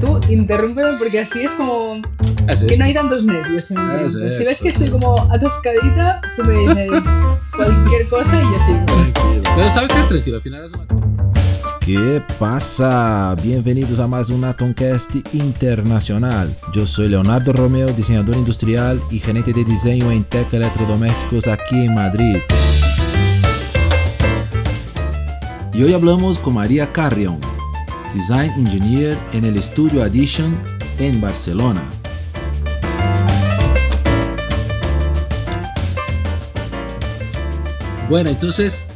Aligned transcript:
tú 0.00 0.18
interrúmpeme 0.28 0.96
porque 0.98 1.20
así 1.20 1.42
es 1.42 1.52
como 1.52 2.00
que 2.66 2.78
no 2.78 2.84
hay 2.84 2.94
tantos 2.94 3.24
nervios. 3.24 3.66
si 3.66 3.74
ves 3.74 4.60
que 4.60 4.70
estoy 4.70 4.90
como 4.90 5.14
atoscadita, 5.30 6.20
tú 6.36 6.44
me 6.44 6.54
dices 6.54 7.02
cualquier 7.54 8.08
cosa 8.08 8.40
y 8.40 8.44
yo 8.44 8.58
sigo. 8.58 9.42
Pero 9.54 9.70
sabes 9.70 9.92
que 9.92 10.00
es 10.00 10.08
tranquilo, 10.08 10.36
al 10.36 10.42
final 10.42 10.64
es 10.64 10.72
una... 10.72 10.86
¿Qué 11.80 12.22
pasa? 12.38 13.34
Bienvenidos 13.42 14.00
a 14.00 14.06
más 14.06 14.30
un 14.30 14.44
Atomcast 14.44 15.16
internacional. 15.32 16.54
Yo 16.72 16.86
soy 16.86 17.08
Leonardo 17.08 17.52
Romeo, 17.52 17.88
diseñador 17.88 18.36
industrial 18.36 19.00
y 19.10 19.18
gerente 19.18 19.52
de 19.52 19.64
diseño 19.64 20.10
en 20.12 20.24
Tech 20.24 20.52
Electrodomésticos 20.52 21.48
aquí 21.48 21.86
en 21.86 21.94
Madrid. 21.94 22.36
Y 25.72 25.82
hoy 25.82 25.94
hablamos 25.94 26.38
con 26.38 26.54
María 26.54 26.92
Carrion, 26.92 27.40
Design 28.14 28.50
Engineer 28.58 29.16
en 29.32 29.44
el 29.44 29.56
estudio 29.56 30.02
Addition 30.02 30.52
en 30.98 31.20
Barcelona. 31.20 31.80
Bueno, 38.08 38.30
entonces, 38.30 38.88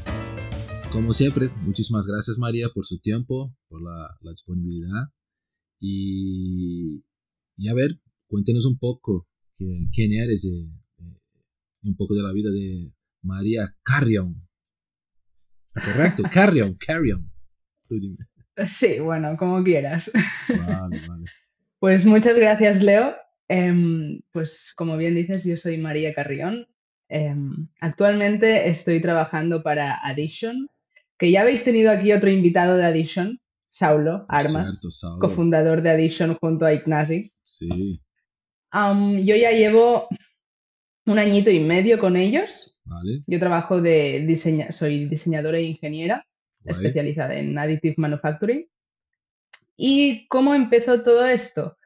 como 0.91 1.13
siempre, 1.13 1.49
muchísimas 1.63 2.09
gracias 2.09 2.39
María 2.39 2.69
por 2.75 2.87
su 2.87 2.99
tiempo, 2.99 3.57
por 3.69 3.81
la, 3.83 4.33
disponibilidad. 4.33 5.05
Y, 5.79 7.05
y, 7.57 7.69
a 7.69 7.75
ver, 7.75 8.01
cuéntenos 8.27 8.67
un 8.67 8.79
poco 8.79 9.29
quién 9.57 10.13
eres, 10.13 10.43
de, 10.43 10.69
un 11.85 11.97
poco 11.97 12.17
de 12.17 12.23
la 12.25 12.33
vida 12.33 12.51
de 12.51 12.93
María 13.23 13.77
Carrion. 13.85 14.49
¿Está 15.69 15.85
correcto? 15.85 16.25
Carrion, 16.33 16.75
Carrion. 16.75 17.31
Tú 17.89 18.01
dime. 18.01 18.17
Sí, 18.67 19.01
bueno, 19.01 19.37
como 19.37 19.63
quieras. 19.63 20.11
Vale, 20.49 21.01
vale. 21.09 21.25
Pues 21.81 22.07
muchas 22.07 22.35
gracias, 22.35 22.83
Leo. 22.83 23.15
Em, 23.47 24.23
pues 24.33 24.73
como 24.75 24.97
bien 24.97 25.15
dices, 25.15 25.45
yo 25.45 25.55
soy 25.55 25.77
María 25.77 26.15
Carrión. 26.15 26.67
Em, 27.11 27.69
actualmente 27.79 28.71
estoy 28.71 29.03
trabajando 29.03 29.63
para 29.63 29.99
Addition, 30.03 30.69
que 31.19 31.31
ya 31.31 31.43
habéis 31.43 31.63
tenido 31.63 31.91
aquí 31.91 32.11
otro 32.15 32.31
invitado 32.31 32.79
de 32.79 32.87
Addition, 32.87 33.39
Saulo 33.69 34.25
Armas, 34.31 34.81
cofundador 35.21 35.83
de 35.83 35.91
Addition 35.91 36.35
junto 36.41 36.65
a 36.65 36.73
Ignasi. 36.73 37.35
Sí. 37.45 38.01
yo 38.73 39.37
ya 39.37 39.51
llevo 39.51 40.09
un 41.05 41.19
añito 41.19 41.51
y 41.51 41.61
medio 41.61 41.99
con 41.99 42.17
ellos. 42.17 42.79
Vale. 42.85 43.21
Yo 43.27 43.39
trabajo 43.39 43.83
de 43.83 44.25
diseña 44.27 44.73
soy 44.73 45.05
diseñadora 45.05 45.59
e 45.59 45.65
ingeniera 45.65 46.25
especializada 46.65 47.35
en 47.35 47.57
Additive 47.59 47.95
Manufacturing. 47.99 48.67
¿Y 49.77 50.27
cómo 50.29 50.55
empezó 50.55 51.03
todo 51.03 51.25
esto? 51.27 51.77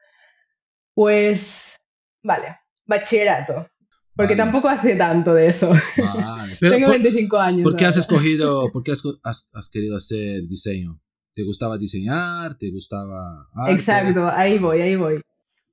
Pues, 0.93 1.77
vale, 2.23 2.57
bachillerato. 2.85 3.67
Porque 4.15 4.35
tampoco 4.35 4.67
hace 4.67 4.95
tanto 4.95 5.33
de 5.33 5.47
eso. 5.47 5.71
Tengo 6.59 6.89
25 6.89 7.37
años. 7.37 7.63
¿Por 7.63 7.77
qué 7.77 7.85
has 7.85 7.95
escogido, 7.95 8.69
por 8.73 8.83
qué 8.83 8.91
has, 8.91 9.69
querido 9.71 9.95
hacer 9.95 10.45
diseño? 10.45 10.99
¿Te 11.33 11.43
gustaba 11.43 11.77
diseñar? 11.77 12.57
¿Te 12.57 12.69
gustaba 12.69 13.47
Exacto, 13.69 14.27
ahí 14.27 14.59
voy, 14.59 14.81
ahí 14.81 14.97
voy. 14.97 15.21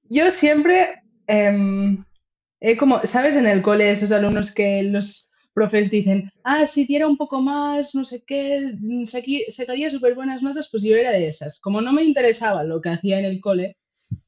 Yo 0.08 0.30
siempre, 0.30 1.02
eh, 1.26 1.98
he 2.60 2.76
como, 2.76 3.00
¿sabes? 3.00 3.34
En 3.34 3.46
el 3.46 3.62
cole, 3.62 3.90
esos 3.90 4.12
alumnos 4.12 4.52
que 4.52 4.84
los 4.84 5.32
profes 5.56 5.90
dicen, 5.90 6.30
ah, 6.44 6.66
si 6.66 6.84
diera 6.84 7.08
un 7.08 7.16
poco 7.16 7.40
más, 7.40 7.94
no 7.94 8.04
sé 8.04 8.22
qué, 8.26 8.76
sacaría 9.48 9.88
súper 9.88 10.14
buenas 10.14 10.42
notas, 10.42 10.68
pues 10.70 10.82
yo 10.82 10.94
era 10.94 11.12
de 11.12 11.28
esas. 11.28 11.58
Como 11.60 11.80
no 11.80 11.94
me 11.94 12.04
interesaba 12.04 12.62
lo 12.62 12.82
que 12.82 12.90
hacía 12.90 13.18
en 13.18 13.24
el 13.24 13.40
cole, 13.40 13.78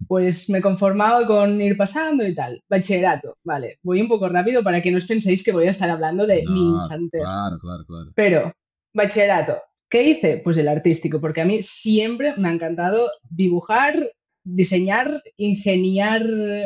pues 0.06 0.48
me 0.48 0.62
conformaba 0.62 1.26
con 1.26 1.60
ir 1.60 1.76
pasando 1.76 2.26
y 2.26 2.34
tal. 2.34 2.62
Bachillerato, 2.66 3.36
vale. 3.44 3.78
Voy 3.82 4.00
un 4.00 4.08
poco 4.08 4.30
rápido 4.30 4.64
para 4.64 4.80
que 4.80 4.90
no 4.90 4.96
os 4.96 5.04
penséis 5.04 5.42
que 5.44 5.52
voy 5.52 5.66
a 5.66 5.70
estar 5.70 5.90
hablando 5.90 6.26
de 6.26 6.46
mi 6.48 6.66
instante. 6.66 7.18
Claro, 7.18 7.58
claro, 7.58 7.84
claro. 7.86 8.10
Pero, 8.14 8.52
bachillerato, 8.94 9.58
¿qué 9.90 10.02
hice? 10.04 10.40
Pues 10.42 10.56
el 10.56 10.68
artístico, 10.68 11.20
porque 11.20 11.42
a 11.42 11.44
mí 11.44 11.60
siempre 11.60 12.32
me 12.38 12.48
ha 12.48 12.52
encantado 12.52 13.06
dibujar, 13.28 14.12
diseñar, 14.54 15.22
ingeniar 15.36 16.22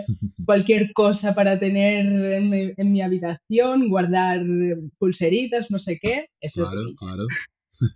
cualquier 0.47 0.93
cosa 0.93 1.35
para 1.35 1.59
tener 1.59 2.07
en 2.77 2.93
mi, 2.93 3.01
habitación, 3.03 3.89
guardar 3.89 4.43
pulseritas, 4.99 5.71
no 5.71 5.79
sé 5.79 5.99
qué. 6.01 6.27
Eso 6.41 6.69
claro, 6.69 6.83
claro. 6.99 7.27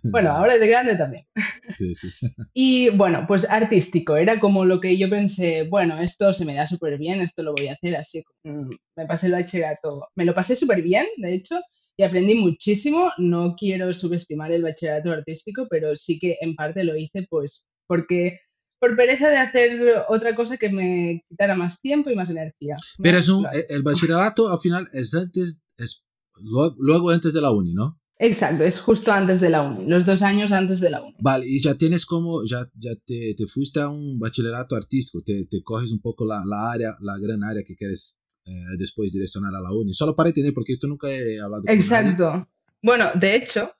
Bueno, 0.03 0.31
ahora 0.31 0.57
de 0.57 0.67
grande 0.67 0.95
también. 0.95 1.25
Sí, 1.73 1.93
sí. 1.95 2.09
Y 2.53 2.89
bueno, 2.89 3.25
pues 3.27 3.49
artístico, 3.49 4.17
era 4.17 4.39
como 4.39 4.65
lo 4.65 4.79
que 4.79 4.97
yo 4.97 5.09
pensé, 5.09 5.67
bueno, 5.69 5.99
esto 5.99 6.33
se 6.33 6.45
me 6.45 6.55
da 6.55 6.65
súper 6.65 6.97
bien, 6.97 7.21
esto 7.21 7.43
lo 7.43 7.53
voy 7.53 7.67
a 7.67 7.73
hacer 7.73 7.95
así. 7.95 8.23
Mm, 8.43 8.69
me 8.95 9.05
pasé 9.05 9.27
el 9.27 9.33
bachillerato, 9.33 10.07
me 10.15 10.25
lo 10.25 10.33
pasé 10.33 10.55
súper 10.55 10.81
bien, 10.81 11.05
de 11.17 11.35
hecho, 11.35 11.59
y 11.95 12.03
aprendí 12.03 12.35
muchísimo. 12.35 13.11
No 13.17 13.55
quiero 13.55 13.93
subestimar 13.93 14.51
el 14.51 14.63
bachillerato 14.63 15.11
artístico, 15.11 15.67
pero 15.69 15.95
sí 15.95 16.19
que 16.19 16.37
en 16.41 16.55
parte 16.55 16.83
lo 16.83 16.95
hice 16.97 17.25
pues 17.29 17.65
porque 17.87 18.39
por 18.79 18.95
pereza 18.95 19.29
de 19.29 19.37
hacer 19.37 20.03
otra 20.09 20.35
cosa 20.35 20.57
que 20.57 20.69
me 20.69 21.23
quitara 21.27 21.55
más 21.55 21.81
tiempo 21.81 22.09
y 22.09 22.15
más 22.15 22.29
energía. 22.29 22.75
Pero 23.01 23.17
es 23.17 23.29
un, 23.29 23.45
el 23.69 23.83
bachillerato 23.83 24.49
al 24.49 24.59
final 24.59 24.87
es 24.93 25.13
antes, 25.13 25.61
es 25.77 26.05
luego, 26.39 27.09
antes 27.09 27.33
de 27.33 27.41
la 27.41 27.51
uni, 27.51 27.73
¿no? 27.73 27.99
Exacto, 28.19 28.63
es 28.63 28.79
justo 28.79 29.11
antes 29.11 29.39
de 29.39 29.49
la 29.49 29.61
uni, 29.61 29.87
los 29.87 30.05
dos 30.05 30.23
años 30.23 30.51
antes 30.51 30.79
de 30.79 30.89
la 30.89 31.03
uni. 31.03 31.15
Vale, 31.19 31.45
y 31.47 31.61
ya 31.61 31.75
tienes 31.75 32.05
como, 32.05 32.43
ya, 32.45 32.67
ya 32.73 32.95
te, 33.05 33.35
te 33.37 33.47
fuiste 33.47 33.79
a 33.79 33.89
un 33.89 34.17
bachillerato 34.17 34.75
artístico, 34.75 35.23
te, 35.23 35.45
te 35.45 35.61
coges 35.61 35.91
un 35.91 36.01
poco 36.01 36.25
la, 36.25 36.43
la, 36.45 36.71
área, 36.71 36.97
la 37.01 37.17
gran 37.19 37.43
área 37.43 37.63
que 37.63 37.75
quieres 37.75 38.21
eh, 38.45 38.51
después 38.79 39.11
direccionar 39.11 39.53
a 39.53 39.61
la 39.61 39.71
uni. 39.71 39.93
Solo 39.93 40.15
para 40.15 40.29
entender, 40.29 40.53
porque 40.53 40.73
esto 40.73 40.87
nunca 40.87 41.11
he 41.11 41.39
hablado. 41.39 41.63
Exacto. 41.67 42.47
Bueno, 42.81 43.05
de 43.13 43.35
hecho, 43.35 43.71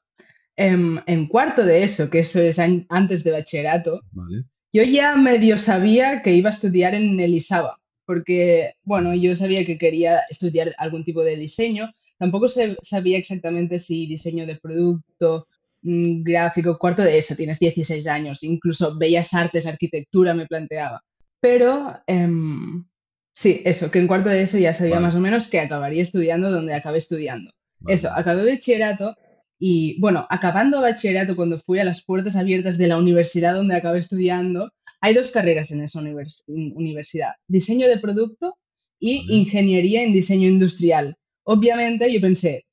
en, 0.55 1.01
en, 1.07 1.27
cuarto 1.27 1.65
de 1.65 1.83
eso, 1.83 2.09
que 2.09 2.19
eso 2.19 2.39
es 2.39 2.59
antes 2.59 3.23
de 3.23 3.31
bachillerato, 3.31 4.01
vale. 4.11 4.45
Yo 4.73 4.83
ya 4.83 5.15
medio 5.15 5.57
sabía 5.57 6.21
que 6.21 6.33
iba 6.33 6.49
a 6.49 6.53
estudiar 6.53 6.93
en 6.93 7.19
Elisaba, 7.19 7.79
porque, 8.05 8.73
bueno, 8.83 9.13
yo 9.15 9.35
sabía 9.35 9.65
que 9.65 9.77
quería 9.77 10.21
estudiar 10.29 10.73
algún 10.77 11.03
tipo 11.03 11.23
de 11.23 11.35
diseño. 11.37 11.91
Tampoco 12.17 12.47
sabía 12.47 13.17
exactamente 13.17 13.79
si 13.79 14.07
diseño 14.07 14.45
de 14.45 14.55
producto, 14.55 15.47
mm, 15.83 16.23
gráfico, 16.23 16.77
cuarto 16.77 17.03
de 17.03 17.17
eso, 17.17 17.35
tienes 17.35 17.59
16 17.59 18.07
años, 18.07 18.43
incluso 18.43 18.97
bellas 18.97 19.33
artes, 19.33 19.65
arquitectura 19.65 20.33
me 20.33 20.47
planteaba. 20.47 21.03
Pero 21.39 22.01
em, 22.07 22.85
sí, 23.33 23.61
eso, 23.65 23.91
que 23.91 23.99
en 23.99 24.07
cuarto 24.07 24.29
de 24.29 24.41
eso 24.41 24.57
ya 24.57 24.73
sabía 24.73 24.99
más 24.99 25.15
o 25.15 25.19
menos 25.19 25.47
que 25.49 25.59
acabaría 25.59 26.01
estudiando 26.01 26.49
donde 26.51 26.73
acabé 26.73 26.97
estudiando. 26.97 27.51
Eso, 27.85 28.09
acabé 28.11 28.51
bachillerato 28.51 29.15
y 29.59 29.99
bueno, 29.99 30.25
acabando 30.29 30.81
bachillerato, 30.81 31.35
cuando 31.35 31.57
fui 31.57 31.79
a 31.79 31.83
las 31.83 32.03
puertas 32.03 32.35
abiertas 32.35 32.77
de 32.77 32.87
la 32.87 32.97
universidad 32.97 33.55
donde 33.55 33.75
acabé 33.75 33.99
estudiando, 33.99 34.71
hay 35.01 35.13
dos 35.13 35.31
carreras 35.31 35.71
en 35.71 35.81
esa 35.81 35.99
universidad, 36.47 37.33
diseño 37.47 37.87
de 37.87 37.99
producto 37.99 38.55
y 38.99 39.25
ingeniería 39.29 40.03
en 40.03 40.13
diseño 40.13 40.47
industrial. 40.47 41.15
Obviamente 41.43 42.11
yo 42.11 42.19
pensé, 42.19 42.65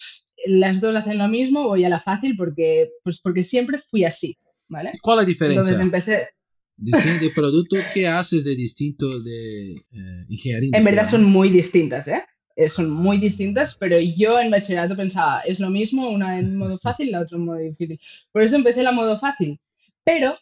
las 0.46 0.80
dos 0.80 0.94
hacen 0.96 1.18
lo 1.18 1.28
mismo, 1.28 1.64
voy 1.64 1.84
a 1.84 1.88
la 1.88 2.00
fácil 2.00 2.36
porque, 2.36 2.90
pues 3.02 3.20
porque 3.20 3.42
siempre 3.42 3.78
fui 3.78 4.04
así, 4.04 4.36
¿vale? 4.68 4.92
¿Cuál 5.02 5.20
es 5.20 5.22
la 5.24 5.28
diferencia? 5.28 5.60
Entonces 5.60 5.82
empecé... 5.82 6.28
Diseño 6.76 7.20
de 7.20 7.30
producto, 7.30 7.76
¿qué 7.94 8.08
haces 8.08 8.44
de 8.44 8.56
distinto 8.56 9.22
de 9.22 9.74
eh, 9.74 10.24
ingeniería 10.28 10.66
industrial? 10.66 10.74
En 10.74 10.84
verdad 10.84 11.08
son 11.08 11.24
muy 11.24 11.50
distintas, 11.50 12.08
¿eh? 12.08 12.24
Eh, 12.56 12.68
son 12.68 12.90
muy 12.90 13.18
distintas, 13.18 13.76
pero 13.76 13.98
yo 13.98 14.38
en 14.40 14.50
bachillerato 14.50 14.96
pensaba, 14.96 15.40
es 15.40 15.58
lo 15.60 15.70
mismo, 15.70 16.10
una 16.10 16.38
en 16.38 16.56
modo 16.56 16.78
fácil, 16.78 17.10
la 17.10 17.20
otra 17.22 17.36
en 17.36 17.44
modo 17.44 17.58
difícil. 17.58 17.98
Por 18.32 18.42
eso 18.42 18.56
empecé 18.56 18.82
la 18.82 18.92
modo 18.92 19.18
fácil. 19.18 19.58
Pero 20.04 20.36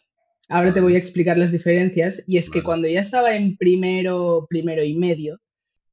ahora 0.49 0.73
te 0.73 0.81
voy 0.81 0.95
a 0.95 0.97
explicar 0.99 1.37
las 1.37 1.51
diferencias, 1.51 2.23
y 2.27 2.37
es 2.37 2.49
que 2.49 2.63
cuando 2.63 2.87
ya 2.87 3.01
estaba 3.01 3.35
en 3.35 3.57
primero, 3.57 4.45
primero 4.49 4.83
y 4.83 4.95
medio, 4.95 5.39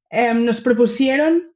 em, 0.09 0.45
nos 0.45 0.61
propusieron 0.61 1.53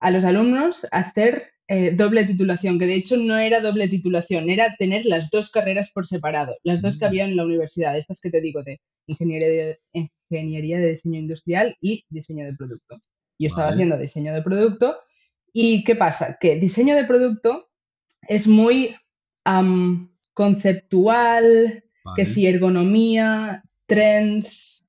a 0.00 0.10
los 0.10 0.24
alumnos 0.24 0.86
hacer 0.92 1.54
eh, 1.68 1.92
doble 1.92 2.24
titulación, 2.26 2.78
que 2.78 2.86
de 2.86 2.96
hecho 2.96 3.16
no 3.16 3.38
era 3.38 3.60
doble 3.60 3.88
titulación, 3.88 4.50
era 4.50 4.76
tener 4.76 5.06
las 5.06 5.30
dos 5.30 5.50
carreras 5.50 5.90
por 5.92 6.06
separado, 6.06 6.56
las 6.62 6.82
dos 6.82 6.98
que 6.98 7.06
había 7.06 7.24
en 7.24 7.36
la 7.36 7.44
universidad, 7.44 7.96
estas 7.96 8.20
que 8.20 8.30
te 8.30 8.42
digo 8.42 8.62
de 8.62 8.80
ingeniería 9.06 9.48
de, 9.48 9.78
ingeniería 10.30 10.78
de 10.78 10.88
diseño 10.90 11.18
industrial 11.20 11.76
y 11.80 12.04
diseño 12.10 12.44
de 12.44 12.54
producto. 12.54 12.96
Yo 13.38 13.48
estaba 13.48 13.70
haciendo 13.70 13.98
diseño 13.98 14.32
de 14.32 14.42
producto. 14.42 14.96
¿Y 15.52 15.84
qué 15.84 15.96
pasa? 15.96 16.36
Que 16.40 16.56
diseño 16.56 16.96
de 16.96 17.04
producto 17.04 17.68
es 18.28 18.46
muy 18.46 18.96
conceptual, 20.32 21.84
que 22.16 22.24
si 22.24 22.46
ergonomía, 22.46 23.62
trends, 23.86 24.84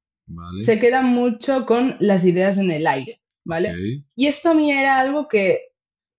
se 0.56 0.80
queda 0.80 1.02
mucho 1.02 1.66
con 1.66 1.96
las 2.00 2.26
ideas 2.26 2.58
en 2.58 2.72
el 2.72 2.88
aire, 2.88 3.22
¿vale? 3.44 3.74
Y 4.16 4.28
esto 4.28 4.50
a 4.52 4.54
mí 4.54 4.72
era 4.72 5.00
algo 5.00 5.28
que 5.28 5.60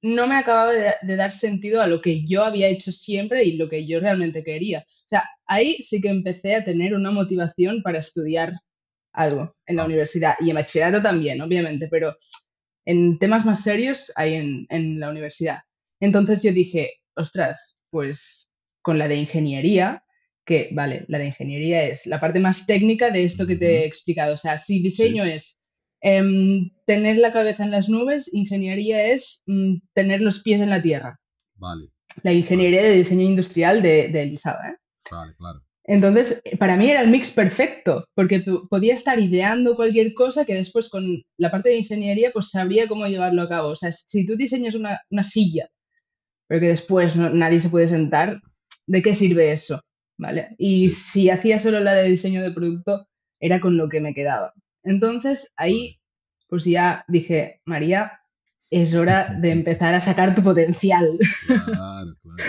no 0.02 0.26
me 0.26 0.36
acababa 0.36 0.72
de, 0.72 0.92
de 1.02 1.16
dar 1.16 1.32
sentido 1.32 1.82
a 1.82 1.86
lo 1.86 2.00
que 2.00 2.26
yo 2.26 2.44
había 2.44 2.68
hecho 2.68 2.92
siempre 2.92 3.44
y 3.44 3.56
lo 3.56 3.68
que 3.68 3.86
yo 3.86 3.98
realmente 3.98 4.44
quería. 4.44 4.80
O 4.80 5.08
sea, 5.08 5.24
ahí 5.46 5.82
sí 5.82 6.00
que 6.00 6.08
empecé 6.08 6.54
a 6.54 6.64
tener 6.64 6.94
una 6.94 7.10
motivación 7.10 7.82
para 7.82 7.98
estudiar 7.98 8.52
algo 9.16 9.56
en 9.66 9.76
la 9.76 9.82
Ah. 9.82 9.86
universidad 9.86 10.34
y 10.40 10.50
en 10.50 10.56
bachillerato 10.56 11.02
también, 11.02 11.40
obviamente, 11.40 11.88
pero 11.90 12.16
en 12.84 13.18
temas 13.18 13.44
más 13.44 13.62
serios 13.62 14.12
hay 14.16 14.34
en, 14.34 14.66
en 14.70 15.00
la 15.00 15.10
universidad. 15.10 15.58
Entonces 16.00 16.42
yo 16.42 16.52
dije, 16.52 16.92
ostras, 17.16 17.80
pues 17.90 18.52
con 18.82 18.98
la 18.98 19.08
de 19.08 19.16
ingeniería, 19.16 20.04
que 20.44 20.68
vale, 20.72 21.04
la 21.08 21.18
de 21.18 21.26
ingeniería 21.26 21.82
es 21.84 22.06
la 22.06 22.20
parte 22.20 22.38
más 22.38 22.66
técnica 22.66 23.10
de 23.10 23.24
esto 23.24 23.46
que 23.46 23.56
te 23.56 23.82
he 23.82 23.86
explicado. 23.86 24.34
O 24.34 24.36
sea, 24.36 24.58
si 24.58 24.80
diseño 24.80 25.24
es 25.24 25.60
em, 26.02 26.70
tener 26.86 27.16
la 27.18 27.32
cabeza 27.32 27.64
en 27.64 27.72
las 27.72 27.88
nubes, 27.88 28.32
ingeniería 28.32 29.06
es 29.06 29.42
mm, 29.46 29.78
tener 29.94 30.20
los 30.20 30.42
pies 30.42 30.60
en 30.60 30.70
la 30.70 30.80
tierra. 30.82 31.18
Vale, 31.56 31.88
La 32.22 32.32
ingeniería 32.32 32.82
de 32.82 32.92
diseño 32.92 33.22
industrial 33.24 33.82
de, 33.82 34.08
de 34.08 34.22
Elisaba, 34.22 34.68
¿eh? 34.68 34.76
vale, 35.10 35.34
claro. 35.36 35.60
Entonces, 35.88 36.42
para 36.58 36.76
mí 36.76 36.90
era 36.90 37.00
el 37.00 37.10
mix 37.10 37.30
perfecto, 37.30 38.06
porque 38.14 38.40
po- 38.40 38.66
podía 38.68 38.94
estar 38.94 39.18
ideando 39.20 39.76
cualquier 39.76 40.14
cosa 40.14 40.44
que 40.44 40.54
después 40.54 40.88
con 40.88 41.22
la 41.38 41.50
parte 41.50 41.68
de 41.68 41.78
ingeniería 41.78 42.30
pues 42.32 42.50
sabría 42.50 42.88
cómo 42.88 43.06
llevarlo 43.06 43.42
a 43.42 43.48
cabo. 43.48 43.68
O 43.68 43.76
sea, 43.76 43.92
si 43.92 44.26
tú 44.26 44.36
diseñas 44.36 44.74
una, 44.74 44.98
una 45.10 45.22
silla, 45.22 45.68
pero 46.48 46.60
que 46.60 46.68
después 46.68 47.14
no- 47.16 47.30
nadie 47.30 47.60
se 47.60 47.68
puede 47.70 47.88
sentar, 47.88 48.40
¿de 48.86 49.02
qué 49.02 49.14
sirve 49.14 49.52
eso? 49.52 49.80
¿Vale? 50.18 50.48
Y 50.58 50.88
Sí. 50.88 50.94
si 51.12 51.30
hacía 51.30 51.58
solo 51.58 51.78
la 51.80 51.92
de 51.94 52.08
diseño 52.08 52.42
de 52.42 52.52
producto, 52.52 53.06
era 53.40 53.60
con 53.60 53.76
lo 53.76 53.88
que 53.88 54.00
me 54.00 54.14
quedaba. 54.14 54.54
Entonces, 54.82 55.52
ahí 55.56 55.98
pues 56.48 56.64
ya 56.64 57.04
dije, 57.08 57.60
María, 57.64 58.20
es 58.70 58.94
hora 58.94 59.36
de 59.40 59.50
empezar 59.52 59.94
a 59.94 60.00
sacar 60.00 60.34
tu 60.34 60.42
potencial. 60.42 61.18
Claro, 61.46 62.14
claro. 62.22 62.44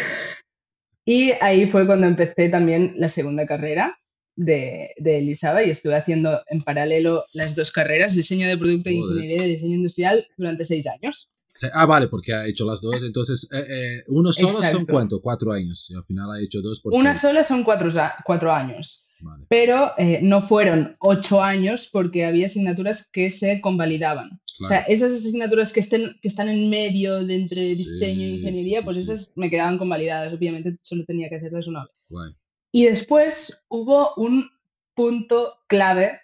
Y 1.09 1.31
ahí 1.39 1.65
fue 1.68 1.86
cuando 1.86 2.06
empecé 2.06 2.50
también 2.50 2.94
la 2.98 3.07
segunda 3.07 3.45
carrera 3.45 3.98
de, 4.36 4.89
de 4.98 5.19
Elisaba 5.19 5.63
y 5.63 5.69
estuve 5.69 5.95
haciendo 5.95 6.42
en 6.50 6.62
paralelo 6.62 7.24
las 7.31 7.56
dos 7.56 7.71
carreras, 7.71 8.13
diseño 8.13 8.45
de 8.45 8.57
producto 8.57 8.89
y 8.89 9.00
Joder. 9.00 9.15
ingeniería 9.15 9.44
de 9.44 9.50
diseño 9.54 9.75
industrial, 9.75 10.27
durante 10.36 10.65
seis 10.65 10.86
años. 10.86 11.30
Ah, 11.74 11.86
vale, 11.86 12.09
porque 12.09 12.33
ha 12.33 12.45
hecho 12.45 12.65
las 12.65 12.81
dos. 12.81 13.04
Entonces, 13.04 13.50
eh, 13.54 13.65
eh, 13.69 14.04
uno 14.09 14.33
solo 14.33 14.56
son 14.56 14.63
Exacto. 14.65 14.94
cuánto? 14.94 15.21
Cuatro 15.21 15.54
años. 15.54 15.89
Y 15.89 15.95
al 15.95 16.04
final 16.04 16.30
ha 16.30 16.42
hecho 16.42 16.62
dos 16.62 16.81
por 16.81 16.94
Una 16.94 17.15
seis. 17.15 17.21
sola 17.31 17.44
son 17.45 17.63
cuatro, 17.63 17.89
cuatro 18.25 18.51
años, 18.51 19.06
Vale. 19.19 19.46
pero 19.50 19.92
eh, 19.98 20.19
no 20.22 20.42
fueron 20.42 20.96
ocho 21.00 21.42
años 21.42 21.90
porque 21.92 22.25
había 22.25 22.46
asignaturas 22.46 23.10
que 23.12 23.30
se 23.30 23.62
convalidaban. 23.62 24.40
O 24.60 24.66
sea, 24.66 24.80
Claro. 24.80 24.86
esas 24.94 25.12
asignaturas 25.12 25.72
que, 25.72 25.80
estén, 25.81 26.16
que 26.22 26.28
están 26.28 26.50
en 26.50 26.69
medio 26.69 27.24
de 27.24 27.36
entre 27.36 27.62
Sí, 27.62 27.75
diseño 27.75 28.22
e 28.24 28.30
ingeniería, 28.38 28.80
sí, 28.80 28.86
pues 28.86 28.98
sí. 28.98 29.04
esas 29.04 29.31
me 29.36 29.50
quedaban 29.50 29.78
convalidadas. 29.78 30.34
Obviamente 30.34 30.75
solo 30.81 31.04
tenía 31.06 31.30
que 31.30 31.36
hacerlas 31.36 31.68
una 31.68 31.81
vez. 31.84 31.92
Guay. 32.10 32.31
Y 32.72 32.86
después 32.86 33.64
hubo 33.69 34.14
un 34.16 34.50
punto 34.96 35.56
clave 35.68 36.19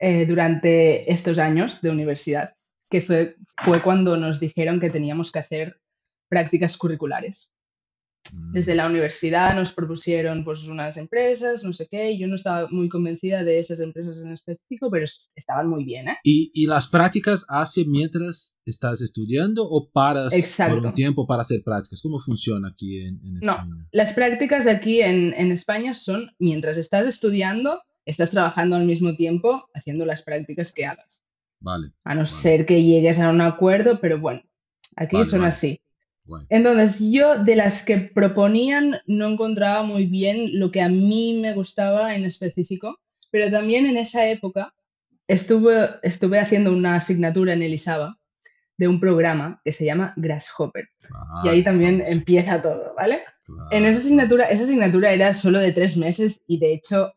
eh, 0.00 0.24
durante 0.26 1.10
estos 1.12 1.38
años 1.38 1.82
de 1.82 1.90
universidad, 1.90 2.54
que 2.88 3.02
fue, 3.02 3.36
fue 3.58 3.82
cuando 3.82 4.16
nos 4.16 4.40
dijeron 4.40 4.80
que 4.80 4.88
teníamos 4.90 5.30
que 5.30 5.38
hacer 5.40 5.78
prácticas 6.28 6.76
curriculares. 6.78 7.54
Mm, 8.32 8.52
Desde 8.52 8.74
la 8.74 8.86
universidad 8.86 9.54
nos 9.56 9.72
propusieron 9.72 10.44
pues 10.44 10.64
unas 10.68 10.96
empresas, 10.98 11.64
no 11.64 11.72
sé 11.72 11.88
qué, 11.90 12.12
y 12.12 12.18
yo 12.18 12.28
no 12.28 12.36
estaba 12.36 12.68
muy 12.70 12.88
convencida 12.88 13.42
de 13.42 13.58
esas 13.58 13.80
empresas 13.80 14.18
en 14.18 14.30
específico, 14.32 14.90
pero 14.90 15.04
es- 15.04 15.30
estaban 15.34 15.68
muy 15.68 15.84
bien, 15.84 16.08
¿eh? 16.08 16.16
¿Y, 16.22 16.50
y 16.54 16.66
las 16.66 16.86
prácticas 16.88 17.44
hace 17.48 17.84
mientras 17.86 18.58
estás 18.66 19.00
estudiando 19.00 19.64
o 19.64 19.90
paras 19.90 20.28
por 20.32 20.38
Exacto. 20.38 20.88
un 20.88 20.94
tiempo 20.94 21.26
para 21.26 21.42
hacer 21.42 21.62
prácticas? 21.64 22.02
¿Cómo 22.02 22.20
funciona 22.20 22.68
aquí 22.68 22.98
en, 23.00 23.20
en 23.24 23.40
No. 23.40 23.52
España? 23.52 23.88
Las 23.90 24.12
prácticas 24.12 24.64
de 24.64 24.70
aquí 24.72 25.00
en, 25.00 25.32
en 25.34 25.50
España 25.50 25.94
son 25.94 26.30
mientras 26.38 26.76
estás 26.76 27.06
estudiando, 27.06 27.80
estás 28.04 28.30
trabajando 28.30 28.76
al 28.76 28.84
mismo 28.86 29.16
tiempo 29.16 29.68
haciendo 29.74 30.04
las 30.04 30.22
prácticas 30.22 30.72
que 30.72 30.84
hagas. 30.86 31.24
Vale, 31.58 31.92
A 32.04 32.14
no 32.14 32.20
Vale. 32.20 32.26
ser 32.30 32.64
que 32.66 32.82
llegues 32.82 33.18
a 33.18 33.30
un 33.30 33.40
acuerdo, 33.40 33.98
pero 34.00 34.18
bueno, 34.20 34.42
aquí 34.96 35.16
Vale, 35.16 35.28
son 35.28 35.40
vale. 35.40 35.48
así. 35.48 35.80
Guay. 36.30 36.46
Entonces, 36.48 36.98
yo 37.10 37.42
de 37.44 37.56
las 37.56 37.82
que 37.82 37.98
proponían 37.98 39.00
no 39.06 39.28
encontraba 39.28 39.82
muy 39.82 40.06
bien 40.06 40.58
lo 40.58 40.70
que 40.70 40.80
a 40.80 40.88
mí 40.88 41.38
me 41.40 41.52
gustaba 41.52 42.14
en 42.14 42.24
específico, 42.24 42.98
pero 43.30 43.50
también 43.50 43.86
en 43.86 43.96
esa 43.96 44.26
época 44.26 44.72
estuve, 45.28 45.88
estuve 46.02 46.38
haciendo 46.38 46.72
una 46.72 46.96
asignatura 46.96 47.52
en 47.52 47.62
Elisaba 47.62 48.16
de 48.76 48.88
un 48.88 48.98
programa 48.98 49.60
que 49.64 49.72
se 49.72 49.84
llama 49.84 50.12
Grasshopper. 50.16 50.88
Y 51.44 51.48
ahí 51.48 51.62
también 51.62 52.02
empieza 52.06 52.62
todo, 52.62 52.94
¿vale? 52.96 53.22
claro, 53.44 53.68
En 53.72 53.84
esa 53.84 53.98
asignatura, 53.98 54.46
esa 54.46 54.64
asignatura 54.64 55.12
era 55.12 55.34
solo 55.34 55.58
de 55.58 55.72
tres 55.72 55.98
meses 55.98 56.42
y 56.46 56.58
de 56.58 56.72
hecho 56.72 57.12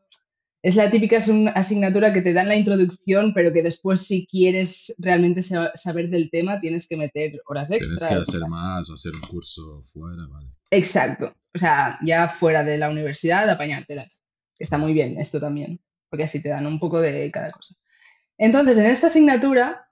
es 0.63 0.75
la 0.75 0.89
típica 0.89 1.18
asign- 1.18 1.51
asignatura 1.54 2.12
que 2.13 2.21
te 2.21 2.33
dan 2.33 2.48
la 2.48 2.56
introducción, 2.56 3.33
pero 3.36 3.54
que 3.54 3.62
después 3.62 4.01
si 4.07 4.25
quieres 4.25 4.95
realmente 4.98 5.42
sa- 5.44 5.71
saber 5.75 6.10
del 6.10 6.30
tema 6.31 6.60
tienes 6.62 6.88
que 6.88 6.98
meter 6.98 7.39
horas 7.48 7.68
Tienes 7.69 7.92
extras. 7.92 8.10
que 8.10 8.15
hacer 8.18 8.42
más, 8.48 8.89
hacer 8.89 9.13
un 9.13 9.21
curso 9.21 9.86
fuera, 9.94 10.25
vale. 10.27 10.48
Exacto. 10.71 11.36
O 11.54 11.60
sea, 11.60 12.00
ya 12.01 12.27
fuera 12.30 12.63
de 12.63 12.77
la 12.80 12.89
universidad, 12.89 13.48
apañártelas. 13.50 14.25
Está 14.57 14.77
muy 14.80 14.94
bien 14.94 15.19
esto 15.19 15.39
también, 15.39 15.80
porque 16.10 16.24
así 16.24 16.42
te 16.42 16.50
dan 16.50 16.65
un 16.65 16.80
poco 16.80 17.00
de 17.01 17.30
cada 17.31 17.51
cosa. 17.51 17.75
Entonces, 18.38 18.77
en 18.77 18.86
esta 18.88 19.07
asignatura, 19.07 19.88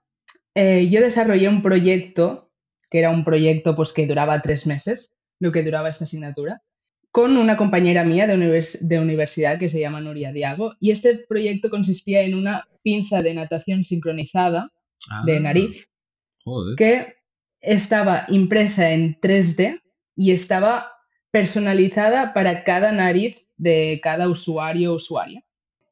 eh, 0.54 0.88
yo 0.90 1.00
desarrollé 1.00 1.48
un 1.48 1.62
proyecto, 1.62 2.50
que 2.90 2.98
era 2.98 3.10
un 3.10 3.24
proyecto 3.24 3.76
pues, 3.76 3.92
que 3.92 4.06
duraba 4.06 4.40
tres 4.42 4.66
meses, 4.66 5.16
lo 5.38 5.52
que 5.52 5.62
duraba 5.62 5.88
esta 5.88 6.04
asignatura, 6.04 6.62
con 7.12 7.36
una 7.36 7.56
compañera 7.56 8.04
mía 8.04 8.26
de, 8.26 8.34
univers- 8.36 8.80
de 8.80 8.98
universidad 8.98 9.58
que 9.58 9.68
se 9.68 9.78
llama 9.78 10.00
Nuria 10.00 10.32
Diago. 10.32 10.74
Y 10.80 10.90
este 10.90 11.24
proyecto 11.28 11.68
consistía 11.70 12.22
en 12.22 12.34
una 12.34 12.66
pinza 12.82 13.22
de 13.22 13.34
natación 13.34 13.84
sincronizada 13.84 14.70
de 15.26 15.36
Ah, 15.36 15.40
nariz 15.40 15.88
Joder. 16.44 16.74
que 16.76 17.14
estaba 17.60 18.24
impresa 18.28 18.90
en 18.92 19.20
3D 19.20 19.80
y 20.16 20.32
estaba 20.32 20.90
personalizada 21.30 22.32
para 22.34 22.64
cada 22.64 22.92
nariz 22.92 23.46
de 23.56 24.00
cada 24.02 24.28
usuario 24.28 24.92
o 24.92 24.96
usuaria. 24.96 25.42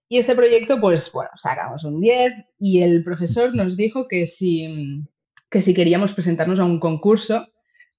Y 0.09 0.19
este 0.19 0.35
proyecto, 0.35 0.81
pues 0.81 1.11
bueno, 1.13 1.31
sacamos 1.37 1.85
un 1.85 2.01
10 2.01 2.33
y 2.59 2.81
el 2.83 3.03
profesor 3.03 3.55
nos 3.55 3.77
dijo 3.77 4.09
que 4.09 4.27
si, 4.27 5.05
que 5.51 5.61
si 5.61 5.75
queríamos 5.75 6.13
presentarnos 6.13 6.59
a 6.61 6.65
un 6.65 6.81
concurso 6.81 7.47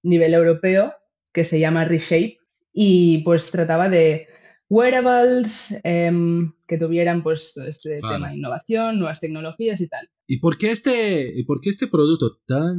nivel 0.02 0.34
europeo 0.34 0.92
que 1.32 1.44
se 1.44 1.58
llama 1.60 1.84
Reshape 1.84 2.38
y 2.72 3.18
pues 3.24 3.50
trataba 3.50 3.88
de 3.88 4.26
wearables 4.68 5.78
em, 5.84 6.52
que 6.66 6.78
tuvieran 6.78 7.22
pues 7.22 7.52
todo 7.54 7.66
este 7.66 8.00
Claro. 8.00 8.14
tema 8.16 8.30
de 8.30 8.36
innovación, 8.36 8.98
nuevas 8.98 9.20
tecnologías 9.20 9.80
y 9.80 9.88
tal. 9.88 10.08
¿Y 10.26 10.38
por 10.38 10.56
qué 10.58 10.70
este, 10.70 11.34
por 11.46 11.60
qué 11.60 11.70
este 11.70 11.86
producto 11.88 12.38
tan, 12.46 12.76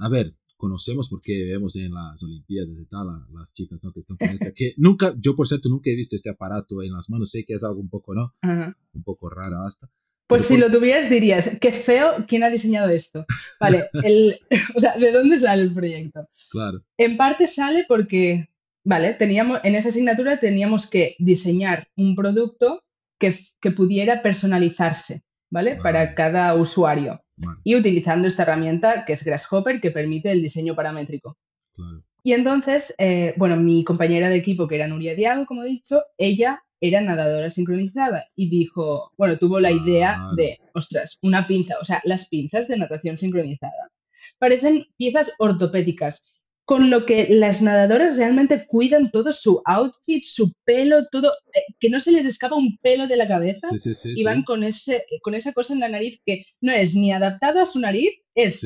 a 0.00 0.08
ver, 0.08 0.34
conocemos 0.56 1.08
porque 1.08 1.44
vemos 1.44 1.76
en 1.76 1.92
las 1.92 2.22
Olimpiadas 2.22 2.76
y 2.80 2.86
tal, 2.86 3.06
las 3.32 3.52
chicas 3.52 3.80
¿no? 3.84 3.92
que 3.92 4.00
están 4.00 4.16
con 4.16 4.28
esta, 4.30 4.52
que 4.52 4.74
nunca, 4.76 5.14
yo 5.18 5.36
por 5.36 5.46
cierto 5.46 5.68
nunca 5.68 5.90
he 5.90 5.94
visto 5.96 6.16
este 6.16 6.30
aparato 6.30 6.82
en 6.82 6.92
las 6.92 7.08
manos, 7.10 7.30
sé 7.30 7.44
que 7.44 7.54
es 7.54 7.62
algo 7.64 7.80
un 7.80 7.88
poco, 7.90 8.14
¿no? 8.14 8.34
Ajá. 8.40 8.76
Un 8.94 9.02
poco 9.04 9.28
raro 9.30 9.62
hasta. 9.64 9.88
Pues 10.28 10.42
Pero 10.48 10.56
si 10.56 10.60
por- 10.60 10.72
lo 10.72 10.78
tuvieras 10.78 11.08
dirías, 11.08 11.58
qué 11.60 11.70
feo, 11.70 12.24
¿quién 12.26 12.42
ha 12.42 12.50
diseñado 12.50 12.88
esto? 12.90 13.24
Vale, 13.60 13.88
el, 14.02 14.40
o 14.74 14.80
sea, 14.80 14.96
¿de 14.98 15.12
dónde 15.12 15.38
sale 15.38 15.62
el 15.62 15.72
proyecto? 15.74 16.26
Claro, 16.50 16.82
En 16.98 17.16
parte 17.16 17.46
sale 17.46 17.84
porque, 17.86 18.48
vale, 18.86 19.14
teníamos, 19.14 19.60
en 19.64 19.74
esa 19.74 19.88
asignatura 19.90 20.38
teníamos 20.38 20.88
que 20.88 21.16
diseñar 21.18 21.88
un 21.96 22.14
producto 22.14 22.82
que, 23.18 23.38
que 23.60 23.72
pudiera 23.72 24.22
personalizarse, 24.22 25.22
¿vale? 25.50 25.72
Vale. 25.72 25.82
Para 25.82 26.14
cada 26.14 26.54
usuario. 26.54 27.20
vale, 27.36 27.60
Y 27.64 27.76
utilizando 27.76 28.28
esta 28.28 28.44
herramienta 28.44 29.04
que 29.04 29.12
es 29.12 29.24
Grasshopper 29.24 29.80
que 29.80 29.90
permite 29.90 30.30
el 30.30 30.40
diseño 30.40 30.74
paramétrico. 30.74 31.36
claro. 31.74 32.02
Y 32.22 32.32
entonces, 32.32 32.92
eh, 32.98 33.34
bueno, 33.36 33.56
mi 33.56 33.84
compañera 33.84 34.28
de 34.28 34.34
equipo, 34.34 34.66
que 34.66 34.74
era 34.74 34.88
Nuria 34.88 35.14
Diago, 35.14 35.46
como 35.46 35.62
he 35.62 35.68
dicho, 35.68 36.02
ella 36.18 36.60
era 36.80 37.00
nadadora 37.00 37.50
sincronizada 37.50 38.24
y 38.34 38.50
dijo, 38.50 39.12
bueno, 39.16 39.38
tuvo 39.38 39.60
la 39.60 39.70
idea 39.70 40.18
de, 40.36 40.58
ostras, 40.74 41.18
una 41.22 41.46
pinza, 41.46 41.76
o 41.80 41.84
sea, 41.84 42.00
las 42.02 42.28
pinzas 42.28 42.66
de 42.66 42.78
natación 42.78 43.16
sincronizada 43.16 43.92
parecen 44.38 44.86
piezas 44.96 45.32
ortopédicas, 45.38 46.32
con 46.68 46.90
lo 46.90 47.06
que 47.06 47.28
las 47.30 47.62
nadadoras 47.62 48.16
realmente 48.16 48.66
cuidan 48.66 49.10
todo 49.12 49.32
su 49.32 49.62
outfit, 49.64 50.22
su 50.24 50.52
pelo, 50.64 51.06
todo, 51.12 51.32
eh, 51.54 51.60
que 51.78 51.88
no 51.88 52.00
se 52.00 52.10
les 52.10 52.26
escapa 52.26 52.56
un 52.56 52.76
pelo 52.82 53.06
de 53.06 53.16
la 53.16 53.28
cabeza 53.28 53.68
Sí, 53.70 53.78
sí, 53.78 53.94
sí. 53.94 54.12
y 54.16 54.24
van 54.24 54.42
con, 54.42 54.64
ese, 54.64 55.04
con 55.22 55.34
esa 55.36 55.52
cosa 55.52 55.74
en 55.74 55.80
la 55.80 55.88
nariz 55.88 56.20
que 56.26 56.44
no 56.60 56.72
es 56.72 56.94
ni 56.96 57.12
adaptado 57.12 57.60
a 57.60 57.66
su 57.66 57.78
nariz, 57.78 58.10
es 58.34 58.60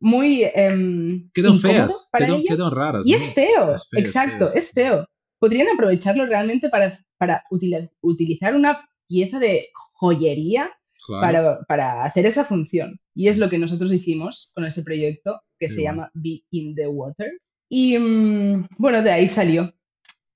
muy... 0.00 0.44
em, 0.54 1.30
Quedan 1.32 1.58
feas, 1.58 2.08
para 2.12 2.26
quedan, 2.26 2.70
raras. 2.70 3.06
Y 3.06 3.12
¿no? 3.12 3.16
es 3.16 3.32
feo, 3.32 3.74
Es 3.74 3.88
feo, 3.88 4.00
es 4.00 4.06
exacto, 4.06 4.48
feo. 4.48 4.54
es 4.54 4.70
feo. 4.72 5.06
Podrían 5.40 5.68
aprovecharlo 5.74 6.26
realmente 6.26 6.68
para, 6.68 6.98
para 7.18 7.42
utila- 7.50 7.90
utilizar 8.02 8.54
una 8.54 8.86
pieza 9.08 9.38
de 9.38 9.68
joyería 9.94 10.70
para, 11.08 11.60
para, 11.68 12.04
hacer 12.04 12.26
esa 12.26 12.44
función. 12.44 12.98
Y 13.14 13.28
es 13.28 13.38
lo 13.38 13.48
que 13.48 13.58
nosotros 13.58 13.92
hicimos 13.92 14.50
con 14.54 14.64
ese 14.64 14.82
proyecto 14.82 15.40
que 15.58 15.68
se 15.68 15.82
llama 15.82 16.10
Be 16.14 16.42
in 16.50 16.74
the 16.74 16.86
Water. 16.86 17.30
Y 17.68 17.98
mm, 17.98 18.68
bueno, 18.78 19.02
de 19.02 19.10
ahí 19.10 19.26
salió. 19.26 19.72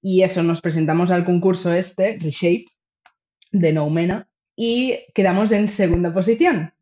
Y 0.02 0.22
eso, 0.22 0.42
nos 0.42 0.60
presentamos 0.60 1.10
al 1.10 1.24
concurso 1.24 1.72
este, 1.72 2.16
Reshape, 2.16 2.66
de 3.52 3.72
Noumena, 3.72 4.28
y 4.56 4.98
quedamos 5.14 5.52
en 5.52 5.68
segunda 5.68 6.12
posición, 6.12 6.72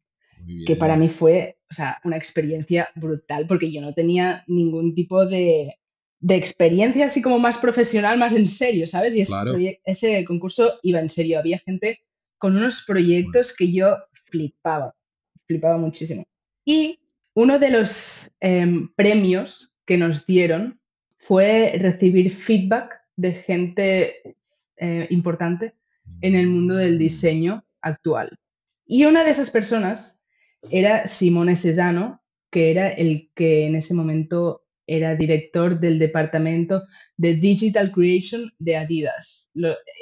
que 0.66 0.76
para 0.76 0.96
mí 0.96 1.08
fue 1.08 1.58
o 1.70 1.74
sea, 1.74 2.00
una 2.04 2.16
experiencia 2.16 2.88
brutal, 2.94 3.46
porque 3.46 3.70
yo 3.70 3.80
no 3.80 3.92
tenía 3.92 4.44
ningún 4.46 4.94
tipo 4.94 5.26
de, 5.26 5.76
de 6.20 6.36
experiencia 6.36 7.06
así 7.06 7.20
como 7.20 7.38
más 7.38 7.58
profesional, 7.58 8.18
más 8.18 8.32
en 8.32 8.48
serio, 8.48 8.86
¿sabes? 8.86 9.14
Y 9.14 9.20
ese, 9.20 9.80
ese 9.84 10.24
concurso 10.24 10.78
iba 10.82 11.00
en 11.00 11.08
serio, 11.08 11.38
había 11.38 11.58
gente 11.58 11.98
con 12.38 12.56
unos 12.56 12.84
proyectos 12.86 13.54
que 13.56 13.72
yo 13.72 13.96
flipaba, 14.12 14.94
flipaba 15.46 15.76
muchísimo. 15.76 16.24
Y 16.64 16.98
uno 17.34 17.58
de 17.58 17.70
los 17.70 18.30
em, 18.40 18.88
premios 18.94 19.74
que 19.86 19.96
nos 19.96 20.26
dieron 20.26 20.80
fue 21.16 21.72
recibir 21.78 22.32
feedback 22.32 23.00
de 23.16 23.32
gente 23.32 24.36
eh, 24.76 25.06
importante 25.10 25.74
en 26.20 26.34
el 26.34 26.46
mundo 26.46 26.76
del 26.76 26.96
mm. 26.96 26.98
diseño 26.98 27.64
actual. 27.80 28.38
Y 28.86 29.04
una 29.04 29.24
de 29.24 29.30
esas 29.30 29.50
personas 29.50 30.20
era 30.70 31.06
Simone 31.06 31.56
Cesano, 31.56 32.22
que 32.50 32.70
era 32.70 32.88
el 32.88 33.30
que 33.34 33.66
en 33.66 33.74
ese 33.74 33.94
momento 33.94 34.64
era 34.88 35.14
director 35.14 35.78
del 35.78 35.98
departamento 35.98 36.84
de 37.16 37.34
Digital 37.34 37.92
Creation 37.92 38.50
de 38.58 38.76
Adidas, 38.76 39.52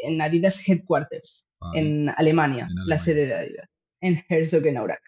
en 0.04 0.20
Adidas 0.20 0.66
Headquarters, 0.66 1.50
en, 1.74 2.08
Alemania, 2.16 2.68
la 2.86 2.96
sede 2.96 3.26
de 3.26 3.34
Adidas, 3.34 3.68
en 4.00 4.24
Herzogenaurach. 4.28 5.02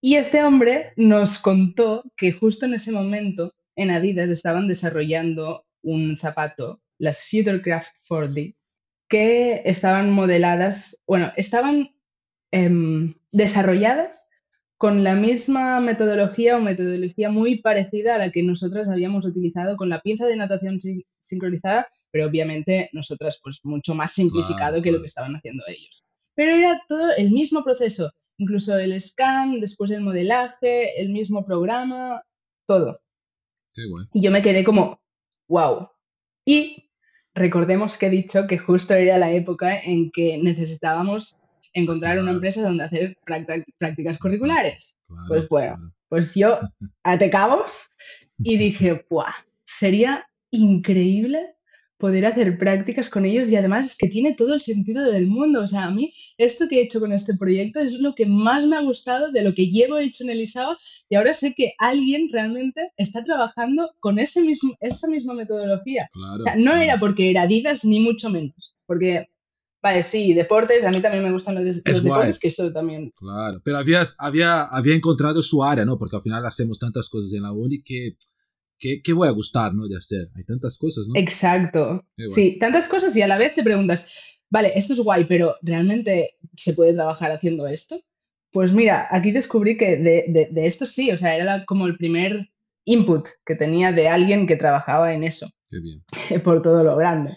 Y 0.00 0.16
este 0.16 0.42
hombre 0.42 0.92
nos 0.96 1.38
contó 1.38 2.04
que 2.16 2.32
justo 2.32 2.66
en 2.66 2.74
ese 2.74 2.92
momento 2.92 3.54
en 3.76 3.90
Adidas 3.90 4.28
estaban 4.30 4.68
desarrollando 4.68 5.64
un 5.82 6.16
zapato, 6.16 6.82
las 6.98 7.28
Futurecraft 7.28 7.94
4D, 8.08 8.56
que 9.08 9.62
estaban 9.64 10.10
modeladas, 10.10 11.02
bueno, 11.06 11.32
estaban 11.36 11.94
em, 12.50 13.14
desarrolladas 13.32 14.27
con 14.78 15.02
la 15.02 15.16
misma 15.16 15.80
metodología 15.80 16.56
o 16.56 16.60
metodología 16.60 17.30
muy 17.30 17.60
parecida 17.60 18.14
a 18.14 18.18
la 18.18 18.30
que 18.30 18.44
nosotras 18.44 18.88
habíamos 18.88 19.24
utilizado 19.24 19.76
con 19.76 19.88
la 19.88 20.00
pieza 20.00 20.26
de 20.26 20.36
natación 20.36 20.78
sincronizada, 21.18 21.88
pero 22.12 22.28
obviamente 22.28 22.88
nosotras 22.92 23.40
pues 23.42 23.60
mucho 23.64 23.94
más 23.96 24.12
simplificado 24.12 24.80
que 24.80 24.92
lo 24.92 25.00
que 25.00 25.06
estaban 25.06 25.34
haciendo 25.34 25.64
ellos. 25.66 26.04
Pero 26.36 26.54
era 26.54 26.80
todo 26.86 27.10
el 27.16 27.32
mismo 27.32 27.64
proceso, 27.64 28.12
incluso 28.36 28.78
el 28.78 28.98
scan, 29.00 29.60
después 29.60 29.90
el 29.90 30.00
modelaje, 30.00 31.00
el 31.00 31.10
mismo 31.10 31.44
programa, 31.44 32.22
todo. 32.64 33.00
Y 34.12 34.22
yo 34.22 34.30
me 34.30 34.42
quedé 34.42 34.62
como, 34.62 35.00
wow. 35.48 35.88
Y 36.44 36.88
recordemos 37.34 37.96
que 37.96 38.06
he 38.06 38.10
dicho 38.10 38.46
que 38.46 38.58
justo 38.58 38.94
era 38.94 39.18
la 39.18 39.32
época 39.32 39.80
en 39.80 40.12
que 40.12 40.38
necesitábamos 40.38 41.37
encontrar 41.72 42.18
una 42.18 42.32
empresa 42.32 42.62
donde 42.62 42.84
hacer 42.84 43.16
prácticas 43.78 44.18
curriculares. 44.18 45.00
pues 45.28 45.48
bueno, 45.48 45.92
pues 46.08 46.34
yo 46.34 46.58
até 47.02 47.30
cabos 47.30 47.90
y 48.38 48.56
dije, 48.58 49.04
¡buah! 49.08 49.32
Sería 49.66 50.26
increíble 50.50 51.54
poder 51.98 52.26
hacer 52.26 52.56
prácticas 52.58 53.10
con 53.10 53.24
ellos 53.24 53.48
y 53.48 53.56
además 53.56 53.86
es 53.86 53.96
que 53.96 54.08
tiene 54.08 54.34
todo 54.34 54.54
el 54.54 54.60
sentido 54.60 55.10
del 55.10 55.26
mundo. 55.26 55.62
O 55.62 55.66
sea, 55.66 55.84
a 55.84 55.90
mí 55.90 56.12
esto 56.38 56.68
que 56.68 56.78
he 56.78 56.82
hecho 56.84 57.00
con 57.00 57.12
este 57.12 57.34
proyecto 57.34 57.80
es 57.80 57.92
lo 57.92 58.14
que 58.14 58.24
más 58.24 58.64
me 58.64 58.76
ha 58.76 58.80
gustado 58.80 59.32
de 59.32 59.42
lo 59.42 59.52
que 59.54 59.66
llevo 59.66 59.98
hecho 59.98 60.24
en 60.24 60.30
Elisao 60.30 60.76
y 61.08 61.16
ahora 61.16 61.32
sé 61.32 61.54
que 61.54 61.74
alguien 61.78 62.28
realmente 62.32 62.92
está 62.96 63.24
trabajando 63.24 63.90
con 64.00 64.18
ese 64.18 64.40
mismo, 64.42 64.74
esa 64.80 65.08
misma 65.08 65.34
metodología. 65.34 66.08
o 66.38 66.40
sea, 66.40 66.54
no 66.56 66.76
era 66.76 66.98
porque 66.98 67.30
era 67.30 67.42
Adidas 67.42 67.84
ni 67.84 68.00
mucho 68.00 68.30
menos, 68.30 68.76
porque 68.86 69.28
Vale, 69.80 70.02
sí, 70.02 70.34
deportes, 70.34 70.84
a 70.84 70.90
mí 70.90 71.00
también 71.00 71.22
me 71.22 71.30
gustan 71.30 71.54
los, 71.54 71.82
deportes, 71.84 72.38
que 72.38 72.48
esto 72.48 72.72
también. 72.72 73.12
Claro, 73.16 73.60
pero 73.64 73.78
habías, 73.78 74.16
había, 74.18 74.62
había 74.64 74.94
encontrado 74.94 75.40
su 75.40 75.62
área, 75.62 75.84
¿no? 75.84 75.98
Porque 75.98 76.16
al 76.16 76.22
final 76.22 76.44
hacemos 76.46 76.80
tantas 76.80 77.08
cosas 77.08 77.32
en 77.32 77.42
la 77.42 77.52
uni 77.52 77.80
que, 77.82 78.16
que, 78.78 79.12
voy 79.12 79.28
a 79.28 79.32
gustar, 79.32 79.74
¿no? 79.74 79.86
De 79.86 79.96
hacer. 79.96 80.30
Hay 80.34 80.44
tantas 80.44 80.78
cosas, 80.78 81.06
¿no? 81.06 81.18
Exacto. 81.18 82.04
Sí, 82.26 82.58
tantas 82.58 82.88
cosas 82.88 83.14
y 83.14 83.22
a 83.22 83.28
la 83.28 83.38
vez 83.38 83.54
te 83.54 83.62
preguntas, 83.62 84.08
vale, 84.50 84.72
esto 84.74 84.94
es 84.94 85.00
guay, 85.00 85.26
pero 85.26 85.54
¿realmente 85.62 86.36
se 86.54 86.72
puede 86.72 86.94
trabajar 86.94 87.30
haciendo 87.30 87.68
esto? 87.68 88.00
Pues 88.50 88.72
mira, 88.72 89.06
aquí 89.10 89.30
descubrí 89.30 89.76
que 89.76 89.96
de, 89.96 90.48
de, 90.50 90.66
esto 90.66 90.86
sí, 90.86 91.10
o 91.12 91.16
sea, 91.16 91.36
era 91.36 91.64
como 91.66 91.86
el 91.86 91.96
primer 91.96 92.48
input 92.84 93.28
que 93.44 93.54
tenía 93.54 93.92
de 93.92 94.08
alguien 94.08 94.46
que 94.46 94.56
trabajaba 94.56 95.12
en 95.12 95.22
eso. 95.22 95.48
Qué 95.70 95.80
bien. 95.80 96.02
Por 96.44 96.62
todo 96.62 96.82
lo 96.82 96.96
grande. 96.96 97.30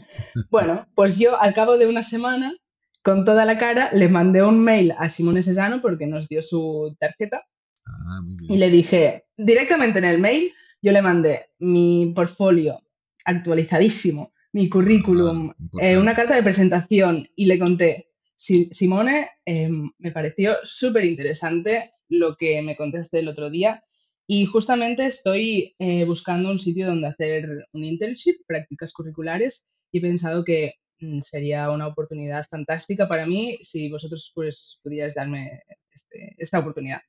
Bueno, 0.50 0.88
pues 0.96 1.18
yo 1.18 1.40
al 1.40 1.54
cabo 1.54 1.78
de 1.78 1.88
una 1.88 2.04
semana, 2.04 2.56
con 3.04 3.26
toda 3.26 3.46
la 3.46 3.58
cara, 3.58 3.90
le 3.94 4.08
mandé 4.08 4.44
un 4.44 4.60
mail 4.60 4.94
a 4.98 5.08
Simone 5.08 5.42
Cesano 5.42 5.82
porque 5.82 6.08
nos 6.08 6.28
dio 6.28 6.42
su 6.42 6.96
tarjeta. 7.00 7.44
Ah, 7.86 8.22
muy 8.24 8.36
bien. 8.36 8.54
Y 8.54 8.58
le 8.58 8.70
dije, 8.70 9.26
directamente 9.38 10.00
en 10.00 10.06
el 10.06 10.20
mail, 10.20 10.54
yo 10.82 10.92
le 10.92 11.02
mandé 11.02 11.50
mi 11.60 12.12
portfolio 12.16 12.80
actualizadísimo, 13.26 14.34
mi 14.54 14.70
currículum, 14.70 15.52
ah, 15.52 15.56
eh, 15.82 15.98
una 15.98 16.16
carta 16.16 16.36
de 16.36 16.44
presentación 16.44 17.28
y 17.36 17.46
le 17.46 17.60
conté, 17.60 18.12
Simone, 18.36 19.30
em, 19.46 19.92
me 20.00 20.12
pareció 20.12 20.56
súper 20.64 21.06
interesante 21.06 21.92
lo 22.10 22.36
que 22.36 22.62
me 22.62 22.76
contaste 22.76 23.20
el 23.20 23.28
otro 23.28 23.50
día 23.52 23.84
y 24.28 24.46
justamente 24.46 25.06
estoy 25.06 25.76
eh, 25.80 26.06
buscando 26.06 26.52
un 26.52 26.60
sitio 26.60 26.88
donde 26.88 27.08
hacer 27.08 27.68
un 27.74 27.84
internship, 27.84 28.38
prácticas 28.48 28.94
curriculares, 28.94 29.68
y 29.92 29.98
he 30.00 30.02
pensado 30.02 30.44
que 30.44 30.76
mm, 31.00 31.20
sería 31.20 31.70
una 31.72 31.88
oportunidad 31.88 32.46
fantástica 32.50 33.08
para 33.08 33.26
mí 33.26 33.58
si 33.62 33.90
vosotros 33.90 34.32
pues 34.34 34.80
pudierais 34.84 35.16
darme 35.16 35.62
este, 35.94 36.36
esta 36.38 36.60
oportunidad. 36.60 37.02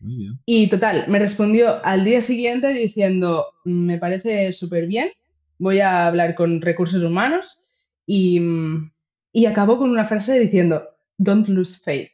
Muy 0.00 0.16
bien. 0.16 0.40
Y 0.46 0.68
total, 0.68 1.06
me 1.08 1.18
respondió 1.18 1.84
al 1.84 2.04
día 2.04 2.20
siguiente 2.20 2.68
diciendo, 2.68 3.46
me 3.64 3.98
parece 3.98 4.52
súper 4.52 4.86
bien, 4.86 5.10
voy 5.58 5.80
a 5.80 6.06
hablar 6.06 6.34
con 6.34 6.60
recursos 6.60 7.02
humanos 7.02 7.64
y, 8.06 8.38
mm, 8.40 8.92
y 9.32 9.46
acabó 9.46 9.78
con 9.78 9.90
una 9.90 10.04
frase 10.04 10.38
diciendo, 10.38 10.88
don't 11.16 11.48
lose 11.48 11.80
faith, 11.82 12.10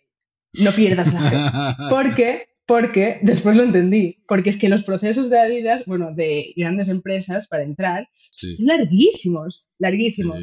no 0.55 0.71
pierdas 0.73 1.13
la 1.13 1.21
fe, 1.21 1.37
porque 1.91 2.50
porque 2.71 3.19
después 3.23 3.57
lo 3.57 3.65
entendí, 3.65 4.23
porque 4.29 4.51
es 4.51 4.57
que 4.57 4.69
los 4.69 4.85
procesos 4.85 5.29
de 5.29 5.41
Adidas, 5.41 5.85
bueno, 5.87 6.15
de 6.15 6.55
grandes 6.57 6.89
empresas 6.89 7.49
para 7.49 7.65
entrar, 7.65 8.09
son 8.31 8.67
larguísimos, 8.67 9.73
larguísimos. 9.81 10.39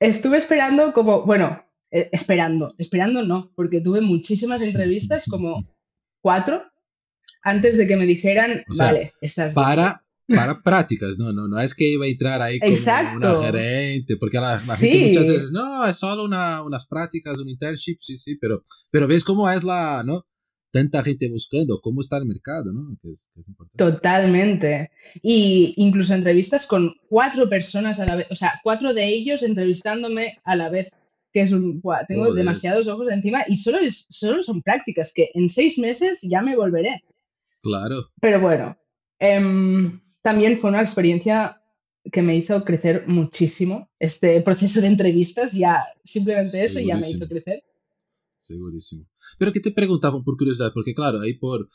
Estuve 0.00 0.38
esperando 0.38 0.94
como, 0.94 1.26
bueno, 1.26 1.62
eh, 1.90 2.08
esperando, 2.12 2.74
esperando 2.78 3.26
no, 3.26 3.52
porque 3.54 3.82
tuve 3.82 4.00
muchísimas 4.00 4.62
entrevistas, 4.62 5.26
como 5.28 5.68
cuatro, 6.22 6.62
antes 7.42 7.76
de 7.76 7.86
que 7.86 7.96
me 7.96 8.06
dijeran, 8.06 8.62
vale, 8.78 9.12
estás... 9.20 9.52
Para, 9.52 10.00
para 10.28 10.62
prácticas, 10.62 11.18
no, 11.18 11.34
no, 11.34 11.46
no 11.46 11.60
es 11.60 11.74
que 11.74 11.90
iba 11.90 12.06
a 12.06 12.08
entrar 12.08 12.40
ahí 12.40 12.58
como 12.58 12.72
una 13.16 13.44
gerente, 13.44 14.16
porque 14.16 14.38
la, 14.38 14.58
gente 14.58 15.08
muchas 15.08 15.28
veces, 15.28 15.52
no, 15.52 15.84
es 15.84 15.98
solo 15.98 16.24
una, 16.24 16.62
unas 16.62 16.86
prácticas, 16.86 17.38
un 17.38 17.50
internship, 17.50 17.98
sí, 18.00 18.16
sí, 18.16 18.38
pero, 18.40 18.62
pero 18.90 19.06
ves 19.06 19.24
cómo 19.24 19.50
es 19.50 19.62
la, 19.62 20.02
¿no? 20.06 20.24
Tanta 20.70 21.02
gente 21.02 21.28
buscando, 21.28 21.80
cómo 21.80 22.00
está 22.00 22.18
el 22.18 22.26
mercado, 22.26 22.72
¿no? 22.72 22.96
Que 23.02 23.10
es, 23.10 23.32
Totalmente. 23.76 24.90
Y 25.22 25.74
incluso 25.76 26.14
entrevistas 26.14 26.66
con 26.66 26.94
cuatro 27.08 27.48
personas 27.48 28.00
a 28.00 28.06
la 28.06 28.16
vez, 28.16 28.26
o 28.30 28.34
sea, 28.34 28.60
cuatro 28.62 28.94
de 28.94 29.06
ellos 29.06 29.42
entrevistándome 29.42 30.36
a 30.44 30.56
la 30.56 30.68
vez, 30.68 30.90
que 31.32 31.42
es 31.42 31.52
un, 31.52 31.80
tengo 32.06 32.32
demasiados 32.34 32.88
ojos 32.88 33.10
encima 33.10 33.44
y 33.46 33.56
solo, 33.56 33.78
es, 33.78 34.06
solo 34.08 34.42
son 34.42 34.62
prácticas, 34.62 35.12
que 35.14 35.30
en 35.34 35.48
seis 35.48 35.78
meses 35.78 36.20
ya 36.22 36.42
me 36.42 36.56
volveré. 36.56 37.02
Claro. 37.62 38.10
Pero 38.20 38.40
bueno, 38.40 38.76
em, 39.18 40.00
también 40.22 40.58
fue 40.58 40.70
una 40.70 40.82
experiencia 40.82 41.60
que 42.10 42.22
me 42.22 42.36
hizo 42.36 42.64
crecer 42.64 43.04
muchísimo. 43.06 43.90
Este 43.98 44.40
proceso 44.42 44.80
de 44.80 44.86
entrevistas, 44.86 45.52
ya 45.52 45.84
simplemente 46.02 46.64
eso 46.64 46.80
ya 46.80 46.96
me 46.96 47.08
hizo 47.08 47.28
crecer. 47.28 47.62
Segurísimo. 48.38 49.06
Pero 49.38 49.52
que 49.52 49.60
te 49.60 49.72
preguntaba 49.72 50.22
por 50.22 50.36
curiosidad, 50.36 50.72
porque 50.72 50.94
claro, 50.94 51.20
ahí 51.20 51.34
por 51.34 51.68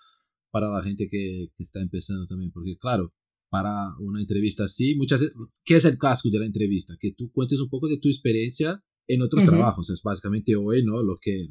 para 0.51 0.69
la 0.69 0.83
gente 0.83 1.09
que, 1.09 1.47
que, 1.57 1.63
está 1.63 1.81
empezando 1.81 2.27
también, 2.27 2.51
porque 2.51 2.77
claro, 2.77 3.11
para 3.49 3.95
una 3.99 4.21
entrevista 4.21 4.65
así, 4.65 4.95
muchas 4.95 5.21
veces, 5.21 5.35
¿qué 5.65 5.75
es 5.75 5.85
el 5.85 5.97
clásico 5.97 6.31
de 6.31 6.39
la 6.39 6.45
entrevista? 6.45 6.95
Que 6.99 7.11
tú 7.11 7.31
cuentes 7.31 7.59
un 7.59 7.69
poco 7.69 7.87
de 7.87 7.97
tu 7.97 8.07
experiencia 8.07 8.83
en 9.07 9.21
otros 9.23 9.45
trabajos, 9.45 9.89
es 9.89 10.01
básicamente 10.03 10.55
hoy, 10.55 10.83
¿no? 10.83 11.01
Lo 11.03 11.17
que... 11.19 11.47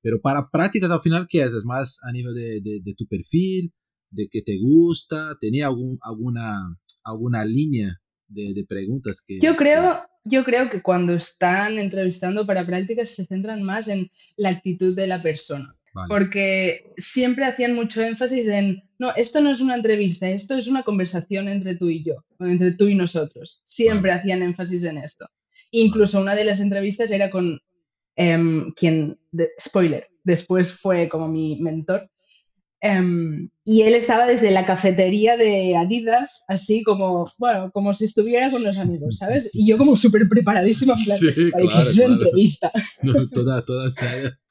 Pero 0.00 0.20
para 0.20 0.48
prácticas 0.50 0.90
al 0.90 1.00
final, 1.00 1.26
¿qué 1.28 1.42
es? 1.42 1.52
Es 1.52 1.64
más 1.64 1.98
a 2.04 2.12
nivel 2.12 2.34
de, 2.34 2.80
de, 2.82 2.94
tu 2.94 3.06
perfil, 3.06 3.72
de 4.10 4.28
que 4.30 4.42
te 4.42 4.58
gusta, 4.58 5.36
tenía 5.40 5.66
algún, 5.66 5.98
alguna, 6.02 6.78
alguna 7.04 7.44
línea 7.44 8.00
de, 8.28 8.54
de 8.54 8.64
preguntas 8.64 9.22
que... 9.26 9.38
Yo 9.40 9.56
creo 9.56 10.00
yo 10.28 10.44
creo 10.44 10.70
que 10.70 10.82
cuando 10.82 11.14
están 11.14 11.78
entrevistando 11.78 12.46
para 12.46 12.66
prácticas 12.66 13.10
se 13.10 13.24
centran 13.26 13.62
más 13.62 13.88
en 13.88 14.10
la 14.36 14.50
actitud 14.50 14.94
de 14.94 15.06
la 15.06 15.22
persona. 15.22 15.74
Vale. 15.94 16.08
Porque 16.08 16.92
siempre 16.98 17.44
hacían 17.44 17.74
mucho 17.74 18.02
énfasis 18.02 18.46
en, 18.46 18.82
no, 18.98 19.14
esto 19.16 19.40
no 19.40 19.50
es 19.50 19.60
una 19.60 19.74
entrevista, 19.74 20.28
esto 20.28 20.54
es 20.54 20.68
una 20.68 20.82
conversación 20.82 21.48
entre 21.48 21.76
tú 21.76 21.88
y 21.88 22.04
yo, 22.04 22.24
o 22.38 22.44
entre 22.46 22.72
tú 22.72 22.88
y 22.88 22.94
nosotros. 22.94 23.60
Siempre 23.64 24.12
hacían 24.12 24.42
énfasis 24.42 24.84
en 24.84 24.98
esto. 24.98 25.26
Incluso 25.70 26.20
una 26.20 26.34
de 26.34 26.44
las 26.44 26.60
entrevistas 26.60 27.10
era 27.10 27.30
con 27.30 27.58
em, 28.16 28.70
quien, 28.72 29.18
de- 29.32 29.50
spoiler, 29.58 30.08
después 30.24 30.72
fue 30.72 31.08
como 31.08 31.26
mi 31.28 31.58
mentor. 31.60 32.10
Em, 32.80 33.50
y 33.64 33.82
él 33.82 33.94
estaba 33.94 34.26
desde 34.26 34.50
la 34.50 34.64
cafetería 34.64 35.36
de 35.36 35.76
Adidas, 35.76 36.44
así 36.48 36.82
como, 36.82 37.24
bueno, 37.38 37.70
como 37.72 37.92
si 37.94 38.04
estuviera 38.04 38.50
con 38.50 38.62
los 38.62 38.78
amigos, 38.78 39.18
¿sabes? 39.18 39.50
Y 39.52 39.66
yo 39.66 39.76
como 39.78 39.96
súper 39.96 40.28
preparadísima, 40.28 40.94
en 40.94 41.04
plan, 41.04 41.18
Sí, 41.18 41.26
"Vale, 41.26 41.34
que 41.50 41.50
claro, 41.68 41.80
es 41.88 41.94
una 41.96 42.04
claro. 42.06 42.12
entrevista. 42.14 42.72
No, 43.02 43.28
toda, 43.28 43.64
toda 43.64 43.90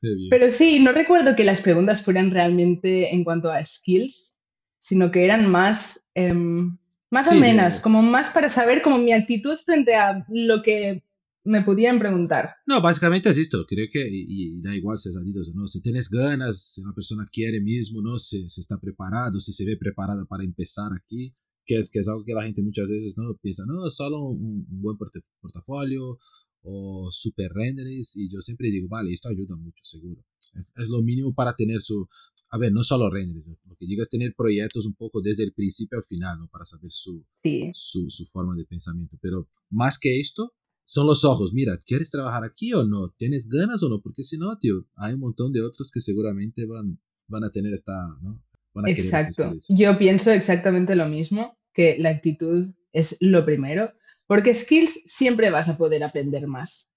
bien. 0.01 0.29
Pero 0.29 0.49
sí, 0.49 0.79
no 0.79 0.91
recuerdo 0.91 1.35
que 1.35 1.43
las 1.43 1.61
preguntas 1.61 2.01
fueran 2.01 2.31
realmente 2.31 3.13
en 3.13 3.23
cuanto 3.23 3.51
a 3.51 3.63
skills, 3.63 4.35
sino 4.77 5.11
que 5.11 5.25
eran 5.25 5.49
más, 5.49 6.09
em, 6.15 6.77
más 7.09 7.27
Sí, 7.29 7.35
amenas, 7.37 7.79
como 7.79 8.01
más 8.01 8.29
para 8.29 8.49
saber 8.49 8.81
como 8.81 8.97
mi 8.97 9.13
actitud 9.13 9.57
frente 9.65 9.95
a 9.95 10.25
lo 10.29 10.61
que 10.61 11.03
me 11.47 11.63
pudieran 11.63 11.97
preguntar. 11.99 12.49
No, 12.65 12.81
básicamente 12.81 13.29
es 13.29 13.37
esto. 13.37 13.65
Creo 13.67 13.87
que, 13.91 14.07
y, 14.07 14.25
y 14.57 14.61
da 14.61 14.75
igual 14.75 14.99
si 14.99 15.09
es 15.09 15.17
Adidas 15.17 15.49
o 15.49 15.53
no, 15.53 15.67
si 15.67 15.81
tienes 15.81 16.09
ganas, 16.09 16.73
si 16.73 16.81
la 16.83 16.93
persona 16.93 17.25
quiere 17.31 17.61
mismo, 17.61 18.01
¿no? 18.01 18.19
Si, 18.19 18.47
si 18.49 18.61
está 18.61 18.79
preparado, 18.79 19.39
si 19.39 19.53
se 19.53 19.65
ve 19.65 19.77
preparada 19.77 20.25
para 20.25 20.43
empezar 20.43 20.91
aquí, 20.93 21.33
que 21.65 21.77
es, 21.77 21.89
que 21.89 21.99
es 21.99 22.07
algo 22.07 22.23
que 22.23 22.33
la 22.33 22.43
gente 22.43 22.61
muchas 22.61 22.89
veces 22.89 23.17
no 23.17 23.35
piensa, 23.41 23.63
no, 23.65 23.89
solo 23.89 24.21
un, 24.21 24.65
un 24.69 24.81
buen 24.81 24.97
porte- 24.97 25.23
portafolio 25.41 26.19
o 26.61 27.09
super 27.11 27.51
renderings. 27.53 28.15
Y 28.15 28.29
yo 28.31 28.41
siempre 28.41 28.69
digo, 28.69 28.87
vale, 28.89 29.11
esto 29.13 29.29
ayuda 29.29 29.55
mucho, 29.57 29.83
seguro. 29.83 30.23
Es, 30.55 30.71
es 30.75 30.89
lo 30.89 31.01
mínimo 31.01 31.33
para 31.33 31.55
tener 31.55 31.81
su. 31.81 32.07
A 32.51 32.57
ver, 32.57 32.71
no 32.71 32.83
solo 32.83 33.09
renderings, 33.09 33.59
lo 33.65 33.75
que 33.75 33.85
digo 33.85 34.01
es 34.03 34.09
tener 34.09 34.33
proyectos 34.35 34.85
un 34.85 34.93
poco 34.93 35.21
desde 35.21 35.43
el 35.43 35.53
principio 35.53 35.97
al 35.97 36.05
final, 36.05 36.39
¿no? 36.39 36.47
Para 36.47 36.63
saber 36.65 36.91
su, 36.91 37.25
Sí, 37.43 37.69
su, 37.73 38.09
su 38.09 38.25
forma 38.25 38.55
de 38.55 38.63
pensamiento. 38.65 39.17
Pero 39.21 39.49
más 39.69 39.99
que 39.99 40.19
esto, 40.21 40.53
son 40.89 41.05
los 41.05 41.25
ojos. 41.25 41.51
Mira, 41.53 41.77
¿quieres 41.85 42.09
trabajar 42.09 42.45
aquí 42.45 42.73
o 42.73 42.85
no? 42.85 43.09
¿Tienes 43.17 43.49
ganas 43.49 43.83
o 43.83 43.89
no? 43.89 43.99
Porque 44.01 44.23
si 44.23 44.37
no, 44.37 44.57
tío, 44.57 44.85
hay 44.95 45.13
un 45.15 45.19
montón 45.19 45.51
de 45.51 45.61
otros 45.61 45.91
que 45.91 45.99
seguramente 45.99 46.65
van, 46.65 46.97
van 47.27 47.43
a 47.43 47.51
tener 47.51 47.73
esta, 47.73 47.93
¿no? 48.21 48.41
Van 48.73 48.85
a 48.85 48.87
querer 48.87 49.03
esta 49.03 49.19
exacto. 49.19 49.57
Yo 49.69 49.97
pienso 49.97 50.31
exactamente 50.31 50.95
lo 50.95 51.07
mismo, 51.09 51.57
que 51.73 51.97
la 51.99 52.09
actitud 52.09 52.73
es 52.93 53.17
lo 53.19 53.43
primero, 53.43 53.91
porque 54.27 54.53
skills 54.53 55.01
siempre 55.05 55.49
vas 55.49 55.67
a 55.67 55.77
poder 55.77 56.03
aprender 56.05 56.47
más. 56.47 56.93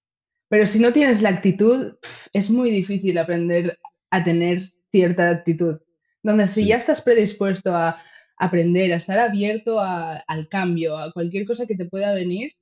Pero 0.48 0.66
si 0.66 0.78
no 0.78 0.92
tienes 0.92 1.20
la 1.20 1.30
actitud, 1.30 1.94
es 2.32 2.48
muy 2.48 2.70
difícil 2.70 3.18
aprender 3.18 3.76
a 4.10 4.22
tener 4.22 4.72
cierta 4.92 5.30
actitud. 5.30 5.78
Donde 6.22 6.46
si 6.46 6.62
Sí. 6.62 6.68
ya 6.68 6.76
estás 6.76 7.00
predispuesto 7.00 7.74
a 7.74 7.96
aprender, 8.36 8.92
a 8.92 8.96
estar 8.96 9.18
abierto 9.18 9.80
a- 9.80 10.18
al 10.28 10.48
cambio, 10.48 10.96
a 10.96 11.12
cualquier 11.12 11.44
cosa 11.46 11.66
que 11.66 11.76
te 11.76 11.86
pueda 11.86 12.14
venir, 12.14 12.52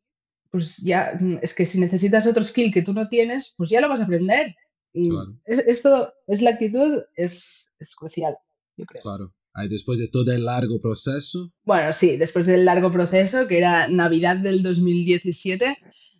pues 0.50 0.78
ya, 0.78 1.16
mm, 1.20 1.38
es 1.42 1.52
que 1.54 1.64
si 1.64 1.78
necesitas 1.78 2.26
otro 2.26 2.42
skill 2.42 2.72
que 2.72 2.82
tú 2.82 2.92
no 2.92 3.08
tienes, 3.08 3.54
pues 3.56 3.70
ya 3.70 3.80
lo 3.80 3.88
vas 3.88 4.00
a 4.00 4.04
aprender. 4.04 4.54
Y 4.92 5.10
Claro. 5.10 5.34
es- 5.44 5.64
esto 5.66 6.12
es 6.26 6.40
la 6.42 6.50
actitud, 6.50 7.02
es, 7.16 7.70
es 7.78 7.94
crucial, 7.94 8.34
yo 8.76 8.84
creo. 8.86 9.02
Claro. 9.02 9.34
Después 9.68 9.98
de 9.98 10.06
todo 10.08 10.30
el 10.32 10.44
largo 10.44 10.80
proceso, 10.80 11.52
Bueno, 11.64 11.92
sí, 11.92 12.16
después 12.16 12.46
del 12.46 12.64
largo 12.64 12.92
proceso, 12.92 13.48
que 13.48 13.58
era 13.58 13.88
Navidad 13.88 14.36
del 14.36 14.62
2017, 14.62 15.76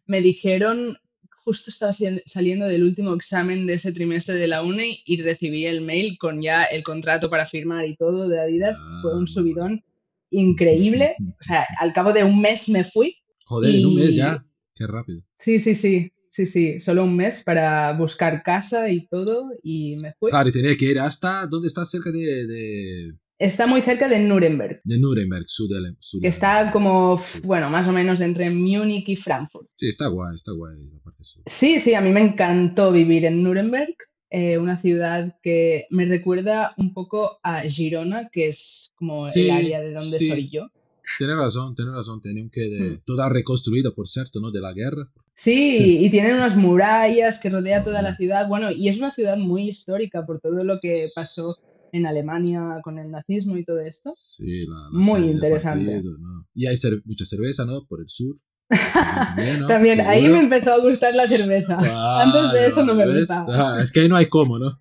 me 0.06 0.20
dijeron, 0.20 0.97
justo 1.44 1.70
estaba 1.70 1.92
sali- 1.92 2.20
saliendo 2.26 2.66
del 2.66 2.82
último 2.82 3.14
examen 3.14 3.66
de 3.66 3.75
ese 3.75 3.92
trimestre 3.92 4.35
de 4.35 4.49
la 4.49 4.62
uni 4.64 5.02
y 5.06 5.23
recibí 5.23 5.66
el 5.66 5.82
mail 5.82 6.18
con 6.18 6.42
ya 6.42 6.64
el 6.64 6.82
contrato 6.82 7.30
para 7.30 7.47
firmar 7.47 7.87
y 7.87 7.94
todo 7.97 8.28
de 8.28 8.40
Adidas. 8.40 8.76
Ah, 8.85 8.99
Fue 9.02 9.12
un 9.12 9.18
muy 9.20 9.26
subidón 9.28 9.85
increíble. 10.30 11.14
O 11.40 11.42
sea, 11.44 11.66
al 11.80 11.92
cabo 11.92 12.12
de 12.12 12.25
un 12.25 12.40
mes 12.40 12.68
me 12.68 12.82
fui. 12.85 13.16
Joder, 13.49 13.75
en 13.75 13.87
un 13.87 13.95
mes 13.95 14.14
ya. 14.14 14.45
Qué 14.75 14.87
rápido. 14.87 15.23
Sí, 15.38 15.59
sí, 15.59 15.75
sí, 15.75 16.12
sí, 16.28 16.47
sí, 16.47 16.78
solo 16.81 17.02
un 17.05 17.17
mes 17.17 17.43
para 17.43 17.93
buscar 17.97 18.43
casa 18.43 18.90
y 18.90 19.09
todo 19.09 19.50
y 19.62 19.97
me 19.97 20.12
fui. 20.21 20.31
Claro, 20.31 20.49
y 20.49 20.52
tenía 20.52 20.76
que 20.76 20.85
ir 20.85 20.99
hasta, 21.00 21.47
¿dónde 21.47 21.69
está? 21.69 21.85
Cerca 21.85 22.12
de, 22.12 22.47
de, 22.47 23.14
Está 23.38 23.67
muy 23.67 23.82
cerca 23.82 24.08
de 24.08 24.19
Nuremberg, 24.21 24.80
de 24.84 24.99
Nuremberg, 24.99 25.45
sur 25.49 25.69
de, 25.69 25.95
sur 26.00 26.21
que 26.21 26.28
está 26.28 26.71
como, 26.73 27.21
bueno, 27.45 27.71
más 27.71 27.87
o 27.89 27.93
menos 27.93 28.21
entre 28.21 28.50
Múnich 28.50 29.08
y 29.08 29.17
Frankfurt. 29.17 29.69
Sí, 29.76 29.89
está 29.89 30.08
guay, 30.08 30.34
está 30.37 30.52
guay 30.52 30.76
la 30.93 30.99
parte 31.00 31.25
sur. 31.25 31.43
Sí, 31.47 31.78
sí, 31.78 31.95
a 31.95 32.00
mí 32.00 32.11
me 32.11 32.21
encantó 32.21 32.93
vivir 32.93 33.25
en 33.25 33.43
Nuremberg, 33.43 33.95
eh, 34.30 34.58
una 34.58 34.76
ciudad 34.76 35.37
que 35.43 35.87
me 35.91 36.04
recuerda 36.04 36.75
un 36.76 36.93
poco 36.93 37.39
a 37.43 37.63
Girona, 37.63 38.28
que 38.30 38.49
es 38.49 38.93
como 38.97 39.25
Sí, 39.26 39.45
el 39.45 39.50
área 39.52 39.80
de 39.80 39.93
donde 39.93 40.19
sí. 40.19 40.28
soy 40.28 40.50
yo. 40.50 40.69
Tienes 41.16 41.36
razón, 41.36 41.75
tienes 41.75 41.94
razón. 41.94 42.21
Tenían 42.21 42.50
que, 42.50 42.60
de- 42.68 42.90
Hmm. 42.90 43.00
toda 43.06 43.28
reconstruida, 43.28 43.90
por 43.92 44.08
cierto, 44.08 44.40
¿no? 44.40 44.50
De 44.50 44.60
la 44.60 44.73
guerra. 44.73 45.08
Sí, 45.34 45.99
y 46.04 46.10
tienen 46.10 46.34
unas 46.34 46.56
murallas 46.56 47.38
que 47.38 47.49
rodea 47.49 47.82
toda 47.82 48.02
la 48.02 48.14
ciudad. 48.16 48.49
Bueno, 48.49 48.71
y 48.71 48.88
es 48.88 48.99
una 48.99 49.12
ciudad 49.12 49.36
muy 49.36 49.68
histórica 49.68 50.26
por 50.26 50.40
todo 50.40 50.64
lo 50.64 50.76
que 50.76 51.06
pasó 51.14 51.54
en 51.92 52.06
Alemania 52.06 52.80
con 52.82 52.99
el 52.99 53.10
nazismo 53.10 53.56
y 53.56 53.64
todo 53.64 53.80
esto. 53.80 54.10
Sí, 54.14 54.66
la, 54.66 54.76
la 54.76 54.88
Muy 54.92 55.30
interesante. 55.30 55.86
partido, 55.92 56.18
¿no? 56.18 56.47
Y 56.54 56.66
hay 56.66 56.75
cer- 56.76 57.02
mucha 57.04 57.25
cerveza, 57.25 57.64
¿no? 57.64 57.86
Por 57.86 58.00
el 58.00 58.08
sur. 58.08 58.34
También, 58.92 59.60
¿no? 59.60 59.66
También, 59.68 60.00
ahí 60.02 60.28
me 60.28 60.40
empezó 60.40 60.73
a 60.75 60.78
gustar 60.80 61.14
la 61.14 61.26
cerveza. 61.26 61.75
Antes 62.23 62.52
de 62.52 62.66
eso 62.66 62.84
no 62.84 62.94
me 62.94 63.06
gustaba. 63.18 63.76
Ah, 63.78 63.82
es 63.82 63.90
que 63.92 64.00
ahí 64.00 64.08
no 64.08 64.16
hay 64.16 64.26
cómo, 64.26 64.58
¿no? 64.58 64.78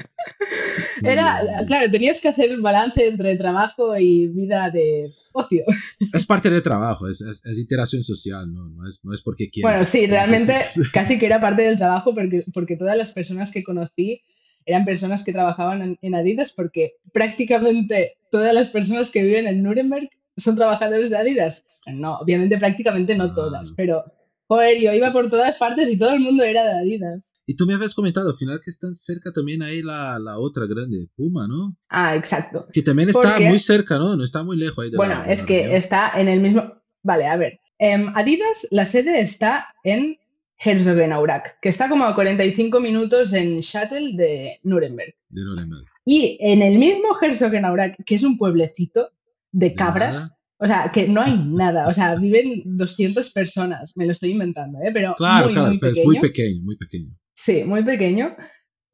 Era, 1.04 1.64
claro, 1.68 1.92
tenías 1.92 2.20
que 2.22 2.30
hacer 2.30 2.52
el 2.52 2.62
balance 2.62 3.08
entre 3.08 3.36
trabajo 3.38 3.98
y 3.98 4.28
vida 4.28 4.70
de 4.70 5.12
ocio. 5.34 5.64
Es 6.14 6.26
parte 6.26 6.50
del 6.50 6.62
trabajo, 6.64 7.08
es, 7.08 7.22
es, 7.22 7.46
es 7.46 7.58
interacción 7.60 8.04
social, 8.04 8.52
¿no? 8.54 8.70
No 8.70 8.88
es, 8.88 9.00
no 9.04 9.14
es 9.14 9.22
porque 9.22 9.50
quieras. 9.50 9.72
Bueno, 9.72 9.84
sí, 9.86 10.06
realmente 10.08 10.60
casi 10.94 11.18
que 11.18 11.26
era 11.26 11.42
parte 11.42 11.64
del 11.64 11.78
trabajo 11.78 12.14
porque, 12.14 12.44
porque 12.54 12.78
todas 12.78 12.98
las 12.98 13.12
personas 13.12 13.52
que 13.52 13.64
conocí 13.64 14.22
eran 14.66 14.86
personas 14.86 15.24
que 15.24 15.34
trabajaban 15.34 15.82
en, 15.82 15.98
en 16.02 16.16
Adidas 16.16 16.52
porque 16.52 16.94
prácticamente 17.12 18.18
todas 18.32 18.54
las 18.54 18.70
personas 18.70 19.10
que 19.10 19.24
viven 19.24 19.48
en 19.48 19.64
Nuremberg 19.64 20.10
son 20.38 20.56
trabajadores 20.56 21.10
de 21.10 21.18
Adidas. 21.18 21.66
No, 21.86 22.18
obviamente 22.18 22.58
prácticamente 22.58 23.16
no 23.16 23.26
Ah. 23.26 23.34
todas, 23.36 23.74
pero 23.76 24.04
joder, 24.48 24.80
yo 24.82 24.92
iba 24.94 25.12
por 25.12 25.30
todas 25.30 25.56
partes 25.58 25.90
y 25.90 25.98
todo 25.98 26.12
el 26.12 26.20
mundo 26.20 26.44
era 26.44 26.64
de 26.66 26.72
Adidas. 26.80 27.38
Y 27.46 27.56
tú 27.56 27.66
me 27.66 27.74
habías 27.74 27.94
comentado 27.94 28.30
al 28.32 28.38
final 28.38 28.60
que 28.64 28.70
están 28.72 28.96
cerca 28.96 29.32
también 29.32 29.64
ahí 29.64 29.82
la, 29.82 30.20
la 30.20 30.38
otra 30.40 30.66
grande, 30.68 31.08
Puma, 31.16 31.48
¿no? 31.48 31.76
Ah, 31.90 32.16
exacto. 32.16 32.68
Que 32.72 32.82
también 32.82 33.10
está 33.10 33.40
muy 33.40 33.60
cerca, 33.60 33.98
¿no? 33.98 34.16
No 34.16 34.24
está 34.24 34.44
muy 34.44 34.58
lejos 34.58 34.84
ahí 34.84 34.92
de 34.92 34.98
Bueno, 34.98 35.16
la- 35.16 35.32
es 35.32 35.40
la 35.42 35.46
que 35.46 35.76
está 35.76 36.12
en 36.20 36.28
el 36.28 36.40
mismo... 36.42 36.74
Vale, 37.02 37.28
a 37.28 37.36
ver. 37.38 37.60
Em, 37.80 38.08
Adidas, 38.16 38.68
la 38.72 38.86
sede 38.86 39.20
está 39.22 39.68
en 39.84 40.18
Herzogenaurach, 40.58 41.60
que 41.62 41.70
está 41.70 41.90
como 41.90 42.06
a 42.06 42.16
45 42.16 42.80
minutos 42.80 43.34
en 43.34 43.60
shuttle 43.60 44.16
de 44.16 44.60
Nuremberg. 44.64 45.14
De 45.30 45.42
Nuremberg. 45.44 45.86
Y 46.06 46.38
en 46.42 46.62
el 46.62 46.78
mismo 46.78 47.18
Herzogenaurach, 47.22 47.96
que 48.06 48.16
es 48.16 48.24
un 48.24 48.38
pueblecito 48.38 49.10
de 49.52 49.70
¿De 49.70 49.76
cabras, 49.76 50.16
nada? 50.16 50.38
O 50.64 50.66
sea, 50.66 50.90
que 50.94 51.10
no 51.10 51.22
hay 51.22 51.38
nada, 51.38 51.90
o 51.90 51.94
sea, 51.94 52.16
viven 52.16 52.62
200 52.64 53.34
personas, 53.34 53.92
me 53.98 54.06
lo 54.06 54.14
estoy 54.14 54.32
inventando, 54.32 54.80
¿eh? 54.80 54.92
pero 54.94 55.14
Claro, 55.16 55.46
muy, 55.46 55.54
claro, 55.54 55.70
muy 55.70 55.80
pero 55.80 55.92
es 55.92 55.98
pequeño. 55.98 56.12
muy 56.12 56.20
pequeño, 56.22 56.62
muy 56.64 56.78
pequeño. 56.78 57.18
Sí, 57.36 57.64
muy 57.66 57.84
pequeño. 57.84 58.36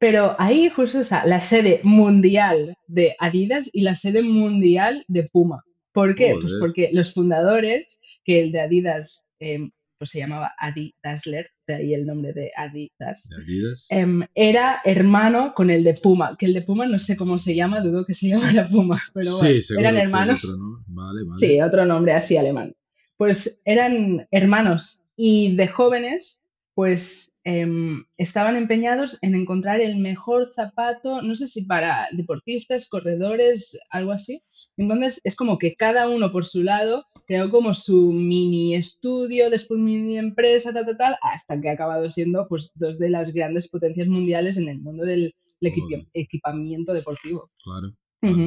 Pero 0.00 0.34
ahí 0.38 0.68
justo 0.68 0.98
está 0.98 1.24
la 1.26 1.40
sede 1.40 1.80
mundial 1.84 2.74
de 2.88 3.14
Adidas 3.20 3.70
y 3.72 3.82
la 3.82 3.94
sede 3.94 4.22
mundial 4.22 5.04
de 5.06 5.28
Puma. 5.30 5.62
¿Por 5.92 6.14
qué? 6.16 6.34
Pues 6.40 6.54
porque 6.58 6.90
los 6.92 7.14
fundadores, 7.14 8.00
que 8.24 8.40
el 8.40 8.50
de 8.50 8.60
Adidas 8.62 9.26
em, 9.38 9.70
pues 10.00 10.10
se 10.10 10.18
llamaba 10.18 10.54
Adi 10.56 10.94
Dassler, 11.04 11.50
de 11.66 11.74
ahí 11.74 11.92
el 11.92 12.06
nombre 12.06 12.32
de 12.32 12.50
Adidas, 12.56 13.28
De 13.28 13.42
Adidas. 13.42 13.86
em, 13.90 14.22
era 14.34 14.80
hermano 14.82 15.52
con 15.54 15.68
el 15.68 15.84
de 15.84 15.92
Puma, 15.92 16.36
que 16.38 16.46
el 16.46 16.54
de 16.54 16.62
Puma 16.62 16.86
no 16.86 16.98
sé 16.98 17.18
cómo 17.18 17.36
se 17.36 17.54
llama, 17.54 17.82
dudo 17.82 18.06
que 18.06 18.14
se 18.14 18.28
llamara 18.28 18.66
Puma, 18.70 18.98
pero 19.14 19.36
bueno, 19.36 19.60
sí, 19.60 19.74
eran 19.78 19.98
hermanos. 19.98 20.42
otro, 20.42 20.56
¿no? 20.56 20.82
Vale, 20.86 21.22
vale. 21.24 21.38
Sí, 21.38 21.60
otro 21.60 21.84
nombre 21.84 22.14
así 22.14 22.38
alemán. 22.38 22.74
Pues 23.18 23.60
eran 23.66 24.26
hermanos 24.30 25.02
y 25.16 25.54
de 25.54 25.68
jóvenes, 25.68 26.40
pues 26.74 27.34
em, 27.44 28.04
estaban 28.16 28.56
empeñados 28.56 29.18
en 29.20 29.34
encontrar 29.34 29.82
el 29.82 29.98
mejor 29.98 30.50
zapato, 30.54 31.20
no 31.20 31.34
sé 31.34 31.46
si 31.46 31.66
para 31.66 32.08
deportistas, 32.12 32.88
corredores, 32.88 33.78
algo 33.90 34.12
así. 34.12 34.42
Entonces 34.78 35.20
es 35.24 35.36
como 35.36 35.58
que 35.58 35.74
cada 35.74 36.08
uno 36.08 36.32
por 36.32 36.46
su 36.46 36.62
lado 36.62 37.04
creó 37.30 37.48
como 37.48 37.72
su 37.74 38.12
mini 38.12 38.74
estudio, 38.74 39.50
después 39.50 39.78
mini 39.80 40.18
empresa, 40.18 40.72
tal, 40.72 40.84
tal, 40.84 40.96
tal, 40.96 41.14
hasta 41.22 41.60
que 41.60 41.68
ha 41.68 41.74
acabado 41.74 42.10
siendo 42.10 42.48
pues 42.48 42.72
dos 42.74 42.98
de 42.98 43.08
las 43.08 43.32
grandes 43.32 43.68
potencias 43.68 44.08
mundiales 44.08 44.56
en 44.56 44.68
el 44.68 44.80
mundo 44.80 45.04
del 45.04 45.32
equipi- 45.60 46.08
equipamiento 46.12 46.92
deportivo. 46.92 47.48
Claro. 47.62 47.94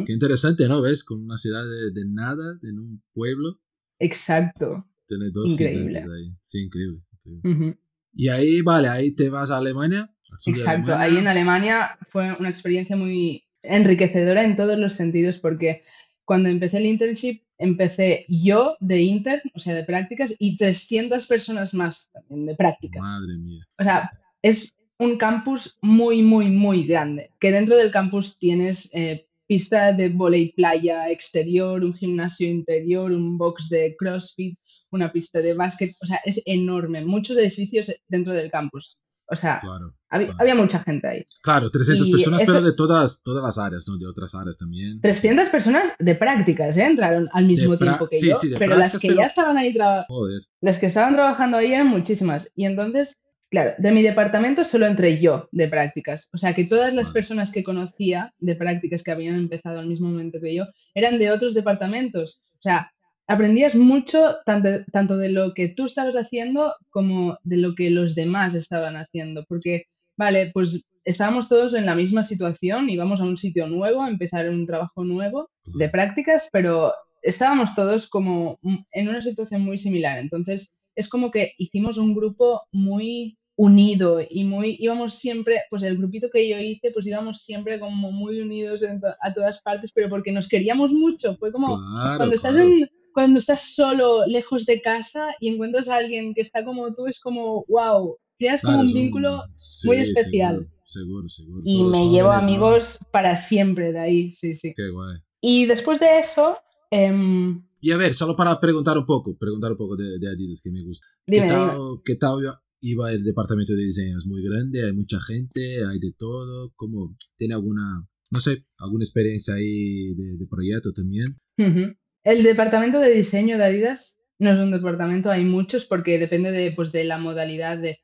Qué 0.05 0.11
interesante, 0.11 0.67
¿no? 0.67 0.81
¿Ves? 0.81 1.05
Con 1.05 1.23
una 1.23 1.37
ciudad 1.37 1.63
de, 1.63 1.91
de 1.97 2.05
nada, 2.09 2.59
en 2.61 2.77
un 2.77 3.01
pueblo. 3.13 3.57
Exacto. 3.99 4.85
Tener 5.07 5.31
dos 5.31 5.53
Increíble. 5.53 5.99
ahí. 5.99 6.35
Sí, 6.41 6.63
increíble. 6.65 6.99
increíble. 7.23 7.67
Ujú. 7.69 7.79
Y 8.13 8.27
ahí, 8.27 8.61
vale, 8.63 8.89
ahí 8.89 9.15
te 9.15 9.29
vas 9.29 9.49
a 9.49 9.59
Alemania. 9.59 10.13
Exacto, 10.45 10.91
Alemania. 10.93 10.99
ahí 10.99 11.17
en 11.19 11.27
Alemania 11.27 11.97
fue 12.09 12.35
una 12.37 12.49
experiencia 12.49 12.97
muy 12.97 13.45
enriquecedora 13.61 14.43
en 14.43 14.57
todos 14.57 14.77
los 14.77 14.91
sentidos 14.91 15.37
porque 15.37 15.83
cuando 16.25 16.49
empecé 16.49 16.79
el 16.79 16.85
internship 16.87 17.43
empecé 17.63 18.25
yo 18.27 18.75
de 18.79 19.01
intern, 19.01 19.41
o 19.55 19.59
sea, 19.59 19.73
de 19.73 19.83
prácticas, 19.83 20.35
y 20.37 20.57
300 20.57 21.25
personas 21.25 21.73
más 21.73 22.11
también 22.11 22.45
de 22.45 22.55
prácticas. 22.55 23.01
Madre 23.01 23.37
mía. 23.37 23.65
O 23.79 23.83
sea, 23.83 24.11
es 24.41 24.75
un 24.99 25.17
campus 25.17 25.77
muy, 25.81 26.21
muy, 26.21 26.49
muy 26.49 26.85
grande, 26.85 27.31
que 27.39 27.51
dentro 27.51 27.75
del 27.75 27.91
campus 27.91 28.37
tienes 28.37 28.93
eh, 28.93 29.27
pista 29.47 29.93
de 29.93 30.09
volei 30.09 30.53
playa 30.53 31.09
exterior, 31.09 31.83
un 31.83 31.93
gimnasio 31.93 32.49
interior, 32.49 33.11
un 33.11 33.37
box 33.37 33.69
de 33.69 33.95
CrossFit, 33.97 34.57
una 34.91 35.11
pista 35.11 35.39
de 35.41 35.53
básquet, 35.53 35.91
o 36.01 36.05
sea, 36.05 36.19
es 36.25 36.41
enorme, 36.45 37.03
muchos 37.05 37.37
edificios 37.37 37.91
dentro 38.07 38.33
del 38.33 38.51
campus. 38.51 38.97
O 39.27 39.35
sea, 39.35 39.59
Claro. 39.61 39.95
Había, 40.39 40.55
mucha 40.55 40.79
gente 40.79 41.07
ahí. 41.07 41.25
Claro, 41.41 41.69
300 41.69 42.07
Y 42.07 42.11
personas, 42.11 42.41
eso- 42.43 42.51
pero 42.53 42.65
de 42.65 42.73
todas, 42.73 43.21
todas 43.23 43.43
las 43.43 43.57
áreas, 43.57 43.87
¿no? 43.87 43.97
De 43.97 44.05
otras 44.05 44.35
áreas 44.35 44.57
también. 44.57 45.01
300 45.01 45.49
personas 45.49 45.93
de 45.99 46.15
prácticas, 46.15 46.77
¿eh? 46.77 46.83
Entraron 46.85 47.27
al 47.33 47.45
mismo 47.45 47.77
tiempo 47.77 48.07
que 48.07 48.19
sí, 48.19 48.29
yo, 48.29 48.35
sí, 48.35 48.49
de 48.49 48.57
pero 48.57 48.75
las 48.77 48.97
que 48.99 49.07
pero- 49.09 49.19
ya 49.19 49.25
estaban 49.25 49.57
ahí 49.57 49.73
trabajando, 49.73 50.39
las 50.61 50.77
que 50.77 50.85
estaban 50.85 51.13
trabajando 51.15 51.57
ahí 51.57 51.73
eran 51.73 51.87
muchísimas. 51.87 52.51
Y 52.55 52.65
entonces, 52.65 53.19
claro, 53.49 53.73
de 53.77 53.91
mi 53.91 54.01
departamento 54.01 54.63
solo 54.63 54.85
entré 54.85 55.19
yo 55.19 55.47
de 55.51 55.67
prácticas. 55.67 56.29
O 56.33 56.37
sea 56.37 56.53
que 56.53 56.65
todas 56.65 56.93
las 56.93 57.09
personas 57.11 57.51
que 57.51 57.63
conocía 57.63 58.33
de 58.39 58.55
prácticas 58.55 59.03
que 59.03 59.11
habían 59.11 59.35
empezado 59.35 59.79
al 59.79 59.87
mismo 59.87 60.09
momento 60.09 60.39
que 60.41 60.55
yo 60.55 60.65
eran 60.93 61.19
de 61.19 61.31
otros 61.31 61.53
departamentos. 61.53 62.41
O 62.53 62.61
sea, 62.61 62.91
aprendías 63.27 63.73
mucho 63.75 64.37
tanto, 64.45 64.69
tanto 64.91 65.17
de 65.17 65.29
lo 65.29 65.53
que 65.53 65.69
tú 65.69 65.85
estabas 65.85 66.15
haciendo 66.15 66.73
como 66.89 67.37
de 67.43 67.57
lo 67.57 67.73
que 67.75 67.89
los 67.89 68.15
demás 68.15 68.53
estaban 68.55 68.95
haciendo. 68.95 69.45
Porque, 69.47 69.83
vale, 70.17 70.51
pues 70.53 70.85
estábamos 71.05 71.49
todos 71.49 71.73
en 71.73 71.85
la 71.85 71.95
misma 71.95 72.23
situación, 72.23 72.89
íbamos 72.89 73.19
a 73.19 73.25
un 73.25 73.37
sitio 73.37 73.67
nuevo, 73.67 74.01
a 74.01 74.09
empezar 74.09 74.49
un 74.49 74.65
trabajo 74.65 75.03
nuevo 75.03 75.49
de 75.65 75.89
prácticas, 75.89 76.49
pero 76.51 76.93
estábamos 77.21 77.75
todos 77.75 78.07
como 78.07 78.59
en 78.91 79.07
una 79.07 79.21
situación 79.21 79.61
muy 79.61 79.77
similar. 79.77 80.17
Entonces, 80.19 80.75
es 80.95 81.09
como 81.09 81.31
que 81.31 81.53
hicimos 81.57 81.97
un 81.97 82.13
grupo 82.13 82.61
muy 82.71 83.37
unido 83.55 84.19
y 84.27 84.43
muy, 84.43 84.77
íbamos 84.79 85.15
siempre, 85.15 85.61
pues 85.69 85.83
el 85.83 85.97
grupito 85.97 86.27
que 86.31 86.47
yo 86.47 86.57
hice, 86.57 86.91
pues 86.91 87.05
íbamos 87.05 87.43
siempre 87.43 87.79
como 87.79 88.11
muy 88.11 88.39
unidos 88.39 88.83
en 88.83 89.01
a 89.21 89.33
todas 89.33 89.61
partes, 89.61 89.91
pero 89.93 90.09
porque 90.09 90.31
nos 90.31 90.47
queríamos 90.47 90.91
mucho. 90.91 91.35
Fue 91.35 91.51
como 91.51 91.77
Claro, 91.77 92.17
cuando 92.17 92.35
estás 92.35 92.55
claro. 92.55 92.69
en, 92.69 92.89
cuando 93.13 93.39
estás 93.39 93.75
solo, 93.75 94.25
lejos 94.25 94.65
de 94.65 94.81
casa 94.81 95.35
y 95.39 95.49
encuentras 95.49 95.87
a 95.87 95.97
alguien 95.97 96.33
que 96.33 96.41
está 96.41 96.65
como 96.65 96.93
tú, 96.93 97.05
es 97.05 97.19
como, 97.19 97.63
wow, 97.67 98.17
creas 98.43 98.61
como 98.61 98.75
Claro, 98.75 98.87
un 98.89 98.93
vínculo 98.93 99.43
sí, 99.55 99.87
muy 99.87 99.97
especial. 99.97 100.67
Seguro, 100.85 101.29
seguro. 101.29 101.29
seguro. 101.29 101.61
y 101.65 101.77
Todos 101.79 101.91
me 101.91 102.09
llevo 102.09 102.29
jóvenes, 102.29 102.43
¿no? 102.45 102.51
amigos 102.53 102.99
para 103.11 103.35
siempre 103.35 103.91
de 103.93 103.99
ahí, 103.99 104.31
sí, 104.33 104.53
sí. 104.53 104.73
Qué 104.75 104.89
guay. 104.89 105.17
Y 105.41 105.65
después 105.65 105.99
de 105.99 106.19
eso, 106.19 106.57
em, 106.91 107.65
Y 107.81 107.91
a 107.91 107.97
ver, 107.97 108.13
solo 108.13 108.35
para 108.35 108.59
preguntar 108.59 108.97
un 108.97 109.05
poco, 109.05 109.35
preguntar 109.37 109.71
un 109.71 109.77
poco 109.77 109.95
de, 109.95 110.19
de 110.19 110.27
Adidas 110.29 110.61
que 110.63 110.71
me 110.71 110.83
gusta. 110.83 111.05
dime, 111.27 111.47
¿Qué 111.47 111.53
dime. 111.53 111.71
tal, 111.71 111.77
¿Qué 112.05 112.15
tal 112.15 112.41
iba 112.81 113.11
el 113.11 113.23
departamento 113.23 113.73
de 113.73 113.83
diseño? 113.85 114.17
¿Es 114.17 114.25
muy 114.25 114.43
grande? 114.43 114.85
¿Hay 114.85 114.93
mucha 114.93 115.19
gente? 115.21 115.85
¿Hay 115.85 115.99
de 115.99 116.13
todo? 116.17 116.71
¿Cómo? 116.75 117.15
¿Tiene 117.37 117.53
alguna, 117.55 118.05
no 118.31 118.39
sé, 118.39 118.65
alguna 118.77 119.03
experiencia 119.05 119.55
ahí 119.55 120.13
de, 120.15 120.37
de 120.37 120.47
proyecto 120.47 120.91
también? 120.93 121.37
Ujú. 121.57 121.95
El 122.23 122.43
departamento 122.43 122.99
de 122.99 123.11
diseño 123.13 123.57
de 123.57 123.63
Adidas 123.65 124.19
no 124.39 124.51
es 124.51 124.59
un 124.59 124.71
departamento, 124.71 125.29
hay 125.29 125.45
muchos 125.45 125.85
porque 125.85 126.19
depende 126.19 126.51
de, 126.51 126.71
pues, 126.73 126.91
de 126.91 127.03
la 127.05 127.17
modalidad 127.17 127.77
de 127.77 127.99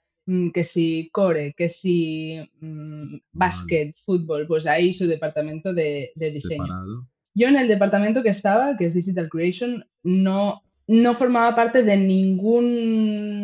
que 0.54 0.64
si 0.64 1.10
core, 1.12 1.54
que 1.56 1.68
si 1.70 2.40
mm, 2.62 3.18
básquet, 3.32 3.96
fútbol, 4.06 4.46
pues 4.48 4.66
hay 4.68 4.94
su 4.94 5.08
departamento 5.08 5.74
de, 5.74 6.12
de 6.16 6.32
diseño. 6.32 6.66
Separado. 6.66 7.08
Yo 7.36 7.48
en 7.48 7.58
el 7.58 7.68
departamento 7.68 8.22
que 8.24 8.30
estaba, 8.30 8.78
que 8.78 8.86
es 8.86 8.94
Digital 8.94 9.30
Creation, 9.30 9.86
no, 10.04 10.62
no 10.88 11.16
formaba 11.16 11.56
parte 11.56 11.84
de 11.84 11.98
ninguna 11.98 13.40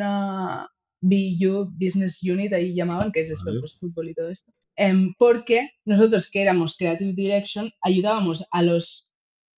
BU, 1.01 1.71
Business 1.79 2.19
Unit, 2.23 2.53
ahí 2.53 2.73
llamaban, 2.73 3.11
que 3.11 3.21
es 3.21 3.29
esto, 3.29 3.45
Vale. 3.51 3.59
pues 3.59 3.77
fútbol 3.79 4.09
y 4.09 4.13
todo 4.13 4.29
esto. 4.29 4.51
Em, 4.75 5.13
porque 5.17 5.69
nosotros 5.85 6.29
que 6.29 6.41
éramos 6.41 6.75
Creative 6.77 7.13
Direction, 7.13 7.71
ayudábamos 7.81 8.45
a 8.51 8.61
los 8.61 9.07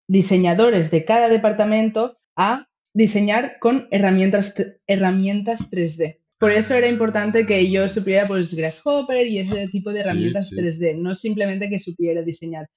diseñadores 0.07 0.91
de 0.91 1.03
cada 1.05 1.27
departamento 1.29 2.17
a 2.35 2.67
diseñar 2.93 3.57
con 3.59 3.87
herramientas, 3.91 4.53
herramientas 4.85 5.69
3D. 5.71 6.19
Por 6.39 6.51
eso 6.51 6.73
era 6.75 6.87
importante 6.87 7.45
que 7.47 7.69
yo 7.71 7.87
supiera 7.89 8.27
pues 8.27 8.53
Grasshopper 8.53 9.25
y 9.27 9.39
ese 9.39 9.67
tipo 9.69 9.91
de 9.91 10.01
Sí, 10.01 10.01
herramientas 10.01 10.49
sí. 10.49 10.55
3D, 10.55 10.97
no 10.99 11.15
simplemente 11.15 11.69
que 11.69 11.79
supiera 11.79 12.21
diseñar, 12.21 12.67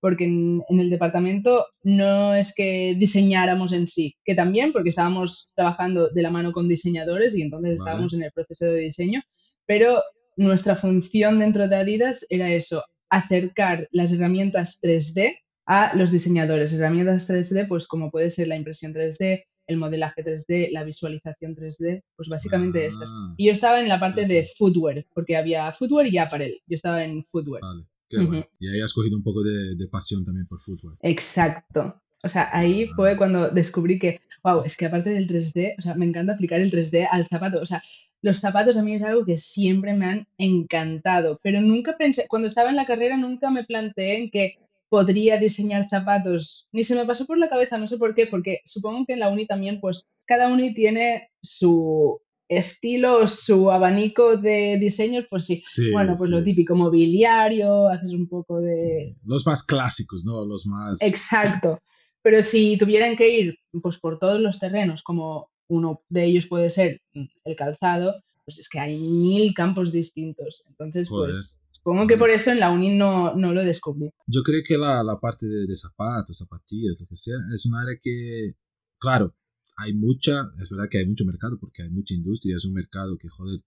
porque 0.00 0.24
en, 0.24 0.62
en 0.70 0.80
el 0.80 0.88
departamento 0.90 1.66
no 1.82 2.34
es 2.34 2.54
que 2.54 2.94
diseñáramos 2.98 3.72
en 3.72 3.86
sí, 3.86 4.16
que 4.24 4.34
también 4.34 4.72
porque 4.72 4.88
estábamos 4.88 5.50
trabajando 5.54 6.08
de 6.10 6.22
la 6.22 6.30
mano 6.30 6.52
con 6.52 6.68
diseñadores 6.68 7.34
y 7.36 7.42
entonces 7.42 7.70
Vale. 7.70 7.74
estábamos 7.76 8.14
en 8.14 8.22
el 8.22 8.32
proceso 8.32 8.66
de 8.66 8.80
diseño, 8.80 9.20
pero 9.66 10.02
nuestra 10.36 10.76
función 10.76 11.38
dentro 11.40 11.68
de 11.68 11.76
Adidas 11.76 12.24
era 12.30 12.50
eso, 12.50 12.82
acercar 13.10 13.86
las 13.90 14.12
herramientas 14.12 14.78
3D 14.80 15.34
a 15.66 15.94
los 15.96 16.10
diseñadores. 16.10 16.72
Herramientas 16.72 17.26
3D, 17.28 17.68
pues 17.68 17.86
como 17.86 18.10
puede 18.10 18.30
ser 18.30 18.48
la 18.48 18.56
impresión 18.56 18.94
3D, 18.94 19.44
el 19.70 19.76
modelaje 19.78 20.22
3D, 20.24 20.70
la 20.72 20.84
visualización 20.84 21.54
3D, 21.56 22.02
pues 22.16 22.28
básicamente 22.28 22.84
estas. 22.86 23.08
Ah, 23.12 23.34
Y 23.38 23.46
yo 23.46 23.52
estaba 23.52 23.80
en 23.80 23.88
la 23.88 23.98
parte 24.00 24.26
de 24.26 24.46
footwear, 24.58 25.04
porque 25.14 25.36
había 25.36 25.72
footwear 25.72 26.06
y 26.08 26.18
apparel. 26.18 26.54
Yo 26.66 26.74
estaba 26.74 27.04
en 27.04 27.22
footwear. 27.22 27.62
Vale, 27.62 27.84
qué. 28.08 28.48
Y 28.58 28.68
ahí 28.68 28.80
has 28.80 28.92
cogido 28.92 29.16
un 29.16 29.22
poco 29.22 29.42
de, 29.42 29.76
de 29.76 29.86
pasión 29.88 30.24
también 30.24 30.46
por 30.46 30.60
fútbol. 30.60 30.96
Exacto. 31.02 32.02
O 32.22 32.28
sea, 32.28 32.50
ahí 32.52 32.88
Ah. 32.90 32.92
fue 32.96 33.16
cuando 33.16 33.48
descubrí 33.50 33.98
que, 33.98 34.20
wow, 34.44 34.62
es 34.64 34.76
que 34.76 34.86
aparte 34.86 35.10
del 35.10 35.26
3D, 35.26 35.74
o 35.78 35.82
sea, 35.82 35.94
me 35.94 36.04
encanta 36.06 36.34
aplicar 36.34 36.60
el 36.60 36.70
3D 36.70 37.06
al 37.10 37.26
zapato. 37.28 37.60
O 37.62 37.66
sea, 37.66 37.82
los 38.22 38.38
zapatos 38.38 38.76
a 38.76 38.82
mí 38.82 38.92
es 38.94 39.02
algo 39.02 39.24
que 39.24 39.36
siempre 39.38 39.94
me 39.94 40.04
han 40.06 40.26
encantado, 40.36 41.38
pero 41.42 41.60
nunca 41.62 41.96
pensé, 41.96 42.26
cuando 42.28 42.48
estaba 42.48 42.68
en 42.70 42.76
la 42.76 42.84
carrera 42.84 43.16
nunca 43.16 43.50
me 43.50 43.64
planteé 43.64 44.18
en 44.18 44.30
que 44.30 44.54
podría 44.90 45.38
diseñar 45.38 45.88
zapatos, 45.88 46.68
ni 46.72 46.84
se 46.84 46.94
me 46.96 47.06
pasó 47.06 47.24
por 47.24 47.38
la 47.38 47.48
cabeza, 47.48 47.78
no 47.78 47.86
sé 47.86 47.96
por 47.96 48.14
qué, 48.14 48.26
porque 48.26 48.58
supongo 48.64 49.06
que 49.06 49.14
en 49.14 49.20
la 49.20 49.30
uni 49.30 49.46
también, 49.46 49.80
pues 49.80 50.04
cada 50.26 50.52
uni 50.52 50.74
tiene 50.74 51.30
su 51.40 52.20
estilo, 52.48 53.28
su 53.28 53.70
abanico 53.70 54.36
de 54.36 54.76
diseños, 54.80 55.26
pues 55.30 55.44
sí. 55.46 55.62
Sí, 55.64 55.92
Bueno, 55.92 56.16
pues 56.18 56.28
lo 56.28 56.40
sí, 56.40 56.46
típico, 56.46 56.74
mobiliario, 56.74 57.88
haces 57.88 58.10
un 58.10 58.28
poco 58.28 58.60
de... 58.60 59.14
sí. 59.14 59.16
Los 59.24 59.46
más 59.46 59.62
clásicos, 59.62 60.24
¿no? 60.24 60.44
Los 60.44 60.66
más... 60.66 61.00
Exacto. 61.00 61.78
Pero 62.22 62.42
si 62.42 62.76
tuvieran 62.76 63.16
que 63.16 63.30
ir 63.30 63.58
pues, 63.80 63.98
por 63.98 64.18
todos 64.18 64.40
los 64.40 64.58
terrenos, 64.58 65.02
como 65.02 65.48
uno 65.68 66.02
de 66.08 66.24
ellos 66.24 66.46
puede 66.46 66.68
ser 66.68 67.00
mm, 67.14 67.24
el 67.44 67.56
calzado, 67.56 68.20
pues 68.44 68.58
es 68.58 68.68
que 68.68 68.80
hay 68.80 68.98
mil 68.98 69.54
campos 69.54 69.92
distintos. 69.92 70.64
Entonces, 70.68 71.08
Joder. 71.08 71.30
pues 71.30 71.60
supongo 71.82 72.06
que 72.06 72.16
por 72.16 72.30
eso 72.30 72.50
en 72.50 72.60
la 72.60 72.70
uni 72.70 72.96
no, 72.96 73.34
no 73.34 73.52
lo 73.52 73.64
descubrí. 73.64 74.10
Yo 74.26 74.42
creo 74.42 74.62
que 74.66 74.78
la, 74.78 75.02
la 75.02 75.18
parte 75.18 75.46
de, 75.46 75.66
de 75.66 75.76
zapatos, 75.76 76.38
zapatillas, 76.38 77.00
lo 77.00 77.06
que 77.06 77.16
sea, 77.16 77.36
es 77.54 77.66
un 77.66 77.74
área 77.74 77.98
que, 78.00 78.54
claro, 78.98 79.34
hay 79.76 79.94
mucha, 79.94 80.52
es 80.60 80.68
verdad 80.68 80.88
que 80.90 80.98
hay 80.98 81.06
mucho 81.06 81.24
mercado 81.24 81.58
porque 81.58 81.82
hay 81.82 81.90
mucha 81.90 82.14
industria, 82.14 82.56
es 82.56 82.64
un 82.66 82.74
mercado 82.74 83.16
que, 83.18 83.28
joder, 83.28 83.62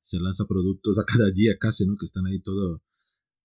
se 0.00 0.20
lanza 0.20 0.46
productos 0.46 0.98
a 0.98 1.04
cada 1.04 1.30
día 1.30 1.58
casi, 1.58 1.86
¿no? 1.86 1.96
Que 1.96 2.04
están 2.04 2.26
ahí 2.26 2.40
todo, 2.40 2.82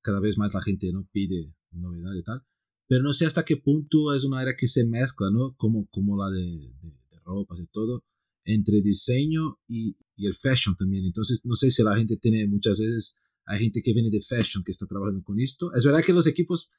cada 0.02 0.20
vez 0.20 0.38
más 0.38 0.54
la 0.54 0.62
gente, 0.62 0.92
¿no? 0.94 1.08
Pide 1.12 1.56
novedad 1.72 2.14
y 2.14 2.24
tal. 2.24 2.44
Pero 2.88 3.04
no 3.04 3.14
sé 3.14 3.26
hasta 3.26 3.44
qué 3.44 3.58
punto 3.58 4.14
es 4.14 4.26
un 4.26 4.36
área 4.36 4.56
que 4.56 4.68
se 4.68 4.86
mezcla, 4.86 5.32
¿no? 5.32 5.56
Como, 5.56 5.88
como 5.90 6.16
la 6.24 6.30
de, 6.30 6.74
de, 6.82 6.90
de 7.10 7.20
ropas 7.26 7.60
y 7.60 7.66
todo, 7.68 8.04
entre 8.46 8.82
diseño 8.82 9.60
y, 9.68 9.98
y 10.16 10.28
el 10.28 10.36
fashion 10.36 10.76
también. 10.76 11.06
Entonces, 11.06 11.46
no 11.46 11.56
sé 11.56 11.72
si 11.72 11.84
la 11.84 11.98
gente 11.98 12.18
tiene 12.18 12.46
muchas 12.48 12.80
veces 12.80 13.18
hay 13.46 13.60
gente 13.60 13.82
que 13.82 13.94
viene 13.94 14.10
de 14.10 14.22
fashion 14.22 14.64
que 14.64 14.72
está 14.72 14.86
trabajando 14.86 15.24
con 15.24 15.40
esto. 15.40 15.74
Es 15.74 15.86
verdad 15.86 16.04
que 16.04 16.14
los 16.14 16.28
equipos, 16.28 16.72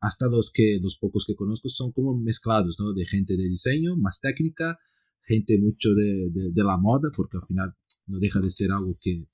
hasta 0.00 0.28
los 0.28 0.50
que 0.52 0.78
los 0.80 0.98
pocos 0.98 1.24
que 1.26 1.34
conozco, 1.34 1.68
son 1.68 1.92
como 1.92 2.16
mezclados, 2.16 2.76
¿no? 2.78 2.92
De 2.92 3.06
gente 3.06 3.36
de 3.36 3.44
diseño, 3.48 3.96
más 3.96 4.20
técnica, 4.20 4.78
gente 5.22 5.58
mucho 5.58 5.94
de, 5.94 6.30
de, 6.30 6.50
de 6.52 6.64
la 6.64 6.76
moda, 6.76 7.10
porque 7.14 7.36
al 7.36 7.46
final 7.46 7.74
no 8.06 8.18
deja 8.18 8.40
de 8.40 8.50
ser 8.50 8.72
algo 8.72 8.98
que, 9.00 9.26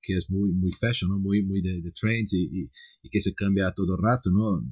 que 0.00 0.16
es 0.16 0.30
muy, 0.30 0.52
muy 0.52 0.72
fashion, 0.72 1.10
¿no? 1.10 1.18
Muy, 1.18 1.42
muy 1.42 1.60
de, 1.60 1.80
de 1.82 1.92
trends 1.92 2.32
y, 2.32 2.44
y, 2.44 2.70
y, 3.02 3.10
que 3.10 3.20
se 3.20 3.34
cambia 3.34 3.68
a 3.68 3.74
todo 3.74 3.96
rato, 3.96 4.30
¿no? 4.30 4.62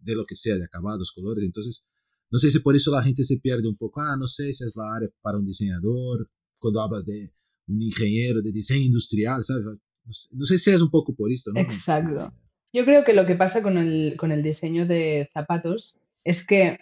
De, 0.00 0.14
lo 0.14 0.24
que 0.24 0.36
sea, 0.36 0.56
de 0.56 0.64
acabados, 0.64 1.12
colores. 1.12 1.44
Entonces, 1.44 1.88
no 2.30 2.38
sé 2.38 2.50
si 2.50 2.60
por 2.60 2.74
eso 2.76 2.90
la 2.90 3.02
gente 3.02 3.24
se 3.24 3.38
pierde 3.38 3.68
un 3.68 3.76
poco. 3.76 4.00
Ah, 4.00 4.16
no 4.18 4.26
sé 4.26 4.52
si 4.52 4.64
es 4.64 4.74
la 4.76 4.94
área 4.96 5.08
para 5.20 5.38
un 5.38 5.44
diseñador. 5.44 6.30
Cuando 6.58 6.80
hablas 6.80 7.04
de 7.04 7.32
un 7.66 7.82
ingeniero 7.82 8.40
de 8.40 8.52
diseño 8.52 8.86
industrial, 8.86 9.44
¿sabes? 9.44 9.64
No 10.08 10.14
sé, 10.14 10.28
no 10.32 10.44
sé, 10.46 10.58
si 10.58 10.70
es 10.72 10.82
un 10.82 10.90
poco 10.90 11.14
por 11.14 11.30
esto, 11.30 11.52
¿no? 11.52 11.60
Exacto. 11.60 12.32
Yo 12.72 12.84
creo 12.84 13.04
que 13.04 13.12
lo 13.12 13.26
que 13.26 13.34
pasa 13.36 13.62
con 13.62 13.78
el, 13.78 14.16
con 14.16 14.32
el 14.32 14.42
diseño 14.42 14.86
de 14.86 15.28
zapatos 15.32 15.98
es 16.24 16.46
que 16.46 16.78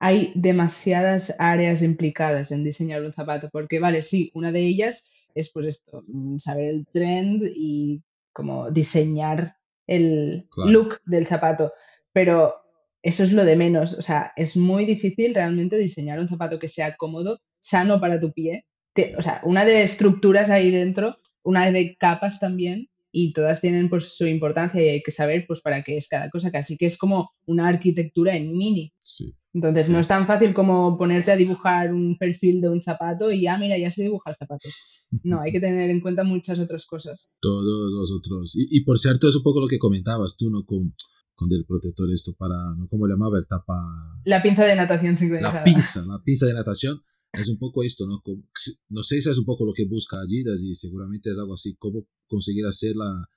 hay 0.00 0.32
demasiadas 0.34 1.34
áreas 1.38 1.82
implicadas 1.82 2.50
en 2.50 2.64
diseñar 2.64 3.02
un 3.02 3.12
zapato, 3.12 3.48
porque 3.50 3.78
vale, 3.78 4.02
sí, 4.02 4.30
una 4.34 4.52
de 4.52 4.60
ellas 4.60 5.04
es 5.34 5.50
pues 5.52 5.66
esto, 5.66 6.02
mm, 6.08 6.38
saber 6.38 6.66
el 6.66 6.86
trend 6.92 7.42
y 7.54 8.02
como 8.32 8.70
diseñar 8.70 9.56
el 9.86 10.46
Claro. 10.50 10.70
look 10.70 11.00
del 11.06 11.26
zapato, 11.26 11.72
pero 12.12 12.54
eso 13.02 13.22
es 13.22 13.32
lo 13.32 13.44
de 13.44 13.56
menos, 13.56 13.92
o 13.94 14.02
sea, 14.02 14.32
es 14.36 14.56
muy 14.56 14.84
difícil 14.84 15.34
realmente 15.34 15.76
diseñar 15.76 16.18
un 16.18 16.28
zapato 16.28 16.58
que 16.58 16.68
sea 16.68 16.96
cómodo, 16.96 17.38
sano 17.60 18.00
para 18.00 18.18
tu 18.18 18.32
pie, 18.32 18.66
te- 18.94 19.14
o 19.16 19.22
sea, 19.22 19.40
una 19.44 19.64
de 19.64 19.82
estructuras 19.82 20.50
ahí 20.50 20.70
dentro, 20.70 21.16
una 21.44 21.70
de 21.70 21.96
capas 21.96 22.40
también, 22.40 22.88
y 23.16 23.32
todas 23.32 23.60
tienen 23.60 23.88
pues 23.88 24.16
su 24.16 24.26
importancia 24.26 24.82
y 24.84 24.88
hay 24.88 25.02
que 25.02 25.12
saber 25.12 25.44
pues 25.46 25.60
para 25.60 25.84
qué 25.84 25.96
es 25.96 26.08
cada 26.08 26.28
cosa, 26.30 26.50
casi 26.50 26.76
que 26.76 26.86
es 26.86 26.98
como 26.98 27.30
una 27.46 27.68
arquitectura 27.68 28.34
en 28.36 28.56
mini. 28.56 28.92
Sí. 29.04 29.36
Entonces 29.52 29.86
Sí. 29.86 29.92
no 29.92 30.00
es 30.00 30.08
tan 30.08 30.26
fácil 30.26 30.52
como 30.52 30.98
ponerte 30.98 31.30
a 31.30 31.36
dibujar 31.36 31.94
un 31.94 32.18
perfil 32.18 32.60
de 32.60 32.70
un 32.70 32.82
zapato 32.82 33.30
y 33.30 33.42
ya, 33.42 33.56
mira, 33.56 33.78
ya 33.78 33.88
sé 33.92 34.02
dibujar 34.02 34.34
zapatos. 34.36 35.06
No, 35.22 35.40
hay 35.42 35.52
que 35.52 35.60
tener 35.60 35.90
en 35.90 36.00
cuenta 36.00 36.24
muchas 36.24 36.58
otras 36.58 36.86
cosas. 36.86 37.30
Todos 37.40 37.92
los 37.92 38.10
otros. 38.10 38.56
Y, 38.56 38.66
y 38.78 38.80
por 38.82 38.98
cierto, 38.98 39.28
es 39.28 39.36
un 39.36 39.44
poco 39.44 39.60
lo 39.60 39.68
que 39.68 39.78
comentabas 39.78 40.36
tú, 40.36 40.50
¿no? 40.50 40.64
Con, 40.64 40.92
con 41.36 41.52
el 41.52 41.64
protector 41.66 42.12
esto 42.12 42.32
para, 42.36 42.56
¿no? 42.76 42.88
¿Cómo 42.88 43.06
le 43.06 43.12
llamaba? 43.14 43.38
El 43.38 43.46
tapa... 43.46 43.76
La 44.24 44.42
pinza 44.42 44.64
de 44.64 44.74
natación 44.74 45.16
sincronizada. 45.16 45.58
La 45.60 45.64
pinza, 45.64 46.04
la 46.04 46.20
pinza 46.24 46.46
de 46.46 46.54
natación. 46.54 47.00
Es 47.40 47.48
un 47.48 47.58
poco 47.58 47.82
esto, 47.82 48.06
¿no? 48.06 48.20
Como- 48.22 48.42
no 48.88 49.02
sé 49.02 49.20
si 49.20 49.28
es 49.30 49.38
un 49.38 49.44
poco 49.44 49.64
lo 49.64 49.72
que 49.72 49.86
busca 49.86 50.18
Adidas 50.20 50.60
y 50.62 50.74
seguramente 50.74 51.30
es 51.30 51.38
algo 51.38 51.54
así, 51.54 51.74
cómo 51.78 52.06
conseguir 52.26 52.66
hacer 52.66 52.94
la, 52.96 53.28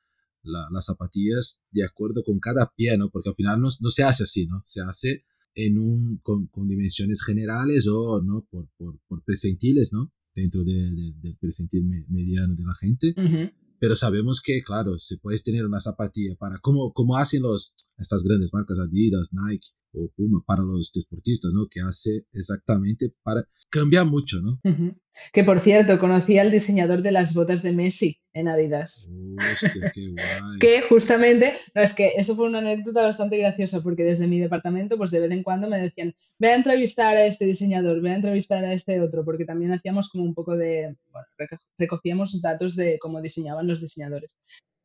la- 0.44 0.68
las 0.72 0.86
zapatillas 0.86 1.64
de 1.72 1.84
acuerdo 1.86 2.24
con 2.24 2.40
cada 2.40 2.72
pie, 2.76 2.98
¿no? 2.98 3.10
Porque 3.10 3.30
al 3.30 3.36
final 3.36 3.60
no, 3.62 3.68
no 3.82 3.90
se 3.90 4.04
hace 4.04 4.24
así, 4.24 4.46
¿no? 4.48 4.62
Se 4.66 4.82
hace 4.82 5.26
en 5.56 5.80
un, 5.80 6.18
con, 6.24 6.48
con 6.48 6.68
dimensiones 6.68 7.24
generales 7.24 7.88
o, 7.88 8.22
¿no? 8.22 8.46
Por, 8.50 8.70
por, 8.78 9.00
por 9.08 9.24
percentiles, 9.24 9.92
¿no? 9.92 10.14
Dentro 10.36 10.64
de- 10.64 10.92
de- 10.92 11.14
del 11.20 11.36
percentil 11.38 11.84
me- 11.86 12.06
mediano 12.10 12.56
de 12.56 12.64
la 12.64 12.76
gente. 12.76 13.14
Ujú. 13.18 13.52
Pero 13.80 13.96
sabemos 13.96 14.42
que, 14.44 14.62
claro, 14.64 14.98
se 15.00 15.18
puede 15.18 15.40
tener 15.40 15.66
una 15.66 15.80
zapatilla 15.80 16.36
para, 16.36 16.58
como, 16.60 16.94
como 16.94 17.16
hacen 17.18 17.44
los, 17.44 17.76
estas 17.98 18.24
grandes 18.24 18.52
marcas 18.54 18.80
Adidas, 18.80 19.30
Nike 19.34 19.68
o 19.93 20.10
Puma 20.15 20.43
para 20.45 20.62
los 20.63 20.91
deportistas, 20.93 21.52
¿no? 21.54 21.67
Que 21.69 21.82
hace 21.82 22.26
exactamente 22.34 23.13
para 23.23 23.43
cambiar 23.69 24.06
mucho, 24.06 24.38
¿no? 24.41 24.60
Que 25.34 25.43
por 25.43 25.60
cierto, 25.60 26.00
conocí 26.00 26.38
al 26.38 26.52
diseñador 26.52 27.02
de 27.02 27.12
las 27.12 27.34
botas 27.34 27.63
de 27.63 27.71
Messi 27.73 28.19
en 28.34 28.47
Adidas. 28.47 29.12
Hostia, 29.38 29.91
qué 29.93 30.08
guay. 30.12 30.60
Que 30.60 30.82
justamente, 30.84 31.54
no, 31.76 31.82
es 31.82 31.93
que 31.93 32.13
eso 32.17 32.36
fue 32.36 32.47
una 32.47 32.60
anécdota 32.60 33.02
bastante 33.02 33.38
graciosa 33.38 33.82
porque 33.82 34.04
desde 34.04 34.28
mi 34.28 34.39
departamento, 34.39 34.95
pues 34.97 35.12
de 35.12 35.19
vez 35.19 35.32
en 35.32 35.43
cuando 35.43 35.67
me 35.69 35.80
decían, 35.80 36.13
ve 36.39 36.50
a 36.50 36.56
entrevistar 36.56 37.17
a 37.17 37.26
este 37.26 37.45
diseñador, 37.45 38.02
ve 38.02 38.12
a 38.12 38.15
entrevistar 38.15 38.63
a 38.63 38.73
este 38.73 39.02
otro, 39.02 39.26
porque 39.26 39.45
también 39.45 39.71
hacíamos 39.73 40.10
como 40.10 40.23
un 40.23 40.34
poco 40.36 40.56
de, 40.56 40.95
bueno, 41.12 41.28
reco- 41.38 41.60
recogíamos 41.78 42.39
datos 42.41 42.76
de 42.76 42.97
cómo 43.00 43.21
diseñaban 43.21 43.67
los 43.67 43.82
diseñadores. 43.82 44.38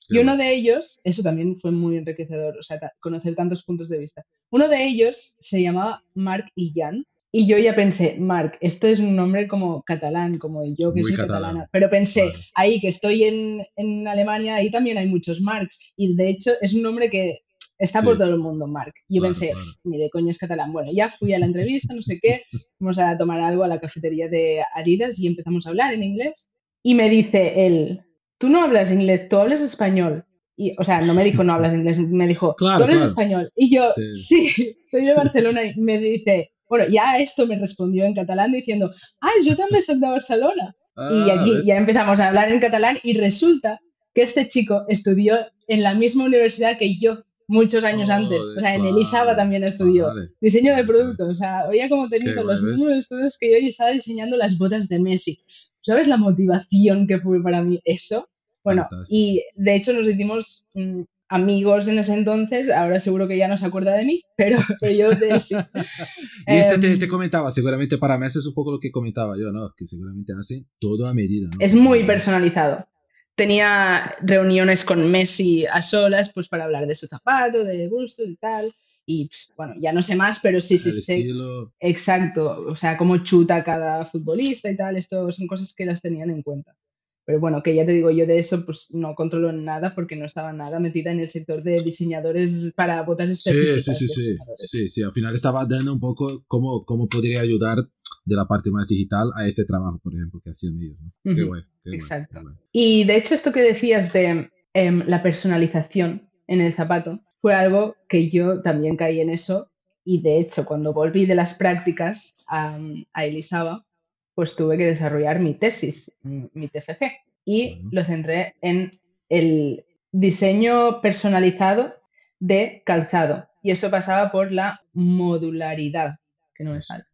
Y 0.09 0.19
uno 0.19 0.35
guay. 0.37 0.47
de 0.49 0.55
ellos, 0.55 1.01
eso 1.05 1.23
también 1.23 1.57
fue 1.57 1.71
muy 1.71 1.97
enriquecedor, 1.97 2.57
o 2.59 2.63
sea, 2.63 2.79
conocer 3.01 3.35
tantos 3.35 3.63
puntos 3.65 3.89
de 3.89 3.99
vista. 3.99 4.23
Uno 4.51 4.69
de 4.69 4.85
ellos 4.87 5.35
se 5.39 5.63
llamaba 5.63 6.03
Marc 6.15 6.47
Illan, 6.55 7.05
y 7.35 7.47
yo 7.47 7.57
ya 7.57 7.75
pensé, 7.75 8.17
Marc, 8.19 8.59
esto 8.61 8.87
es 8.87 8.99
un 8.99 9.17
nombre 9.17 9.49
como 9.49 9.83
catalán, 9.85 10.37
como 10.39 10.65
yo 10.67 10.93
que 10.93 11.01
Muy 11.01 11.11
soy 11.13 11.17
catalán, 11.17 11.41
catalana, 11.43 11.69
pero 11.73 11.89
pensé, 11.89 12.31
ahí 12.55 12.79
que 12.79 12.89
estoy 12.89 13.25
en, 13.25 13.65
en 13.77 14.07
Alemania, 14.07 14.57
ahí 14.57 14.71
también 14.71 14.99
hay 14.99 15.07
muchos 15.09 15.41
Marcs, 15.41 15.93
y 15.97 16.15
de 16.15 16.29
hecho 16.29 16.51
es 16.61 16.75
un 16.75 16.83
nombre 16.83 17.09
que 17.09 17.39
está 17.79 18.01
Sí. 18.01 18.05
por 18.07 18.19
todo 18.19 18.29
el 18.29 18.39
mundo, 18.39 18.67
Marc. 18.67 18.95
Y 19.09 19.17
yo 19.17 19.23
Claro, 19.23 19.33
pensé, 19.35 19.53
claro. 19.53 19.67
ni 19.85 19.99
de 19.99 20.11
coña 20.11 20.31
es 20.31 20.39
catalán. 20.39 20.73
Bueno, 20.73 20.93
ya 20.93 21.09
fui 21.09 21.33
a 21.33 21.39
la 21.39 21.47
entrevista, 21.47 21.95
no 21.95 22.03
sé 22.03 22.19
qué, 22.21 22.43
fuimos 22.79 22.99
a 22.99 23.17
tomar 23.17 23.41
algo 23.41 23.65
a 23.65 23.69
la 23.69 23.81
cafetería 23.81 24.29
de 24.29 24.63
Adidas 24.75 25.19
y 25.19 25.27
empezamos 25.27 25.67
a 25.67 25.71
hablar 25.71 25.95
en 25.95 26.03
inglés. 26.05 26.53
Y 26.85 26.95
me 26.95 27.09
dice 27.09 27.65
él, 27.67 28.03
tú 28.43 28.49
no 28.49 28.61
hablas 28.65 28.91
inglés, 28.91 29.29
tú 29.29 29.37
hablas 29.37 29.61
español. 29.63 30.25
Y, 30.57 30.75
o 30.79 30.83
sea, 30.85 31.01
no 31.01 31.15
me 31.15 31.23
dijo 31.23 31.45
no 31.45 31.53
hablas 31.55 31.73
inglés, 31.75 31.97
me 32.01 32.27
dijo, 32.27 32.57
Claro, 32.57 32.79
tú 32.79 32.83
hablas 32.85 32.97
claro. 32.97 33.11
español. 33.11 33.53
Y 33.55 33.73
yo, 33.75 33.95
Sí. 34.11 34.49
sí, 34.49 34.77
soy 34.85 35.05
de 35.05 35.15
Barcelona. 35.15 35.61
Y 35.65 35.81
me 35.81 35.99
dice, 35.99 36.51
bueno, 36.69 36.87
ya 36.89 37.19
esto 37.19 37.47
me 37.47 37.57
respondió 37.57 38.05
en 38.05 38.15
catalán 38.15 38.51
diciendo, 38.51 38.91
ah, 39.21 39.31
yo 39.45 39.55
también 39.57 39.81
soy 39.81 40.01
de 40.01 40.09
Barcelona. 40.09 40.75
y 40.97 41.31
Ah, 41.31 41.37
aquí 41.41 41.55
¿ves? 41.55 41.67
ya 41.67 41.77
empezamos 41.77 42.19
a 42.21 42.27
hablar 42.29 42.51
en 42.53 42.59
catalán 42.61 42.99
y 43.05 43.17
resulta 43.19 43.81
que 44.15 44.23
este 44.23 44.47
chico 44.49 44.83
estudió 44.89 45.37
en 45.69 45.83
la 45.85 45.95
misma 45.95 46.25
universidad 46.25 46.77
que 46.79 46.99
yo 46.99 47.23
muchos 47.49 47.85
años 47.85 48.11
antes. 48.11 48.45
O 48.57 48.61
sea, 48.61 48.75
en 48.75 48.85
Elisaba 48.87 49.35
también 49.37 49.63
estudió. 49.65 50.09
vale. 50.09 50.29
Diseño 50.41 50.75
de 50.77 50.85
productos. 50.85 51.29
O 51.31 51.35
sea, 51.35 51.61
había 51.61 51.89
como 51.89 52.09
Qué 52.11 52.19
los 52.19 52.45
guay, 52.45 52.57
¿ves? 52.57 52.63
mismos 52.63 52.93
estudios 52.93 53.39
que 53.39 53.53
yo 53.53 53.59
y 53.59 53.69
estaba 53.69 53.91
diseñando 53.91 54.37
las 54.37 54.59
botas 54.59 54.89
de 54.89 54.99
Messi. 54.99 55.39
¿Sabes 55.81 56.09
la 56.09 56.17
motivación 56.17 57.07
que 57.07 57.19
fue 57.21 57.43
para 57.43 57.63
mí 57.63 57.81
eso? 57.85 58.29
Bueno, 58.65 58.87
Fantástico. 58.89 59.17
y 59.19 59.43
de 59.57 59.75
hecho 59.77 59.93
nos 59.93 60.07
hicimos 60.09 60.69
mm, 60.75 61.03
amigos 61.29 61.89
en 61.89 61.99
ese 61.99 62.15
entonces. 62.15 62.71
Ahora 62.71 63.01
seguro 63.01 63.27
que 63.27 63.39
ya 63.39 63.49
no 63.49 63.57
se 63.57 63.67
acuerda 63.67 63.93
de 63.97 64.05
mí, 64.05 64.23
pero 64.37 64.59
yo 64.97 65.11
de 65.11 65.41
sí. 65.41 65.55
Y 66.47 66.57
este 66.57 66.79
te, 66.79 66.93
Em, 66.93 66.99
te 66.99 67.09
comentaba, 67.09 67.51
seguramente 67.51 67.99
para 67.99 68.19
Messi 68.19 68.39
es 68.39 68.47
un 68.47 68.55
poco 68.55 68.73
lo 68.73 68.81
que 68.81 68.91
comentaba 68.91 69.35
yo, 69.39 69.51
¿no? 69.53 69.73
Que 69.77 69.87
seguramente 69.87 70.33
hace 70.39 70.65
todo 70.79 71.07
a 71.07 71.15
medida, 71.15 71.49
¿no? 71.53 71.65
Es 71.65 71.75
muy 71.75 72.05
personalizado. 72.05 72.87
Tenía 73.35 74.15
reuniones 74.21 74.85
con 74.85 75.11
Messi 75.11 75.65
a 75.67 75.81
solas, 75.81 76.33
pues 76.35 76.49
para 76.49 76.65
hablar 76.65 76.87
de 76.87 76.95
su 76.95 77.07
zapato, 77.07 77.65
de 77.65 77.89
gustos 77.89 78.27
y 78.29 78.37
tal. 78.37 78.73
Y 79.07 79.31
bueno, 79.57 79.75
ya 79.81 79.93
no 79.93 80.03
sé 80.03 80.15
más, 80.15 80.39
pero 80.41 80.61
sí, 80.61 80.77
sí, 80.79 80.91
El 80.91 81.03
sé 81.03 81.15
estilo. 81.15 81.73
exacto. 81.81 82.65
O 82.69 82.77
sea, 82.77 82.97
cómo 82.99 83.17
chuta 83.19 83.65
cada 83.65 84.05
futbolista 84.05 84.71
y 84.71 84.77
tal. 84.77 84.97
Esto 84.97 85.33
son 85.33 85.47
cosas 85.47 85.73
que 85.75 85.87
las 85.87 86.01
tenían 86.03 86.29
en 86.31 86.43
cuenta. 86.43 86.77
Pero 87.25 87.39
bueno, 87.39 87.63
que 87.63 87.75
ya 87.75 87.87
te 87.87 87.93
digo, 87.93 88.11
yo 88.11 88.27
de 88.27 88.39
eso 88.39 88.65
pues 88.65 88.89
no 88.91 89.15
controlo 89.15 89.53
nada 89.53 89.95
porque 89.95 90.17
no 90.17 90.25
estaba 90.25 90.53
nada 90.53 90.81
metida 90.81 91.13
en 91.13 91.21
el 91.21 91.29
sector 91.29 91.63
de 91.63 91.81
diseñadores 91.83 92.73
para 92.75 93.03
botas 93.03 93.31
Sí, 93.31 93.51
específicas. 93.51 93.85
sí, 93.85 93.95
sí, 93.95 94.09
sí, 94.09 94.23
diseñadores. 94.23 94.71
sí, 94.71 94.89
sí. 94.89 95.03
Al 95.03 95.13
final 95.13 95.35
estaba 95.35 95.65
dando 95.67 95.93
un 95.93 96.01
poco 96.01 96.45
cómo, 96.49 96.85
cómo 96.85 97.09
podría 97.09 97.41
ayudar 97.41 97.79
de 98.25 98.37
la 98.37 98.47
parte 98.47 98.71
más 98.71 98.89
digital 98.89 99.31
a 99.37 99.47
este 99.47 99.65
trabajo, 99.65 99.99
por 100.03 100.15
ejemplo, 100.15 100.41
que 100.43 100.51
hacían 100.51 100.81
ellos, 100.81 101.01
¿no? 101.01 101.13
Qué 101.25 101.31
Ujú, 101.43 101.47
guay, 101.49 101.63
qué 101.85 101.91
guay, 101.91 101.99
exacto. 101.99 102.35
qué 102.39 102.43
guay. 102.43 102.55
Y 102.73 103.05
de 103.05 103.17
hecho 103.17 103.35
esto 103.35 103.53
que 103.53 103.61
decías 103.63 104.13
de 104.13 104.51
em, 104.75 105.03
la 105.07 105.23
personalización 105.23 106.29
en 106.47 106.61
el 106.61 106.73
zapato 106.73 107.21
fue 107.41 107.55
algo 107.55 107.97
que 108.09 108.31
yo 108.31 108.63
también 108.63 108.97
caí 108.97 109.21
en 109.21 109.31
eso 109.31 109.69
y 110.05 110.21
de 110.23 110.39
hecho 110.39 110.65
cuando 110.65 110.93
volví 110.93 111.27
de 111.27 111.35
las 111.35 111.55
prácticas 111.55 112.35
a, 112.49 112.79
a 113.13 113.25
Elisaba 113.27 113.85
pues 114.35 114.57
tuve 114.57 114.77
que 114.79 114.87
desarrollar 114.87 115.41
mi 115.41 115.55
tesis, 115.55 116.13
mi 116.23 116.69
TFG 116.69 117.05
y 117.45 117.75
Bueno. 117.77 117.89
lo 117.93 118.05
centré 118.05 118.55
en 118.63 118.91
el 119.29 119.85
diseño 120.11 121.01
personalizado 121.01 121.95
de 122.39 122.83
calzado 122.85 123.49
y 123.63 123.71
eso 123.71 123.91
pasaba 123.91 124.31
por 124.33 124.53
la 124.53 124.81
modularidad, 124.93 126.17
que 126.55 126.65
no 126.65 126.73
me 126.73 126.83
sale. 126.83 127.05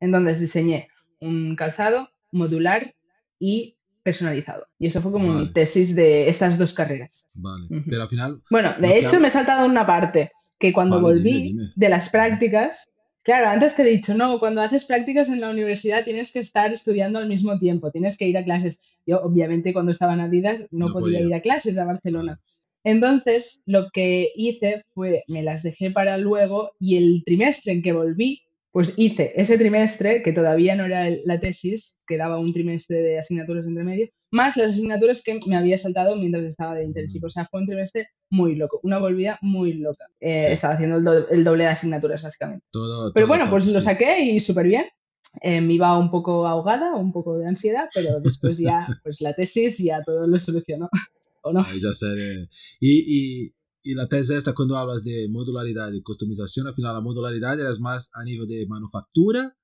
Entonces 0.00 0.40
diseñé 0.40 0.88
un 1.20 1.56
calzado 1.56 2.08
modular 2.32 2.94
y 3.38 3.76
personalizado. 4.02 4.66
Y 4.78 4.86
eso 4.86 5.00
fue 5.02 5.12
como 5.12 5.28
mi 5.28 5.34
Vale. 5.40 5.50
tesis 5.52 5.94
de 5.94 6.28
estas 6.28 6.56
dos 6.58 6.72
carreras. 6.72 7.28
Vale. 7.34 7.66
Pero 7.88 8.02
al 8.02 8.08
final, 8.08 8.42
Bueno, 8.50 8.74
de 8.78 8.88
que 8.88 8.98
hecho 8.98 9.20
me 9.20 9.28
he 9.28 9.30
saltado 9.30 9.66
una 9.66 9.86
parte, 9.86 10.30
que 10.58 10.72
cuando 10.72 10.96
Vale, 10.96 11.16
volví 11.18 11.32
dime, 11.32 11.44
dime. 11.62 11.72
de 11.76 11.88
las 11.88 12.08
prácticas, 12.08 12.88
claro, 13.28 13.50
antes 13.50 13.74
te 13.76 13.82
he 13.82 13.84
dicho, 13.84 14.14
no, 14.14 14.38
cuando 14.38 14.62
haces 14.62 14.86
prácticas 14.86 15.28
en 15.28 15.40
la 15.42 15.50
universidad 15.50 16.02
tienes 16.02 16.32
que 16.32 16.38
estar 16.38 16.72
estudiando 16.72 17.18
al 17.18 17.28
mismo 17.28 17.58
tiempo, 17.58 17.90
tienes 17.90 18.16
que 18.16 18.26
ir 18.26 18.38
a 18.38 18.42
clases. 18.44 18.80
Yo, 19.04 19.20
obviamente, 19.20 19.74
cuando 19.74 19.90
estaba 19.90 20.14
en 20.14 20.20
Adidas 20.20 20.66
no, 20.70 20.86
No 20.86 20.92
podía 20.94 21.18
podía. 21.18 21.26
ir 21.28 21.34
a 21.34 21.40
clases 21.42 21.76
a 21.76 21.84
Barcelona. 21.84 22.40
Entonces, 22.84 23.60
lo 23.66 23.90
que 23.92 24.30
hice 24.34 24.82
fue, 24.94 25.24
me 25.28 25.42
las 25.42 25.62
dejé 25.62 25.90
para 25.90 26.16
luego 26.16 26.70
y 26.80 26.96
el 26.96 27.22
trimestre 27.26 27.72
en 27.72 27.82
que 27.82 27.92
volví, 27.92 28.40
pues 28.72 28.94
hice 28.96 29.32
ese 29.36 29.56
trimestre, 29.58 30.22
que 30.22 30.32
todavía 30.32 30.76
no 30.76 30.84
era 30.84 31.08
el- 31.08 31.22
la 31.24 31.40
tesis, 31.40 32.00
quedaba 32.06 32.38
un 32.38 32.52
trimestre 32.52 32.98
de 32.98 33.18
asignaturas 33.18 33.66
entre 33.66 33.84
medio, 33.84 34.08
más 34.30 34.56
las 34.58 34.72
asignaturas 34.72 35.22
que 35.22 35.38
me 35.46 35.56
había 35.56 35.78
saltado 35.78 36.14
mientras 36.16 36.44
estaba 36.44 36.74
de 36.74 36.84
internship. 36.84 37.24
O 37.24 37.30
sea, 37.30 37.46
fue 37.50 37.60
un 37.60 37.66
trimestre 37.66 38.06
muy 38.30 38.56
loco, 38.56 38.78
una 38.82 38.98
volvida 38.98 39.38
muy 39.42 39.72
loca. 39.74 40.04
Eh, 40.20 40.44
Sí. 40.48 40.52
Estaba 40.52 40.74
haciendo 40.74 40.96
el, 40.98 41.04
do- 41.04 41.28
el 41.30 41.44
doble 41.44 41.64
de 41.64 41.70
asignaturas, 41.70 42.22
básicamente. 42.22 42.66
todo. 42.70 43.12
Pero 43.14 43.26
todo 43.26 43.36
bueno, 43.36 43.50
pues 43.50 43.64
lo 43.66 43.72
sí. 43.72 43.82
saqué 43.82 44.20
y 44.24 44.38
súper 44.40 44.66
bien. 44.66 44.84
Eh, 45.42 45.60
me 45.60 45.74
iba 45.74 45.98
un 45.98 46.10
poco 46.10 46.46
ahogada, 46.46 46.94
un 46.94 47.12
poco 47.12 47.38
de 47.38 47.46
ansiedad, 47.46 47.88
pero 47.94 48.20
después 48.20 48.58
ya, 48.58 48.86
pues 49.02 49.20
la 49.20 49.34
tesis 49.34 49.78
ya 49.78 50.02
todo 50.02 50.26
lo 50.26 50.38
solucionó. 50.38 50.88
¿O 51.42 51.52
no? 51.52 51.60
Ahí 51.60 51.80
ya 51.80 51.92
sé. 51.92 52.06
Y, 52.80 53.44
y, 53.46 53.54
y 53.90 53.94
la 53.94 54.06
tesis 54.06 54.30
esta, 54.36 54.52
cuando 54.54 54.76
hablas 54.76 55.02
de 55.02 55.28
modularidad 55.30 55.90
y 55.92 56.02
customización, 56.02 56.66
al 56.66 56.74
final 56.74 56.94
la 56.94 57.00
modularidad 57.00 57.58
es 57.58 57.80
más 57.80 58.10
a 58.14 58.22
nivel 58.24 58.46
de 58.46 58.66
manufactura 58.66 59.56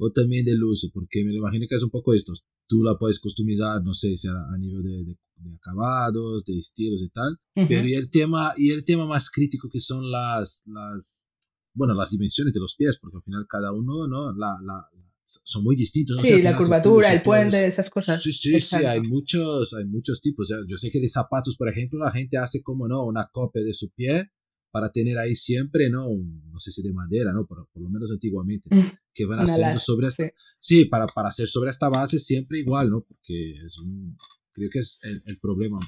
o 0.00 0.10
también 0.10 0.44
del 0.44 0.62
uso, 0.64 0.88
porque 0.92 1.24
me 1.24 1.32
imagino 1.34 1.66
que 1.68 1.76
es 1.76 1.82
un 1.82 1.90
poco 1.90 2.12
esto. 2.14 2.32
Tú 2.68 2.82
la 2.82 2.96
puedes 2.98 3.20
customizar, 3.20 3.82
no 3.84 3.94
sé, 3.94 4.16
si 4.16 4.26
a, 4.28 4.32
nivel 4.58 4.82
de, 4.82 5.04
de- 5.04 5.18
de 5.40 5.54
acabados, 5.54 6.44
de 6.44 6.58
estilos 6.58 7.00
y 7.00 7.08
tal, 7.10 7.30
Ujú. 7.54 7.66
pero 7.68 7.86
y 7.86 7.94
el 7.94 8.10
tema, 8.10 8.52
y 8.56 8.72
el 8.72 8.84
tema 8.84 9.06
más 9.06 9.30
crítico 9.30 9.68
que 9.70 9.78
son 9.80 10.10
las, 10.10 10.64
las 10.66 11.30
bueno, 11.72 11.94
las 11.94 12.10
dimensiones 12.10 12.52
de 12.52 12.58
los 12.60 12.74
pies, 12.76 12.98
porque 13.00 13.18
al 13.18 13.22
final 13.22 13.46
cada 13.48 13.70
uno, 13.72 14.08
¿no? 14.08 14.32
La, 14.36 14.58
la, 14.64 14.88
son 15.44 15.62
muy 15.62 15.76
distintos. 15.76 16.16
¿no? 16.16 16.22
Sí, 16.22 16.40
la 16.40 16.56
curvatura, 16.56 17.12
el 17.12 17.22
puente, 17.22 17.66
esas 17.66 17.90
cosas. 17.90 18.22
Sí, 18.22 18.32
sí, 18.32 18.60
sí, 18.60 18.76
hay 18.76 19.00
muchos, 19.00 19.74
hay 19.74 19.84
muchos 19.84 20.20
tipos. 20.20 20.48
Yo 20.66 20.78
sé 20.78 20.90
que 20.90 21.00
de 21.00 21.08
zapatos, 21.08 21.56
por 21.56 21.68
ejemplo, 21.68 21.98
la 21.98 22.10
gente 22.10 22.38
hace 22.38 22.62
como, 22.62 22.88
¿no? 22.88 23.04
Una 23.04 23.28
copia 23.30 23.62
de 23.62 23.74
su 23.74 23.90
pie 23.90 24.30
para 24.70 24.90
tener 24.90 25.18
ahí 25.18 25.34
siempre, 25.34 25.88
¿no? 25.90 26.08
no 26.10 26.60
sé 26.60 26.70
si 26.72 26.82
de 26.82 26.92
madera, 26.92 27.32
¿no? 27.32 27.46
Por, 27.46 27.68
por 27.72 27.82
lo 27.82 27.88
menos 27.88 28.10
antiguamente, 28.10 28.68
mm, 28.74 28.92
que 29.14 29.26
van 29.26 29.40
haciendo 29.40 29.78
sobre 29.78 30.08
esta... 30.08 30.30
Sí, 30.58 30.84
para, 30.86 31.06
para 31.06 31.28
hacer 31.28 31.48
sobre 31.48 31.70
esta 31.70 31.88
base 31.88 32.18
siempre 32.18 32.58
igual, 32.58 32.90
¿no? 32.90 33.00
Porque 33.02 33.52
es 33.64 33.78
un, 33.78 34.16
creo 34.52 34.68
que 34.70 34.80
es 34.80 35.00
el, 35.02 35.38
problema 35.38 35.78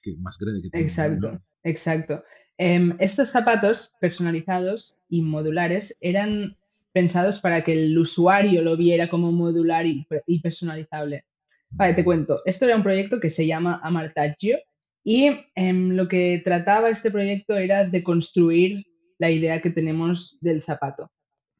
que, 0.00 0.16
más 0.18 0.38
grande 0.38 0.62
que 0.62 0.70
tenemos. 0.70 0.90
Exacto, 0.90 1.42
exacto. 1.62 2.24
Em, 2.58 2.96
estos 3.00 3.28
zapatos 3.28 3.92
personalizados 4.00 4.96
y 5.08 5.22
modulares 5.22 5.96
eran 6.00 6.56
pensados 6.96 7.40
para 7.40 7.62
que 7.62 7.74
el 7.74 7.98
usuario 7.98 8.62
lo 8.62 8.74
viera 8.74 9.10
como 9.10 9.30
modular 9.30 9.84
y, 9.84 10.06
personalizable. 10.40 11.26
Vale, 11.68 11.92
te 11.92 12.02
cuento. 12.02 12.40
Esto 12.46 12.64
era 12.64 12.74
un 12.74 12.82
proyecto 12.82 13.20
que 13.20 13.28
se 13.28 13.46
llama 13.46 13.78
Amartaggio 13.82 14.56
y 15.04 15.28
em, 15.54 15.90
lo 15.90 16.08
que 16.08 16.40
trataba 16.42 16.88
este 16.88 17.10
proyecto 17.10 17.54
era 17.54 17.84
de 17.84 18.02
construir 18.02 18.86
la 19.18 19.30
idea 19.30 19.60
que 19.60 19.68
tenemos 19.68 20.38
del 20.40 20.62
zapato, 20.62 21.10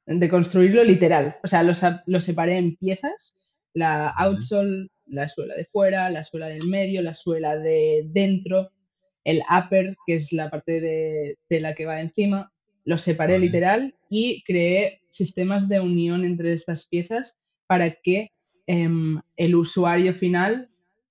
de 0.07 0.27
construirlo 0.31 0.83
literal. 0.83 1.37
O 1.45 1.49
sea, 1.49 1.63
lo, 1.63 2.21
separé 2.21 2.57
en 2.57 2.75
piezas, 2.77 3.37
la 3.75 4.09
outsole, 4.17 4.89
la 5.05 5.29
suela 5.29 5.55
de 5.55 5.67
fuera, 5.67 6.09
la 6.09 6.23
suela 6.23 6.47
del 6.47 6.67
medio, 6.67 7.03
la 7.03 7.13
suela 7.13 7.59
de 7.59 8.05
dentro, 8.07 8.71
el 9.23 9.43
upper, 9.51 9.97
que 10.07 10.15
es 10.15 10.33
la 10.33 10.49
parte 10.49 10.81
de 10.81 11.37
tela 11.47 11.75
que 11.75 11.85
va 11.85 12.01
encima, 12.01 12.51
lo 12.87 12.97
separé 12.97 13.39
literal 13.39 13.95
y 14.09 14.43
creé 14.45 15.03
sistemas 15.11 15.69
de 15.69 15.81
unión 15.81 16.25
entre 16.25 16.53
estas 16.53 16.87
piezas 16.87 17.39
para 17.67 17.97
que 18.03 18.31
em, 18.67 19.21
el 19.37 19.57
usuario 19.57 20.15
final 20.15 20.71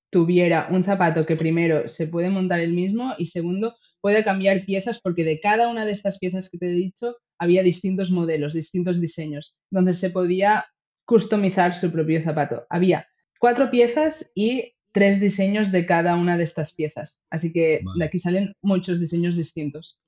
tuviera 0.10 0.70
un 0.72 0.86
zapato 0.86 1.26
que 1.26 1.36
primero 1.36 1.88
se 1.90 2.08
puede 2.08 2.30
montar 2.30 2.62
el 2.62 2.74
mismo 2.74 3.14
y 3.18 3.26
segundo 3.26 3.76
puede 4.00 4.24
cambiar 4.24 4.66
piezas 4.66 5.02
porque 5.02 5.26
de 5.26 5.42
cada 5.42 5.68
una 5.68 5.84
de 5.86 5.92
estas 5.92 6.18
piezas 6.18 6.50
que 6.50 6.58
te 6.58 6.68
he 6.68 6.74
dicho 6.74 7.18
había 7.38 7.62
distintos 7.62 8.10
modelos, 8.10 8.54
distintos 8.54 9.02
diseños, 9.02 9.58
donde 9.70 9.94
se 9.94 10.10
podía 10.10 10.66
customizar 11.04 11.76
su 11.76 11.92
propio 11.92 12.22
zapato. 12.24 12.66
Había 12.70 13.06
cuatro 13.38 13.70
piezas 13.70 14.32
y 14.34 14.76
tres 14.94 15.20
diseños 15.20 15.74
de 15.74 15.86
cada 15.86 16.16
una 16.16 16.38
de 16.38 16.46
estas 16.46 16.74
piezas. 16.74 17.22
Así 17.30 17.52
que 17.52 17.82
de 17.98 18.06
aquí 18.06 18.18
salen 18.18 18.54
muchos 18.62 19.02
diseños 19.02 19.36
distintos. 19.36 20.00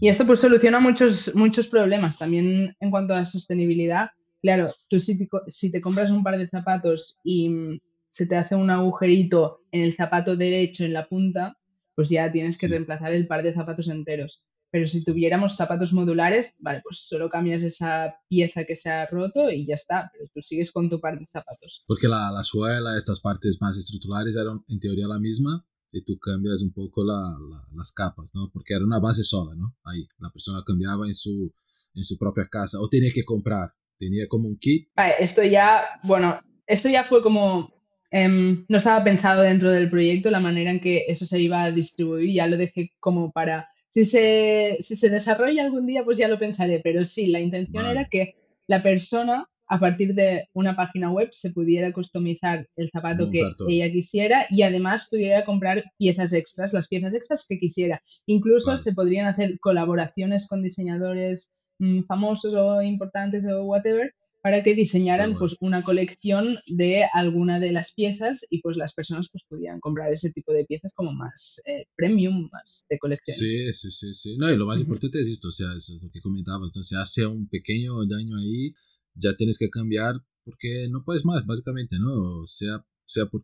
Y 0.00 0.08
esto 0.08 0.26
pues 0.26 0.40
soluciona 0.40 0.80
muchos, 0.80 1.34
muchos 1.34 1.66
problemas 1.66 2.18
también 2.18 2.76
en 2.80 2.90
cuanto 2.90 3.14
a 3.14 3.24
sostenibilidad. 3.24 4.10
Claro, 4.42 4.70
tú 4.88 4.98
si 4.98 5.18
te, 5.18 5.28
si 5.46 5.70
te 5.70 5.80
compras 5.80 6.10
un 6.10 6.22
par 6.22 6.38
de 6.38 6.48
zapatos 6.48 7.18
y 7.24 7.48
mm, 7.48 7.80
se 8.08 8.26
te 8.26 8.36
hace 8.36 8.54
un 8.54 8.70
agujerito 8.70 9.60
en 9.72 9.82
el 9.82 9.94
zapato 9.94 10.36
derecho 10.36 10.84
en 10.84 10.92
la 10.92 11.08
punta, 11.08 11.56
pues 11.94 12.08
ya 12.08 12.30
tienes 12.30 12.58
que 12.58 12.68
reemplazar 12.68 13.12
el 13.12 13.26
par 13.26 13.42
de 13.42 13.52
zapatos 13.52 13.88
enteros. 13.88 14.42
Pero 14.70 14.86
si 14.86 15.04
tuviéramos 15.04 15.56
zapatos 15.56 15.92
modulares, 15.92 16.54
vale, 16.58 16.80
pues 16.82 17.06
solo 17.08 17.30
cambias 17.30 17.62
esa 17.62 18.16
pieza 18.28 18.64
que 18.64 18.74
se 18.74 18.90
ha 18.90 19.06
roto 19.06 19.50
y 19.50 19.64
ya 19.64 19.74
está, 19.74 20.10
pero 20.12 20.28
tú 20.34 20.42
sigues 20.42 20.72
con 20.72 20.90
tu 20.90 21.00
par 21.00 21.18
de 21.18 21.26
zapatos. 21.26 21.84
Porque 21.86 22.08
la, 22.08 22.30
la 22.30 22.42
suela, 22.42 22.96
estas 22.96 23.20
partes 23.20 23.58
más 23.60 23.76
estructurales 23.76 24.36
eran 24.36 24.62
en 24.68 24.80
teoría 24.80 25.06
la 25.06 25.18
misma, 25.18 25.64
y 25.96 26.04
tú 26.04 26.18
cambias 26.18 26.62
un 26.62 26.72
poco 26.72 27.02
las 27.04 27.92
capas, 27.92 28.32
¿no? 28.34 28.50
Porque 28.52 28.74
era 28.74 28.84
una 28.84 29.00
base 29.00 29.24
sola, 29.24 29.54
¿no? 29.56 29.74
Ahí, 29.84 30.06
la 30.18 30.30
persona 30.30 30.62
cambiaba 30.66 31.06
en 31.06 31.14
su, 31.14 31.52
en 31.94 32.04
su 32.04 32.18
propia 32.18 32.44
casa 32.50 32.78
o 32.80 32.88
tenía 32.88 33.10
que 33.14 33.24
comprar, 33.24 33.72
tenía 33.98 34.26
como 34.28 34.48
un 34.48 34.58
kit. 34.58 34.88
esto 35.18 35.42
ya, 35.42 35.82
bueno, 36.04 36.40
esto 36.66 36.88
ya 36.88 37.04
fue 37.04 37.22
como, 37.22 37.72
em, 38.10 38.64
no 38.68 38.76
estaba 38.76 39.02
pensado 39.02 39.42
dentro 39.42 39.70
del 39.70 39.90
proyecto 39.90 40.30
la 40.30 40.40
manera 40.40 40.70
en 40.70 40.80
que 40.80 41.04
eso 41.08 41.24
se 41.24 41.40
iba 41.40 41.62
a 41.62 41.72
distribuir, 41.72 42.32
ya 42.32 42.46
lo 42.46 42.56
dejé 42.56 42.92
como 43.00 43.32
para, 43.32 43.68
si 43.88 44.04
se, 44.04 44.76
si 44.80 44.96
se 44.96 45.08
desarrolla 45.08 45.64
algún 45.64 45.86
día, 45.86 46.04
pues 46.04 46.18
ya 46.18 46.28
lo 46.28 46.38
pensaré, 46.38 46.80
pero 46.84 47.04
sí, 47.04 47.28
la 47.28 47.40
intención 47.40 47.86
era 47.86 48.06
que 48.06 48.36
la 48.66 48.82
persona 48.82 49.48
a 49.68 49.80
partir 49.80 50.14
de 50.14 50.48
una 50.52 50.76
página 50.76 51.10
web 51.10 51.28
se 51.32 51.50
pudiera 51.50 51.92
customizar 51.92 52.68
el 52.76 52.90
zapato 52.90 53.30
que 53.30 53.42
ella 53.68 53.90
quisiera 53.90 54.46
y 54.50 54.62
además 54.62 55.08
pudiera 55.10 55.44
comprar 55.44 55.84
piezas 55.98 56.32
extras, 56.32 56.72
las 56.72 56.88
piezas 56.88 57.14
extras 57.14 57.44
que 57.48 57.58
quisiera. 57.58 58.00
Incluso 58.26 58.76
se 58.76 58.92
podrían 58.92 59.26
hacer 59.26 59.58
colaboraciones 59.60 60.46
con 60.48 60.62
diseñadores 60.62 61.54
mm, 61.78 62.02
famosos 62.04 62.54
o 62.54 62.82
importantes 62.82 63.44
o 63.46 63.64
whatever 63.64 64.12
para 64.46 64.62
que 64.62 64.76
diseñaran 64.76 65.36
pues 65.36 65.56
una 65.58 65.82
colección 65.82 66.46
de 66.68 67.04
alguna 67.12 67.58
de 67.58 67.72
las 67.72 67.92
piezas 67.92 68.46
y 68.48 68.60
pues 68.60 68.76
las 68.76 68.94
personas 68.94 69.28
pues 69.32 69.42
pudieran 69.48 69.80
comprar 69.80 70.12
ese 70.12 70.30
tipo 70.30 70.52
de 70.52 70.64
piezas 70.64 70.92
como 70.94 71.12
más 71.12 71.60
eh, 71.66 71.86
premium, 71.96 72.48
más 72.52 72.84
de 72.88 72.96
colección. 72.96 73.36
Sí, 73.36 73.72
sí, 73.72 73.90
sí, 73.90 74.14
sí. 74.14 74.36
No, 74.38 74.48
y 74.48 74.56
lo 74.56 74.66
más 74.66 74.80
importante 74.80 75.20
es 75.20 75.26
esto, 75.26 75.48
o 75.48 75.50
sea, 75.50 75.66
es 75.76 75.90
lo 76.00 76.08
que 76.12 76.20
comentabas, 76.20 76.68
entonces 76.68 76.96
hace 76.96 77.26
un 77.26 77.48
pequeño 77.48 77.94
daño 78.06 78.36
ahí 78.36 78.72
ya 79.16 79.34
tienes 79.36 79.58
que 79.58 79.70
cambiar 79.70 80.16
porque 80.44 80.88
no 80.90 81.02
puedes 81.04 81.24
más, 81.24 81.44
básicamente, 81.44 81.98
¿no? 81.98 82.42
O 82.42 82.46
sea, 82.46 82.84
sea 83.04 83.26
por, 83.26 83.42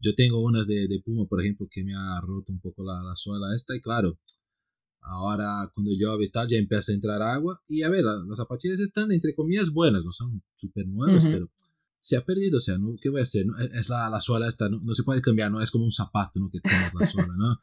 yo 0.00 0.14
tengo 0.14 0.42
unas 0.42 0.66
de, 0.66 0.88
de, 0.88 1.00
Puma, 1.04 1.26
por 1.26 1.40
ejemplo, 1.40 1.68
que 1.70 1.84
me 1.84 1.94
ha 1.94 2.20
roto 2.20 2.52
un 2.52 2.60
poco 2.60 2.82
la, 2.84 3.02
la 3.02 3.14
suela 3.14 3.54
esta 3.54 3.76
y 3.76 3.80
claro, 3.80 4.18
ahora 5.02 5.70
cuando 5.74 5.92
llueve 5.92 6.24
y 6.24 6.30
tal 6.30 6.48
ya 6.48 6.58
empieza 6.58 6.92
a 6.92 6.94
entrar 6.94 7.22
agua 7.22 7.62
y 7.68 7.82
a 7.82 7.88
ver, 7.88 8.04
las 8.04 8.36
zapatillas 8.36 8.80
están 8.80 9.12
entre 9.12 9.34
comillas 9.34 9.70
buenas, 9.70 10.04
no 10.04 10.12
son 10.12 10.42
súper 10.56 10.86
nuevas, 10.86 11.24
pero 11.24 11.50
se 11.98 12.16
ha 12.16 12.24
perdido, 12.24 12.56
o 12.56 12.60
sea, 12.60 12.78
¿no? 12.78 12.96
¿qué 13.00 13.10
voy 13.10 13.20
a 13.20 13.24
hacer? 13.24 13.44
Es 13.74 13.88
la, 13.88 14.08
la 14.08 14.20
suela 14.20 14.48
esta, 14.48 14.68
no, 14.68 14.94
se 14.94 15.02
puede 15.02 15.20
cambiar, 15.20 15.50
no 15.50 15.60
es 15.60 15.70
como 15.70 15.84
un 15.84 15.92
zapato, 15.92 16.40
¿no? 16.40 16.50
Que 16.50 16.60
tienes 16.60 16.92
la 16.98 17.06
suela, 17.06 17.34
¿no? 17.36 17.60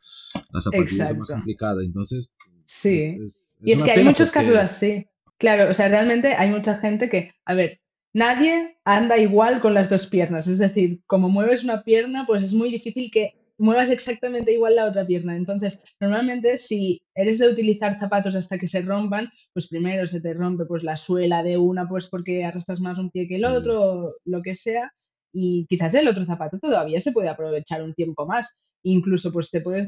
Las 0.51 0.63
zapatillas 0.63 1.09
son 1.09 1.19
más 1.19 1.29
complicadas, 1.29 1.83
entonces... 1.83 2.33
Sí, 2.65 3.17
y 3.63 3.71
es 3.71 3.81
que 3.81 3.91
hay 3.91 4.03
muchos 4.03 4.29
casos 4.29 4.55
así. 4.55 5.07
Claro, 5.39 5.69
o 5.69 5.73
sea, 5.73 5.87
realmente 5.87 6.33
hay 6.33 6.49
mucha 6.49 6.75
gente 6.77 7.09
que, 7.09 7.31
a 7.45 7.53
ver, 7.53 7.79
nadie 8.13 8.77
anda 8.85 9.17
igual 9.19 9.61
con 9.61 9.73
las 9.75 9.89
dos 9.89 10.07
piernas. 10.07 10.47
Es 10.47 10.57
decir, 10.57 11.01
como 11.05 11.29
mueves 11.29 11.63
una 11.63 11.83
pierna, 11.83 12.25
pues 12.25 12.41
es 12.41 12.53
muy 12.53 12.71
difícil 12.71 13.11
que 13.11 13.33
muevas 13.59 13.89
exactamente 13.91 14.51
igual 14.53 14.75
la 14.75 14.85
otra 14.85 15.05
pierna. 15.05 15.35
Entonces, 15.35 15.79
normalmente 15.99 16.57
si 16.57 17.01
eres 17.15 17.37
de 17.37 17.49
utilizar 17.49 17.99
zapatos 17.99 18.35
hasta 18.35 18.57
que 18.57 18.67
se 18.67 18.81
rompan, 18.81 19.29
pues 19.53 19.67
primero 19.67 20.07
se 20.07 20.21
te 20.21 20.33
rompe 20.33 20.65
pues 20.65 20.83
la 20.83 20.95
suela 20.97 21.43
de 21.43 21.57
una, 21.57 21.87
pues 21.87 22.07
porque 22.09 22.43
arrastras 22.43 22.79
más 22.81 22.97
un 22.97 23.11
pie 23.11 23.27
que 23.27 23.35
el 23.35 23.45
otro, 23.45 23.81
o 24.07 24.13
lo 24.25 24.41
que 24.41 24.55
sea, 24.55 24.91
y 25.33 25.65
quizás 25.69 25.93
el 25.93 26.07
otro 26.07 26.25
zapato 26.25 26.57
todavía 26.59 26.99
se 26.99 27.11
puede 27.11 27.29
aprovechar 27.29 27.83
un 27.83 27.93
tiempo 27.93 28.25
más. 28.25 28.57
Incluso 28.83 29.31
pues 29.31 29.51
te 29.51 29.61
puedes 29.61 29.87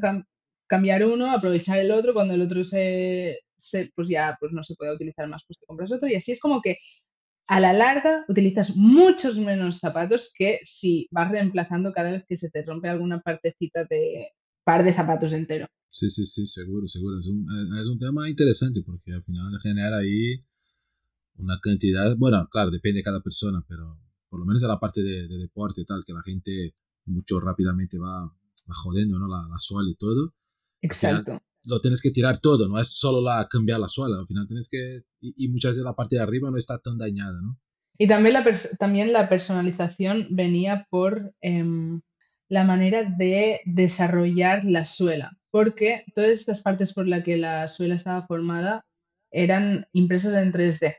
cambiar 0.70 1.04
uno, 1.04 1.32
aprovechar 1.32 1.80
el 1.80 1.92
otro, 1.92 2.14
cuando 2.14 2.36
el 2.36 2.44
otro 2.44 2.64
se, 2.64 3.40
pues 3.96 4.08
ya 4.08 4.38
pues 4.40 4.54
no 4.54 4.64
se 4.64 4.76
puede 4.76 4.94
utilizar 4.94 5.28
más, 5.28 5.44
pues 5.46 5.60
te 5.60 5.66
compras 5.66 5.92
otro. 5.92 6.08
Y 6.08 6.16
así 6.16 6.32
es 6.32 6.40
como 6.40 6.62
que 6.62 6.78
a 7.48 7.60
la 7.60 7.74
larga 7.74 8.24
utilizas 8.30 8.76
muchos 8.76 9.38
menos 9.40 9.80
zapatos 9.80 10.32
que 10.34 10.60
si 10.62 11.08
vas 11.12 11.32
reemplazando 11.32 11.92
cada 11.92 12.12
vez 12.12 12.24
que 12.28 12.38
se 12.38 12.52
te 12.52 12.64
rompe 12.64 12.88
alguna 12.88 13.20
partecita 13.20 13.86
de 13.86 14.28
par 14.64 14.84
de 14.84 14.94
zapatos 14.94 15.34
entero. 15.34 15.66
Sí, 15.90 16.08
sí, 16.12 16.24
sí, 16.26 16.46
seguro, 16.46 16.88
seguro. 16.88 17.20
Es 17.20 17.28
un, 17.28 17.48
es 17.76 17.88
un 17.88 17.98
tema 17.98 18.30
interesante 18.30 18.82
porque 18.86 19.12
al 19.14 19.24
final 19.24 19.52
genera 19.64 19.98
ahí 19.98 20.46
una 21.38 21.60
cantidad, 21.60 22.16
bueno, 22.16 22.48
claro, 22.52 22.70
depende 22.70 23.00
de 23.00 23.04
cada 23.04 23.22
persona, 23.22 23.66
pero 23.68 23.98
por 24.30 24.40
lo 24.40 24.46
menos 24.46 24.62
de 24.62 24.68
la 24.68 24.80
parte 24.80 25.02
de, 25.02 25.28
deporte 25.28 25.82
y 25.82 25.86
tal, 25.86 26.04
que 26.06 26.14
la 26.14 26.22
gente 26.22 26.76
mucho 27.06 27.40
rápidamente 27.40 27.98
va, 27.98 28.26
va 28.26 28.76
jodiendo, 28.84 29.18
¿no? 29.18 29.28
La, 29.28 29.48
la 29.50 29.58
suela 29.58 29.90
y 29.90 29.96
todo. 29.96 30.36
Exacto. 30.82 31.42
lo 31.64 31.82
tienes 31.82 32.02
que 32.02 32.12
tirar 32.12 32.40
todo, 32.40 32.68
no 32.68 32.80
es 32.80 32.88
solo 32.88 33.22
la 33.22 33.48
cambiar 33.50 33.80
la 33.80 33.90
suela, 33.90 34.18
al 34.18 34.28
final 34.28 34.48
tienes 34.48 34.70
que, 34.70 35.02
y, 35.20 35.48
muchas 35.50 35.72
veces 35.72 35.84
la 35.84 35.94
parte 35.94 36.16
de 36.16 36.22
arriba 36.22 36.50
no 36.50 36.58
está 36.58 36.80
tan 36.80 36.98
dañada, 36.98 37.40
¿no? 37.42 37.58
Y 37.98 38.08
también 38.08 38.34
la, 38.34 38.46
también 38.80 39.12
la 39.12 39.28
personalización 39.28 40.28
venía 40.30 40.88
por 40.90 41.34
em, 41.42 42.02
la 42.48 42.64
manera 42.64 43.04
de 43.04 43.60
desarrollar 43.66 44.64
la 44.64 44.86
suela, 44.86 45.38
porque 45.52 46.06
todas 46.14 46.32
estas 46.32 46.62
partes 46.62 46.94
por 46.94 47.08
las 47.08 47.24
que 47.24 47.38
la 47.38 47.68
suela 47.68 47.96
estaba 47.96 48.26
formada 48.26 48.86
eran 49.32 49.86
impresas 49.94 50.34
en 50.42 50.52
3D. 50.52 50.96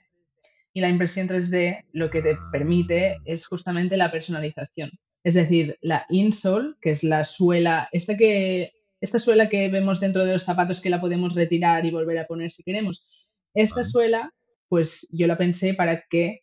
Y 0.72 0.80
la 0.80 0.88
impresión 0.88 1.28
3D 1.28 1.86
lo 1.92 2.10
que 2.10 2.22
te 2.22 2.36
permite 2.52 3.12
ah. 3.12 3.16
es 3.24 3.46
justamente 3.46 3.96
la 3.96 4.10
personalización. 4.10 4.90
Es 5.24 5.34
decir, 5.34 5.76
la 5.82 6.06
insole, 6.08 6.74
que 6.80 6.90
es 6.90 7.02
la 7.02 7.24
suela, 7.24 7.88
esta 7.92 8.16
que 8.16 8.72
esta 9.00 9.18
suela 9.18 9.48
que 9.48 9.68
vemos 9.68 10.00
dentro 10.00 10.24
de 10.24 10.32
los 10.32 10.42
zapatos 10.42 10.80
que 10.80 10.90
la 10.90 11.00
podemos 11.00 11.34
retirar 11.34 11.84
y 11.86 11.90
volver 11.90 12.18
a 12.18 12.26
poner 12.26 12.50
si 12.50 12.62
queremos. 12.62 13.06
Esta 13.54 13.82
suela, 13.82 14.32
pues 14.68 15.08
yo 15.10 15.26
la 15.26 15.38
pensé 15.38 15.74
para 15.74 16.04
que 16.08 16.40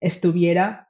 estuviera 0.00 0.88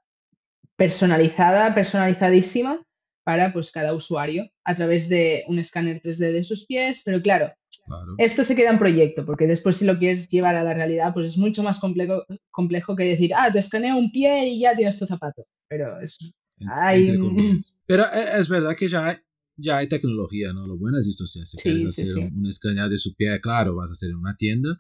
personalizada, 0.77 1.75
personalizadísima 1.75 2.85
para 3.25 3.53
pues 3.53 3.71
cada 3.71 3.95
usuario 3.95 4.49
a 4.65 4.75
través 4.75 5.09
de 5.09 5.45
un 5.47 5.59
escáner 5.59 6.01
3D 6.03 6.33
de 6.33 6.43
sus 6.43 6.67
pies, 6.67 7.03
pero 7.05 7.23
claro, 7.23 7.53
Claro. 7.85 8.15
Esto 8.19 8.45
se 8.45 8.55
queda 8.55 8.71
en 8.71 8.79
proyecto, 8.79 9.25
porque 9.25 9.47
después 9.47 9.77
si 9.77 9.85
lo 9.85 9.99
quieres 9.99 10.29
llevar 10.29 10.55
a 10.57 10.65
la 10.65 10.75
realidad, 10.75 11.13
pues 11.13 11.27
es 11.27 11.39
mucho 11.39 11.63
más 11.63 11.79
complejo, 11.79 12.25
complejo 12.51 12.95
que 12.95 13.05
decir, 13.05 13.33
ah, 13.35 13.51
te 13.53 13.59
escaneo 13.59 13.97
un 13.97 14.11
pie 14.11 14.49
y 14.49 14.61
ya 14.61 14.77
tienes 14.77 14.99
tu 14.99 15.07
zapato. 15.07 15.47
Pero 15.69 16.01
es... 16.01 16.19
Pero 17.87 18.05
e- 18.05 18.41
es 18.41 18.49
verdad 18.49 18.77
que 18.79 18.89
ya 18.89 19.09
hay, 19.09 19.17
ya 19.57 19.79
hay 19.79 19.89
tecnología, 19.89 20.53
¿no? 20.53 20.67
Lo 20.67 20.77
bueno 20.79 20.99
es 20.99 21.07
esto, 21.07 21.25
o 21.25 21.27
sea, 21.27 21.45
si 21.47 21.57
Sí, 21.59 21.63
quieres 21.63 21.95
sí, 21.95 22.03
hacer 22.03 22.15
sí. 22.15 22.21
un, 22.21 22.39
un 22.39 22.47
escaneado 22.47 22.91
de 22.91 22.99
su 22.99 23.15
pie, 23.15 23.41
claro, 23.41 23.77
vas 23.77 23.89
a 23.91 23.93
hacer 23.93 24.11
en 24.11 24.17
una 24.17 24.37
tienda 24.37 24.79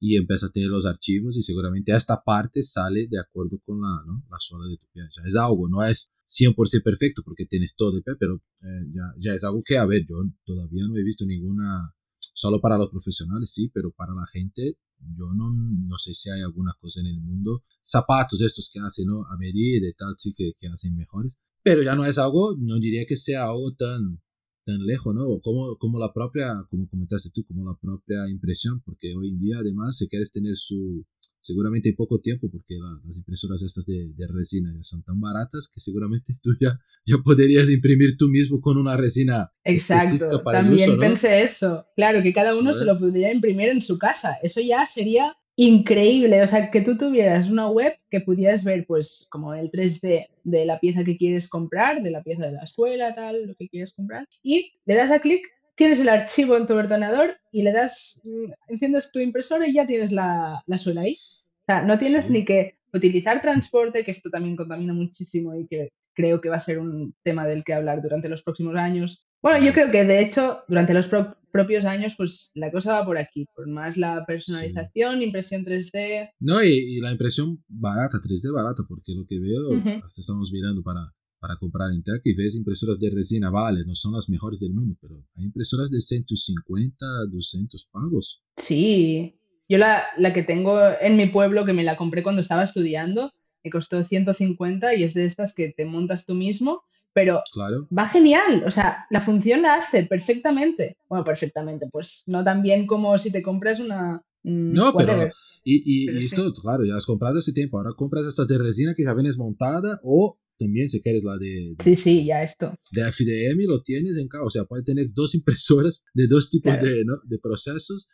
y 0.00 0.16
empiezas 0.16 0.50
a 0.50 0.52
tener 0.52 0.68
los 0.68 0.86
archivos 0.86 1.36
y 1.36 1.42
seguramente 1.42 1.92
esta 1.92 2.22
parte 2.24 2.62
sale 2.62 3.08
de 3.10 3.18
acuerdo 3.18 3.58
con 3.64 3.80
la, 3.80 4.02
¿no? 4.06 4.24
la 4.30 4.36
suela 4.38 4.66
de 4.68 4.76
tu 4.76 4.86
pie. 4.92 5.02
Ya 5.16 5.22
es 5.26 5.34
algo, 5.36 5.68
no 5.68 5.82
es 5.84 6.12
100% 6.26 6.82
perfecto 6.82 7.22
porque 7.24 7.46
tienes 7.46 7.74
todo 7.74 7.96
el 7.96 8.02
pie, 8.02 8.14
pero 8.18 8.36
eh, 8.62 8.84
ya, 8.94 9.12
ya 9.18 9.34
es 9.34 9.42
algo 9.44 9.62
que, 9.64 9.76
a 9.76 9.86
ver, 9.86 10.06
yo 10.08 10.16
todavía 10.44 10.86
no 10.86 10.96
he 10.96 11.02
visto 11.02 11.24
ninguna, 11.26 11.92
solo 12.18 12.60
para 12.60 12.78
los 12.78 12.90
profesionales, 12.90 13.50
sí, 13.52 13.70
pero 13.74 13.90
para 13.90 14.14
la 14.14 14.26
gente, 14.32 14.78
yo 15.16 15.32
no, 15.34 15.52
no 15.52 15.98
sé 15.98 16.14
si 16.14 16.30
hay 16.30 16.42
alguna 16.42 16.74
cosa 16.80 17.00
en 17.00 17.06
el 17.06 17.20
mundo. 17.20 17.64
Zapatos 17.82 18.40
estos 18.42 18.70
que 18.72 18.80
hacen, 18.80 19.06
¿no? 19.06 19.24
A 19.26 19.36
medida 19.36 19.86
y 19.88 19.94
tal, 19.94 20.14
sí 20.16 20.32
que, 20.36 20.52
que 20.60 20.68
hacen 20.68 20.96
mejores. 20.96 21.38
Pero 21.62 21.82
ya 21.82 21.94
no 21.96 22.04
es 22.06 22.18
algo, 22.18 22.56
no 22.58 22.78
diría 22.78 23.04
que 23.06 23.16
sea 23.16 23.44
algo 23.46 23.74
tan, 23.74 24.20
tan 24.64 24.84
lejos, 24.86 25.14
¿no? 25.14 25.40
Como, 25.40 25.76
como 25.78 25.98
la 25.98 26.12
propia, 26.12 26.64
como 26.70 26.88
comentaste 26.88 27.30
tú, 27.34 27.44
como 27.44 27.64
la 27.64 27.76
propia 27.80 28.28
impresión, 28.30 28.80
porque 28.84 29.14
hoy 29.16 29.28
en 29.30 29.38
día 29.40 29.58
además 29.58 29.96
si 29.98 30.08
quieres 30.08 30.32
tener 30.32 30.56
su, 30.56 31.04
seguramente 31.40 31.88
en 31.90 31.96
poco 31.96 32.20
tiempo, 32.20 32.50
porque 32.50 32.74
la- 32.78 33.00
las 33.06 33.16
impresoras 33.16 33.62
estas 33.62 33.86
de, 33.86 34.12
de 34.16 34.26
resina 34.26 34.72
ya 34.74 34.82
son 34.82 35.02
tan 35.02 35.20
baratas 35.20 35.70
que 35.72 35.80
seguramente 35.80 36.38
tú 36.42 36.50
ya, 36.60 36.78
ya 37.06 37.16
podrías 37.18 37.68
imprimir 37.70 38.16
tú 38.18 38.28
mismo 38.28 38.60
con 38.60 38.76
una 38.78 38.96
resina 38.96 39.50
Exacto, 39.64 40.42
para 40.44 40.58
el 40.60 40.64
también 40.64 40.90
uso, 40.90 40.96
¿no? 40.96 41.08
pensé 41.08 41.42
eso. 41.42 41.86
Claro, 41.96 42.22
que 42.22 42.32
cada 42.32 42.56
uno 42.56 42.72
se 42.72 42.84
lo 42.84 42.98
pudiera 42.98 43.32
imprimir 43.32 43.68
en 43.68 43.82
su 43.82 43.98
casa. 43.98 44.36
Eso 44.42 44.60
ya 44.60 44.86
sería 44.86 45.36
increíble. 45.58 46.40
O 46.40 46.46
sea, 46.46 46.70
que 46.70 46.80
tú 46.80 46.96
tuvieras 46.96 47.50
una 47.50 47.68
web 47.68 47.92
que 48.10 48.20
pudieras 48.20 48.62
ver, 48.64 48.86
pues, 48.86 49.26
como 49.30 49.54
el 49.54 49.70
3D 49.72 50.28
de 50.44 50.64
la 50.64 50.78
pieza 50.78 51.02
que 51.04 51.16
quieres 51.16 51.48
comprar, 51.48 52.00
de 52.00 52.12
la 52.12 52.22
pieza 52.22 52.46
de 52.46 52.52
la 52.52 52.64
suela, 52.66 53.14
tal, 53.14 53.44
lo 53.48 53.54
que 53.56 53.68
quieres 53.68 53.92
comprar. 53.92 54.26
Y 54.42 54.72
le 54.86 54.94
das 54.94 55.10
a 55.10 55.18
clic, 55.18 55.44
tienes 55.74 55.98
el 56.00 56.08
archivo 56.08 56.56
en 56.56 56.66
tu 56.68 56.74
ordenador 56.74 57.36
y 57.50 57.62
le 57.62 57.72
das, 57.72 58.20
mm, 58.24 58.52
enciendes 58.68 59.10
tu 59.10 59.18
impresora 59.18 59.66
y 59.66 59.74
ya 59.74 59.84
tienes 59.84 60.12
la, 60.12 60.62
la 60.66 60.78
suela 60.78 61.00
ahí. 61.02 61.14
O 61.14 61.64
sea, 61.66 61.82
no 61.82 61.98
tienes 61.98 62.26
Sí. 62.26 62.32
ni 62.34 62.44
que 62.44 62.76
utilizar 62.94 63.40
transporte, 63.42 64.04
que 64.04 64.12
esto 64.12 64.30
también 64.30 64.54
contamina 64.56 64.92
muchísimo 64.92 65.54
y 65.56 65.66
que 65.66 65.88
creo 66.14 66.40
que 66.40 66.48
va 66.50 66.56
a 66.56 66.60
ser 66.60 66.78
un 66.78 67.14
tema 67.24 67.46
del 67.48 67.64
que 67.64 67.74
hablar 67.74 68.00
durante 68.00 68.28
los 68.28 68.42
próximos 68.44 68.76
años. 68.76 69.24
Bueno, 69.42 69.64
yo 69.64 69.72
creo 69.72 69.90
que 69.90 70.04
de 70.04 70.20
hecho 70.20 70.58
durante 70.68 70.94
los 70.94 71.06
pro- 71.08 71.36
propios 71.52 71.84
años 71.84 72.14
pues 72.16 72.50
la 72.54 72.70
cosa 72.70 72.94
va 73.00 73.04
por 73.06 73.18
aquí, 73.18 73.46
por 73.54 73.68
más 73.68 73.96
la 73.96 74.24
personalización, 74.26 75.22
impresión 75.22 75.64
3D. 75.64 76.30
No, 76.40 76.62
y, 76.62 76.68
y 76.96 77.00
la 77.00 77.10
impresión 77.12 77.62
barata, 77.68 78.18
3D 78.22 78.50
barata, 78.52 78.82
porque 78.88 79.12
lo 79.14 79.26
que 79.26 79.38
veo, 79.38 79.68
Ujú. 79.78 80.04
hasta 80.04 80.20
estamos 80.20 80.50
mirando 80.52 80.82
para, 80.82 81.12
para 81.40 81.56
comprar 81.56 81.90
en 81.92 82.02
Tech 82.02 82.20
y 82.24 82.34
ves 82.34 82.56
impresoras 82.56 82.98
de 83.00 83.10
resina, 83.10 83.50
vale, 83.50 83.84
no 83.86 83.94
son 83.94 84.14
las 84.14 84.28
mejores 84.28 84.58
del 84.60 84.72
mundo, 84.74 84.96
pero 85.00 85.24
hay 85.36 85.44
impresoras 85.44 85.90
de 85.90 86.00
150, 86.00 87.06
200 87.30 87.88
pavos. 87.90 88.42
Sí, 88.56 89.38
yo 89.68 89.78
la, 89.78 90.02
la 90.16 90.32
que 90.34 90.42
tengo 90.42 90.78
en 91.00 91.16
mi 91.16 91.26
pueblo, 91.26 91.64
que 91.64 91.72
me 91.72 91.84
la 91.84 91.96
compré 91.96 92.22
cuando 92.22 92.40
estaba 92.40 92.64
estudiando, 92.64 93.32
me 93.64 93.70
costó 93.70 94.02
150 94.04 94.94
y 94.94 95.02
es 95.04 95.14
de 95.14 95.24
estas 95.24 95.54
que 95.54 95.72
te 95.76 95.84
montas 95.86 96.26
tú 96.26 96.34
mismo, 96.34 96.82
pero 97.18 97.42
Claro. 97.52 97.88
va 97.90 98.08
genial, 98.08 98.62
o 98.64 98.70
sea, 98.70 99.06
la 99.10 99.20
función 99.20 99.62
la 99.62 99.74
hace 99.74 100.04
perfectamente. 100.04 100.98
Bueno, 101.08 101.24
perfectamente, 101.24 101.86
pues 101.90 102.22
no 102.28 102.44
tan 102.44 102.62
bien 102.62 102.86
como 102.86 103.18
si 103.18 103.32
te 103.32 103.42
compras 103.42 103.80
una... 103.80 104.22
mm, 104.44 104.72
No, 104.72 104.92
pero-. 104.96 105.28
Y, 105.64 105.82
y, 105.84 106.06
Pero 106.06 106.18
y 106.18 106.22
sí. 106.22 106.26
esto, 106.34 106.52
claro, 106.62 106.84
ya 106.84 106.94
has 106.96 107.04
comprado 107.04 107.38
hace 107.40 107.52
tiempo, 107.52 107.76
ahora 107.78 107.90
compras 107.96 108.24
estas 108.26 108.46
de 108.46 108.56
resina 108.58 108.94
que 108.96 109.02
ya 109.02 109.12
vienes 109.14 109.36
montada 109.36 109.98
o 110.04 110.38
también 110.58 110.88
si 110.88 111.02
quieres 111.02 111.24
la 111.24 111.36
de, 111.38 111.74
Sí, 111.82 111.94
sí, 111.96 112.24
ya 112.24 112.42
esto. 112.42 112.74
de 112.92 113.02
FDM 113.12 113.66
lo 113.66 113.82
tienes 113.82 114.16
en 114.16 114.28
casa, 114.28 114.44
o 114.44 114.50
sea, 114.50 114.64
puede 114.64 114.84
tener 114.84 115.06
dos 115.12 115.34
impresoras 115.34 116.04
de 116.14 116.26
dos 116.28 116.50
tipos 116.50 116.78
Claro. 116.78 116.94
de, 116.94 117.04
¿no? 117.04 117.14
de 117.24 117.38
procesos. 117.38 118.08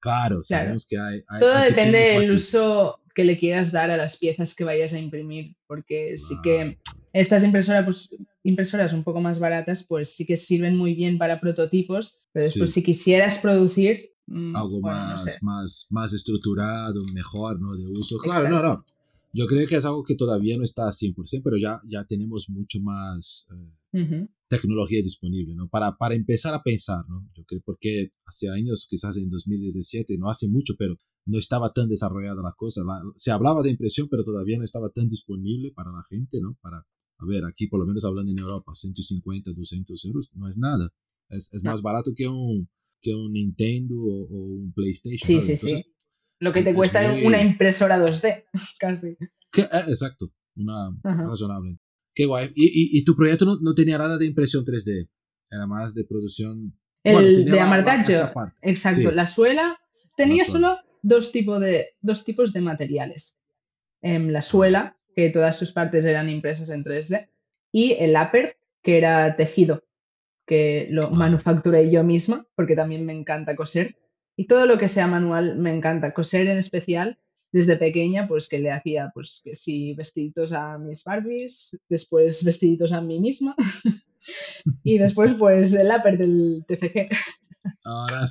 Claro, 0.00 0.42
sabemos 0.42 0.86
que 0.88 0.98
hay... 0.98 1.20
hay- 1.28 1.40
Todo 1.40 1.54
hay 1.54 1.70
depende 1.70 1.98
del 1.98 2.32
uso 2.34 3.00
que 3.18 3.24
le 3.24 3.36
quieras 3.36 3.72
dar 3.72 3.90
a 3.90 3.96
las 3.96 4.16
piezas 4.16 4.54
que 4.54 4.62
vayas 4.62 4.92
a 4.92 5.00
imprimir, 5.00 5.56
porque 5.66 6.16
sí 6.18 6.36
que 6.44 6.78
estas 7.12 7.42
impresoras, 7.42 7.84
pues, 7.84 8.08
impresoras 8.44 8.92
un 8.92 9.02
poco 9.02 9.20
más 9.20 9.40
baratas, 9.40 9.82
pues 9.82 10.14
sí 10.14 10.24
que 10.24 10.36
sirven 10.36 10.76
muy 10.76 10.94
bien 10.94 11.18
para 11.18 11.40
prototipos, 11.40 12.20
pero 12.32 12.44
después 12.44 12.70
Sí. 12.70 12.74
si 12.80 12.86
quisieras 12.86 13.38
producir, 13.38 14.10
mm, 14.28 14.54
algo 14.54 14.80
bueno, 14.80 14.98
no 15.00 15.04
más, 15.06 15.24
sé. 15.24 15.38
más, 15.42 15.86
más 15.90 16.12
estructurado, 16.12 17.04
mejor, 17.12 17.60
¿no? 17.60 17.76
De 17.76 17.88
uso. 17.88 18.18
Claro, 18.18 18.48
no, 18.48 18.62
no. 18.62 18.84
Yo 19.32 19.48
creo 19.48 19.66
que 19.66 19.74
es 19.74 19.84
algo 19.84 20.04
que 20.04 20.14
todavía 20.14 20.56
no 20.56 20.62
está 20.62 20.92
100%, 20.92 21.42
pero 21.42 21.56
ya, 21.56 21.80
ya 21.88 22.04
tenemos 22.04 22.48
mucho 22.48 22.78
más 22.80 23.48
eh, 23.92 24.28
tecnología 24.46 25.02
disponible, 25.02 25.56
¿no? 25.56 25.66
Para, 25.68 25.96
para 25.96 26.14
empezar 26.14 26.54
a 26.54 26.62
pensar, 26.62 27.04
¿no? 27.08 27.28
Yo 27.34 27.42
creo 27.44 27.60
porque 27.64 28.12
hace 28.26 28.48
años, 28.48 28.86
quizás 28.88 29.16
en 29.16 29.28
2017, 29.28 30.16
no 30.18 30.30
hace 30.30 30.46
mucho, 30.46 30.74
pero 30.78 30.96
no 31.28 31.38
estaba 31.38 31.72
tan 31.72 31.88
desarrollada 31.88 32.42
la 32.42 32.54
cosa. 32.56 32.82
La- 32.84 33.02
se 33.14 33.30
hablaba 33.30 33.62
de 33.62 33.70
impresión, 33.70 34.08
pero 34.10 34.24
todavía 34.24 34.58
no 34.58 34.64
estaba 34.64 34.88
tan 34.90 35.08
disponible 35.08 35.72
para 35.74 35.90
la 35.90 36.02
gente, 36.08 36.40
¿no? 36.40 36.56
Para, 36.60 36.78
a 36.78 37.26
ver, 37.26 37.44
aquí 37.44 37.66
por 37.68 37.80
lo 37.80 37.86
menos 37.86 38.04
hablando 38.04 38.32
en 38.32 38.38
Europa, 38.38 38.72
150, 38.74 39.52
200 39.54 40.04
euros, 40.06 40.30
no 40.34 40.48
es 40.48 40.56
nada. 40.58 40.90
Es, 41.28 41.52
es 41.52 41.62
más 41.62 41.82
barato 41.82 42.12
que 42.16 42.26
un, 42.28 42.68
que 43.02 43.14
un 43.14 43.32
Nintendo 43.32 43.94
o, 43.96 44.24
o 44.24 44.44
un 44.46 44.72
PlayStation. 44.72 45.26
Sí, 45.26 45.40
¿sabes? 45.40 45.44
sí, 45.60 45.66
Entonces, 45.66 45.78
sí. 45.86 45.94
Lo 46.40 46.52
que 46.52 46.62
te 46.62 46.70
es 46.70 46.76
cuesta 46.76 47.02
muy- 47.12 47.26
una 47.26 47.42
impresora 47.42 47.98
2D, 47.98 48.44
casi. 48.78 49.16
que- 49.52 49.62
eh, 49.62 49.84
exacto, 49.88 50.32
una 50.56 50.88
Ajá. 51.04 51.24
razonable. 51.26 51.78
Qué 52.14 52.26
guay. 52.26 52.50
¿Y, 52.54 52.64
y, 52.66 52.98
y 52.98 53.04
tu 53.04 53.14
proyecto 53.14 53.44
no, 53.44 53.58
no 53.60 53.74
tenía 53.74 53.98
nada 53.98 54.16
de 54.18 54.26
impresión 54.26 54.64
3D? 54.64 55.08
Era 55.50 55.66
más 55.66 55.94
de 55.94 56.04
producción. 56.04 56.78
El 57.04 57.12
Bueno, 57.14 57.28
de 57.28 58.32
parte. 58.34 58.60
exacto. 58.62 59.08
Sí. 59.10 59.14
La 59.14 59.26
suela 59.26 59.78
tenía 60.16 60.42
La 60.44 60.50
suela. 60.50 60.68
solo 60.76 60.87
dos, 61.08 61.32
tipo 61.32 61.58
de, 61.58 61.96
dos 62.00 62.24
tipos 62.24 62.52
de 62.52 62.60
materiales. 62.60 63.36
Em, 64.02 64.28
la 64.28 64.42
suela, 64.42 64.96
que 65.16 65.30
todas 65.30 65.56
sus 65.56 65.72
partes 65.72 66.04
eran 66.04 66.28
impresas 66.28 66.70
en 66.70 66.84
3D, 66.84 67.28
y 67.72 67.92
el 67.98 68.14
upper, 68.16 68.56
que 68.82 68.98
era 68.98 69.34
tejido, 69.36 69.84
que 70.46 70.86
lo 70.90 71.06
Ah. 71.06 71.10
manufacturé 71.10 71.90
yo 71.90 72.04
misma, 72.04 72.46
porque 72.54 72.76
también 72.76 73.04
me 73.04 73.12
encanta 73.12 73.56
coser. 73.56 73.96
Y 74.36 74.46
todo 74.46 74.66
lo 74.66 74.78
que 74.78 74.86
sea 74.88 75.06
manual 75.08 75.56
me 75.56 75.74
encanta. 75.74 76.14
Coser 76.14 76.46
en 76.46 76.58
especial, 76.58 77.18
desde 77.50 77.76
pequeña, 77.76 78.28
pues 78.28 78.48
que 78.48 78.58
le 78.60 78.70
hacía, 78.70 79.10
pues 79.12 79.40
que 79.44 79.54
sí, 79.56 79.94
vestiditos 79.94 80.52
a 80.52 80.78
mis 80.78 81.02
Barbies, 81.02 81.76
después 81.88 82.44
vestiditos 82.44 82.92
a 82.92 83.00
mí 83.00 83.18
misma, 83.20 83.56
y 84.84 84.98
después 84.98 85.34
pues 85.34 85.72
el 85.74 85.88
upper 85.90 86.16
del 86.18 86.64
TFG. 86.68 87.08
Ahora 87.84 88.20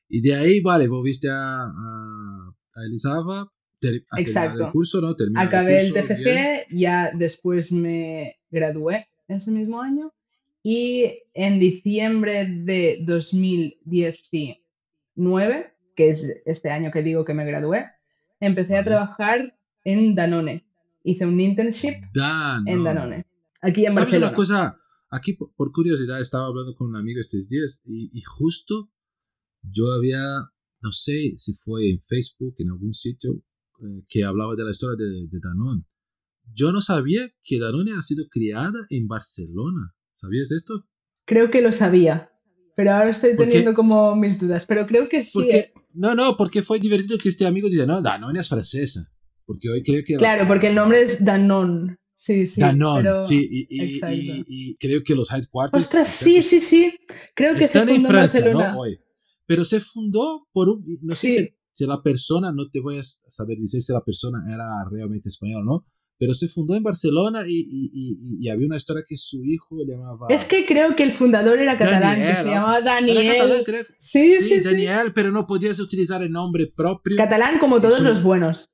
Y 0.09 0.21
de 0.21 0.36
ahí, 0.36 0.61
vale, 0.61 0.88
volviste 0.88 1.30
a, 1.30 1.63
a, 1.63 2.53
a 2.76 2.86
Elizaba, 2.86 3.47
ter, 3.80 4.03
a 4.11 4.19
Exacto. 4.19 4.65
el 4.67 4.71
curso, 4.71 5.01
¿no? 5.01 5.15
Terminar 5.15 5.47
Acabé 5.47 5.82
el 5.82 5.91
curso, 5.93 6.07
TFG, 6.07 6.23
bien. 6.23 6.61
ya 6.71 7.11
después 7.13 7.71
me 7.71 8.36
gradué 8.51 9.07
ese 9.28 9.51
mismo 9.51 9.82
año 9.82 10.13
y 10.63 11.19
en 11.34 11.59
diciembre 11.59 12.45
de 12.47 12.99
2019, 13.05 15.73
que 15.95 16.09
es 16.09 16.41
este 16.45 16.69
año 16.69 16.91
que 16.91 17.01
digo 17.03 17.26
que 17.26 17.34
me 17.34 17.45
gradué, 17.45 17.86
empecé 18.39 18.78
a 18.78 18.84
trabajar 18.84 19.57
en 19.84 20.15
Danone. 20.15 20.65
Hice 21.03 21.26
un 21.26 21.39
internship 21.39 22.03
Dan, 22.13 22.67
en 22.67 22.80
no. 22.80 22.84
Danone, 22.86 23.26
aquí 23.61 23.86
en 23.86 23.93
¿Sabes 23.93 24.07
Barcelona. 24.09 24.28
una 24.30 24.36
cosa? 24.36 24.80
Aquí, 25.16 25.34
por, 25.34 25.72
curiosidad, 25.72 26.20
estaba 26.22 26.47
hablando 26.47 26.76
con 26.76 26.88
un 26.89 26.95
amigo 26.97 27.20
estos 27.22 27.47
días 27.47 27.82
y, 27.86 28.09
y 28.18 28.22
justo 28.22 28.91
yo 29.61 29.91
había, 29.91 30.20
no 30.82 30.91
sé 30.91 31.34
si 31.38 31.53
fue 31.63 31.89
en 31.89 32.01
Facebook, 32.03 32.55
en 32.59 32.70
algún 32.70 32.93
sitio, 32.93 33.32
eh, 33.82 34.03
que 34.09 34.24
hablaba 34.24 34.55
de 34.55 34.63
la 34.66 34.72
historia 34.72 34.95
de, 35.03 35.28
de 35.28 35.39
Danone. 35.41 35.84
Yo 36.53 36.72
no 36.72 36.82
sabía 36.82 37.22
que 37.43 37.59
Danone 37.59 37.93
ha 37.93 38.01
sido 38.01 38.26
criada 38.30 38.80
en 38.89 39.07
Barcelona. 39.07 39.93
¿Sabías 40.11 40.51
esto? 40.51 40.86
Creo 41.26 41.49
que 41.49 41.61
lo 41.61 41.72
sabía, 41.72 42.30
pero 42.76 42.91
ahora 42.91 43.09
estoy 43.09 43.36
teniendo 43.36 43.74
como 43.74 44.16
mis 44.16 44.39
dudas, 44.39 44.66
pero 44.66 44.86
creo 44.86 45.09
que 45.09 45.22
sí. 45.22 45.32
Porque, 45.34 45.74
no, 45.93 46.13
no, 46.13 46.38
porque 46.38 46.61
fue 46.61 46.80
divertido 46.80 47.18
que 47.18 47.30
este 47.30 47.45
amigo 47.47 47.68
dice, 47.68 47.88
no, 47.88 48.01
Danone 48.01 48.39
es 48.39 48.47
francesa. 48.49 49.11
Porque 49.45 49.70
hoy 49.70 49.84
creo 49.84 50.03
que... 50.05 50.13
la- 50.13 50.20
Claro, 50.20 50.47
porque 50.47 50.68
el 50.68 50.76
nombre 50.76 51.01
es 51.03 51.24
Danone. 51.24 51.97
Sí, 52.18 52.45
sí. 52.45 52.61
Danone, 52.61 53.03
pero- 53.03 53.26
sí, 53.28 53.47
y, 53.51 53.68
y- 53.70 53.99
y- 53.99 54.45
y 54.47 54.76
creo 54.78 55.01
que 55.03 55.16
los 55.16 55.32
headquarters... 55.32 55.84
Ostras, 55.84 56.07
sí, 56.07 56.41
sí, 56.41 56.59
sí. 56.59 56.93
Creo 57.36 57.53
que 57.53 57.59
se 57.59 57.66
están 57.66 57.89
en 57.89 57.95
fundó 57.95 58.07
en 58.09 58.13
Francia, 58.13 58.39
Barcelona. 58.41 58.72
¿no? 58.74 58.80
Hoy. 58.80 58.99
Pero 59.45 59.66
se 59.66 59.80
fundó 59.82 60.47
por 60.53 60.70
un... 60.70 60.86
No 61.01 61.13
sé 61.16 61.28
Sí. 61.28 61.38
si, 61.39 61.49
si 61.72 61.86
la 61.86 62.01
persona, 62.01 62.51
no 62.51 62.70
te 62.70 62.80
voy 62.80 62.97
a 62.99 63.03
saber 63.03 63.57
decir 63.59 63.84
si 63.84 63.91
la 63.93 64.01
persona 64.03 64.39
era 64.51 64.66
realmente 64.89 65.30
española 65.30 65.63
no, 65.66 65.86
pero 66.18 66.34
se 66.34 66.47
fundó 66.47 66.74
en 66.76 66.84
Barcelona 66.84 67.43
y, 67.45 68.47
había 68.49 68.66
una 68.66 68.78
historia 68.78 69.03
que 69.07 69.18
su 69.18 69.43
hijo 69.43 69.76
llamaba... 69.86 70.28
Es 70.30 70.45
que 70.45 70.66
creo 70.66 70.95
que 70.95 71.03
el 71.03 71.11
fundador 71.11 71.59
era 71.59 71.78
catalán, 71.78 72.16
que 72.16 72.22
se 72.28 72.28
Daniel, 72.34 72.45
llamaba 72.55 72.78
Era 72.78 72.86
Daniel. 72.95 73.28
catalán, 73.38 73.63
creo. 73.66 73.84
Sí, 73.99 74.32
Sí, 74.32 74.38
sí, 74.38 74.49
sí. 74.59 74.59
Daniel, 74.61 75.11
pero 75.13 75.32
no 75.32 75.45
podías 75.45 75.80
utilizar 75.82 76.24
el 76.24 76.32
nombre 76.32 76.72
propio. 76.74 77.18
Catalán 77.18 77.59
como 77.59 77.82
todos 77.82 77.95
Es 77.95 77.99
un- 77.99 78.07
los 78.07 78.24
buenos. 78.24 78.72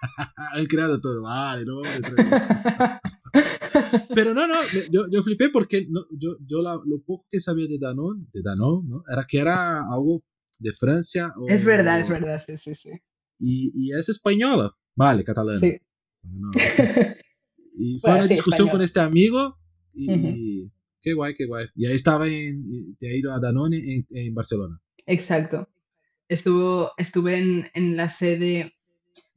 Han 0.54 0.66
creado 0.66 1.00
todo. 1.00 1.22
Vale, 1.22 1.64
no 1.64 1.80
Pero 4.14 4.34
no, 4.34 4.46
no, 4.46 4.54
yo, 4.90 5.06
yo 5.10 5.22
flipé 5.22 5.48
porque 5.50 5.86
no, 5.90 6.04
yo, 6.18 6.36
yo 6.46 6.62
la- 6.62 6.80
lo 6.84 7.00
poco 7.02 7.26
que 7.30 7.40
sabía 7.40 7.66
de 7.68 7.78
Danone, 7.78 8.26
de 8.32 8.42
Danone, 8.42 8.88
¿no? 8.88 9.04
Era 9.10 9.26
que 9.26 9.38
era 9.38 9.80
algo 9.92 10.22
de 10.58 10.72
Francia. 10.72 11.32
o- 11.36 11.48
Es 11.48 11.64
verdad, 11.64 12.00
es 12.00 12.08
verdad, 12.08 12.42
sí, 12.44 12.56
sí, 12.56 12.74
sí. 12.74 12.90
Y, 13.38 13.70
y 13.74 13.92
es 13.96 14.08
española. 14.08 14.74
Vale, 14.96 15.22
catalana. 15.24 15.58
Sí. 15.60 15.76
No. 16.22 16.50
Y 17.80 18.00
fue 18.00 18.10
Bueno, 18.10 18.16
una 18.24 18.26
sí, 18.28 18.34
discusión 18.34 18.66
español. 18.66 18.72
con 18.72 18.82
este 18.84 18.98
amigo 18.98 19.56
y, 19.94 20.10
Ujú. 20.10 20.26
y 20.34 20.72
qué 21.00 21.12
guay, 21.14 21.36
qué 21.36 21.46
guay. 21.46 21.66
Y 21.76 21.86
ahí 21.86 21.94
estaba 21.94 22.26
en, 22.26 22.96
te 22.98 23.08
ha 23.08 23.16
ido 23.16 23.32
a 23.32 23.38
Danone 23.38 23.76
en, 23.78 24.06
en 24.10 24.34
Barcelona. 24.34 24.82
Exacto. 25.06 25.68
Estuvo, 26.26 26.90
estuve 26.96 27.38
en, 27.38 27.70
en 27.74 27.96
la 27.96 28.08
sede 28.08 28.74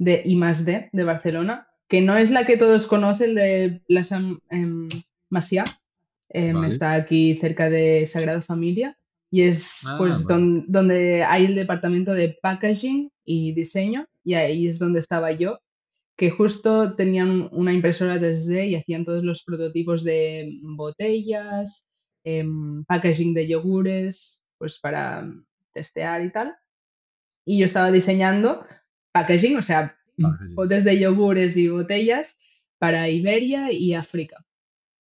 de 0.01 0.23
I+D 0.25 0.89
de 0.91 1.03
Barcelona, 1.03 1.67
que 1.87 2.01
no 2.01 2.17
es 2.17 2.31
la 2.31 2.45
que 2.47 2.57
todos 2.57 2.87
conocen 2.87 3.35
de 3.35 3.81
Plaza 3.87 4.19
em, 4.49 4.87
Macià. 5.29 5.65
Em, 6.29 6.55
Vale. 6.55 6.67
Está 6.69 6.93
aquí 6.93 7.35
cerca 7.37 7.69
de 7.69 8.07
Sagrada 8.07 8.41
Familia 8.41 8.97
y 9.29 9.43
es 9.43 9.85
Ah, 9.85 9.95
pues 9.99 10.23
vale. 10.25 10.25
don- 10.29 10.65
donde 10.67 11.23
hay 11.23 11.45
el 11.45 11.55
departamento 11.55 12.13
de 12.13 12.37
packaging 12.41 13.11
y 13.25 13.53
diseño 13.53 14.05
y 14.23 14.33
ahí 14.33 14.65
es 14.67 14.79
donde 14.79 14.99
estaba 14.99 15.31
yo, 15.33 15.59
que 16.17 16.29
justo 16.31 16.95
tenían 16.95 17.49
una 17.51 17.73
impresora 17.73 18.17
3D 18.19 18.67
y 18.69 18.75
hacían 18.75 19.05
todos 19.05 19.23
los 19.23 19.43
prototipos 19.43 20.03
de 20.03 20.49
botellas, 20.63 21.89
em, 22.23 22.83
packaging 22.85 23.33
de 23.33 23.47
yogures, 23.47 24.43
pues 24.57 24.79
para 24.79 25.23
testear 25.73 26.23
y 26.23 26.31
tal. 26.31 26.55
Y 27.45 27.59
yo 27.59 27.65
estaba 27.65 27.91
diseñando 27.91 28.65
packaging, 29.11 29.57
o 29.57 29.61
sea, 29.61 29.95
Packaging. 30.19 30.55
botes 30.55 30.83
de 30.83 30.99
yogures 30.99 31.57
y 31.57 31.67
botellas 31.69 32.37
para 32.77 33.09
Iberia 33.09 33.71
y 33.71 33.93
África. 33.93 34.45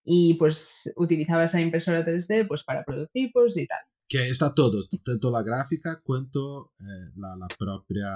Y 0.04 0.34
pues 0.34 0.92
utilizaba 0.96 1.44
esa 1.44 1.60
impresora 1.60 2.04
3D 2.04 2.46
pues 2.48 2.64
para 2.64 2.84
prototipos 2.84 3.56
y 3.56 3.66
tal. 3.66 3.78
Que 4.08 4.28
está 4.28 4.52
todo, 4.54 4.84
tanto 5.04 5.30
la 5.30 5.42
gráfica 5.42 6.00
cuanto 6.02 6.72
eh, 6.80 7.12
la, 7.16 7.36
la 7.36 7.46
propia... 7.58 8.08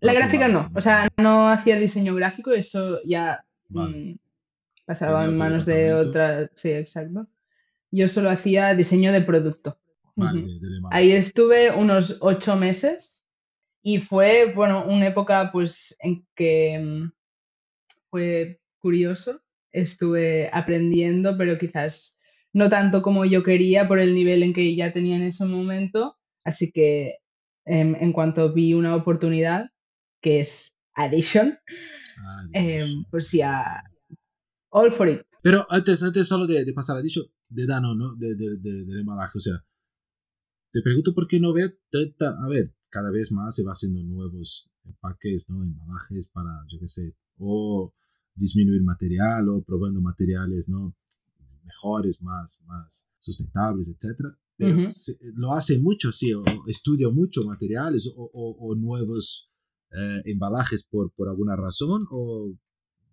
La 0.00 0.14
gráfica 0.14 0.48
no, 0.48 0.70
o 0.74 0.80
sea, 0.80 1.08
no 1.18 1.48
hacía 1.48 1.78
diseño 1.78 2.14
gráfico, 2.14 2.52
eso 2.52 3.00
ya 3.04 3.44
Vale. 3.68 3.96
mm, 4.14 4.18
pasaba 4.86 5.24
en 5.26 5.36
manos 5.36 5.66
de 5.66 5.92
otra, 5.92 6.48
sí, 6.54 6.70
exacto. 6.70 7.28
Yo 7.90 8.08
solo 8.08 8.30
hacía 8.30 8.74
diseño 8.74 9.12
de 9.12 9.20
producto. 9.20 9.78
Vale, 10.16 10.40
Ujú. 10.40 10.48
de- 10.48 10.58
de 10.60 10.74
demás. 10.74 10.90
Ahí 10.94 11.12
estuve 11.12 11.70
unos 11.70 12.16
ocho 12.20 12.56
meses 12.56 13.23
y 13.84 14.00
fue, 14.00 14.54
bueno, 14.56 14.86
una 14.86 15.08
época 15.08 15.50
pues 15.52 15.96
en 16.00 16.26
que 16.34 16.80
mm, 16.80 17.12
fue 18.10 18.60
curioso. 18.80 19.40
Estuve 19.72 20.50
aprendiendo, 20.52 21.36
pero 21.36 21.58
quizás 21.58 22.18
no 22.52 22.68
tanto 22.70 23.02
como 23.02 23.24
yo 23.24 23.42
quería 23.42 23.88
por 23.88 23.98
el 23.98 24.14
nivel 24.14 24.42
en 24.42 24.54
que 24.54 24.74
ya 24.76 24.92
tenía 24.92 25.16
en 25.16 25.22
ese 25.24 25.44
momento. 25.44 26.16
Así 26.44 26.72
que 26.72 27.16
em, 27.66 27.94
en 27.96 28.12
cuanto 28.12 28.54
vi 28.54 28.74
una 28.74 28.96
oportunidad, 28.96 29.70
que 30.22 30.40
es 30.40 30.78
Addition, 30.94 31.58
Ah, 32.18 32.46
em, 32.52 33.04
pues 33.10 33.32
ya, 33.32 33.82
all 34.70 34.92
for 34.92 35.08
it. 35.08 35.22
Pero 35.42 35.66
antes, 35.70 36.02
antes 36.02 36.28
solo 36.28 36.46
de, 36.46 36.64
de 36.64 36.72
pasar 36.72 36.96
a 36.96 37.02
dicho, 37.02 37.22
de 37.48 37.66
Danone, 37.66 37.98
¿no? 37.98 38.14
De, 38.16 38.34
de, 38.36 38.56
de- 38.58 38.84
del 38.86 39.00
embalaje, 39.00 39.38
o 39.38 39.40
sea, 39.40 39.54
te 40.72 40.80
pregunto 40.82 41.14
por 41.14 41.26
qué 41.28 41.40
no 41.40 41.52
veo 41.52 41.70
tanta, 41.90 42.34
a 42.44 42.48
ver, 42.48 42.72
cada 42.96 43.10
vez 43.10 43.32
más 43.32 43.56
se 43.56 43.64
va 43.64 43.72
haciendo 43.72 44.00
nuevos 44.04 44.70
empaques, 44.84 45.50
¿no? 45.50 45.62
Embalajes 45.64 46.28
para, 46.36 46.52
yo 46.70 46.78
qué 46.78 46.86
sé, 46.88 47.14
o 47.38 47.92
disminuir 48.36 48.82
material 48.82 49.48
o 49.48 49.62
probando 49.64 50.00
materiales, 50.00 50.68
¿no? 50.68 50.94
Mejores, 51.64 52.22
más, 52.22 52.62
más 52.66 53.08
sustentables, 53.18 53.88
etcétera. 53.88 54.30
Pero 54.56 54.76
se- 54.88 55.18
lo 55.34 55.52
hace 55.54 55.80
mucho, 55.80 56.12
sí, 56.12 56.32
o 56.34 56.44
estudia 56.68 57.08
mucho 57.10 57.42
materiales 57.44 58.02
o, 58.16 58.30
o- 58.32 58.56
o 58.68 58.74
nuevos 58.76 59.50
eh, 59.90 60.22
embalajes 60.26 60.84
por, 60.84 61.12
por 61.16 61.28
alguna 61.28 61.56
razón 61.56 62.06
o 62.10 62.52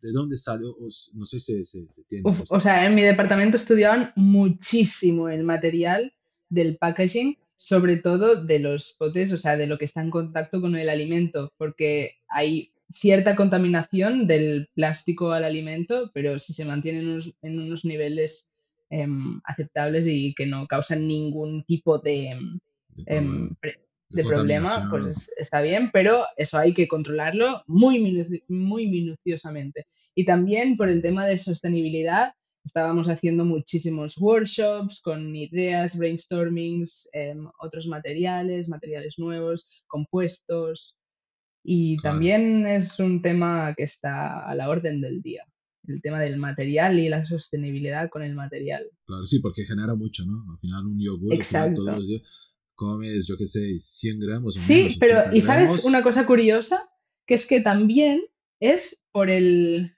de 0.04 0.12
dónde 0.12 0.38
salió, 0.38 0.76
no 1.14 1.26
sé 1.26 1.40
si 1.40 1.64
se, 1.64 1.90
se 1.90 2.04
tiene. 2.06 2.30
Uf, 2.30 2.42
o 2.50 2.60
sea, 2.60 2.86
en 2.88 2.94
mi 2.96 3.02
departamento 3.02 3.56
estudiaban 3.58 4.12
muchísimo 4.16 5.30
el 5.30 5.44
material 5.44 6.14
del 6.50 6.78
packaging, 6.78 7.38
sobre 7.64 7.98
todo 7.98 8.44
de 8.44 8.58
los 8.58 8.96
potes, 8.98 9.32
o 9.32 9.38
sea, 9.38 9.56
de 9.56 9.68
lo 9.68 9.78
que 9.78 9.86
está 9.86 10.02
en 10.02 10.10
contacto 10.10 10.60
con 10.62 10.76
el 10.76 10.90
alimento, 10.90 11.54
porque 11.58 12.14
hay 12.28 12.74
cierta 12.92 13.36
contaminación 13.36 14.26
del 14.26 14.68
plástico 14.74 15.32
al 15.32 15.44
alimento, 15.44 16.10
pero 16.12 16.40
si 16.40 16.54
se 16.54 16.66
mantiene 16.66 17.02
en 17.02 17.10
unos, 17.10 17.36
en 17.44 17.60
unos 17.60 17.86
niveles 17.86 18.50
em, 18.90 19.40
aceptables 19.46 20.08
y 20.08 20.34
que 20.34 20.48
no 20.48 20.66
causan 20.66 21.08
ningún 21.08 21.64
tipo 21.64 22.00
de, 22.00 22.30
em, 22.30 22.60
de 23.06 23.16
em, 23.16 23.56
problema, 23.56 23.80
de 24.10 24.24
problema, 24.26 24.70
pues 24.90 25.06
es- 25.06 25.30
está 25.38 25.62
bien, 25.62 25.92
pero 25.94 26.24
eso 26.38 26.58
hay 26.58 26.74
que 26.74 26.88
controlarlo 26.88 27.62
muy, 27.68 28.00
minuci- 28.00 28.44
muy 28.50 28.88
minuciosamente. 28.88 29.86
Y 30.16 30.26
también 30.26 30.78
por 30.78 30.90
el 30.90 31.02
tema 31.02 31.26
de 31.28 31.38
sostenibilidad, 31.38 32.34
estábamos 32.64 33.08
haciendo 33.10 33.44
muchísimos 33.46 34.18
workshops 34.18 35.02
con 35.02 35.36
ideas, 35.36 35.98
brainstormings, 35.98 37.10
em, 37.14 37.48
otros 37.60 37.88
materiales, 37.88 38.68
materiales 38.70 39.16
nuevos, 39.18 39.68
compuestos. 39.88 40.98
Y 41.64 41.98
Claro. 41.98 42.16
también 42.16 42.66
es 42.66 43.00
un 43.00 43.22
tema 43.22 43.74
que 43.76 43.84
está 43.84 44.46
a 44.48 44.56
la 44.56 44.70
orden 44.70 45.02
del 45.02 45.22
día, 45.22 45.44
el 45.88 46.02
tema 46.02 46.20
del 46.20 46.38
material 46.38 47.00
y 47.00 47.10
la 47.10 47.26
sostenibilidad 47.26 48.10
con 48.10 48.24
el 48.24 48.34
material. 48.36 48.84
Claro, 49.06 49.26
sí, 49.26 49.40
porque 49.40 49.66
genera 49.66 49.96
mucho, 49.96 50.24
¿no? 50.26 50.44
Al 50.52 50.60
final 50.60 50.86
un 50.86 51.00
yogur, 51.00 51.34
Exacto. 51.34 51.84
todos 51.84 51.98
los 52.00 52.08
días 52.08 52.22
comes, 52.76 53.28
yo 53.28 53.38
qué 53.38 53.46
sé, 53.46 53.80
100 53.80 54.20
gramos 54.20 54.58
o 54.58 54.60
Sí, 54.60 54.76
menos, 54.78 54.98
pero 54.98 55.20
80 55.20 55.36
¿y 55.36 55.42
sabes 55.42 55.70
gramos. 55.70 55.86
una 55.86 56.02
cosa 56.04 56.26
curiosa? 56.26 56.90
Que 57.28 57.36
es 57.36 57.46
que 57.46 57.62
también 57.62 58.22
es 58.60 59.04
por 59.12 59.30
el, 59.30 59.96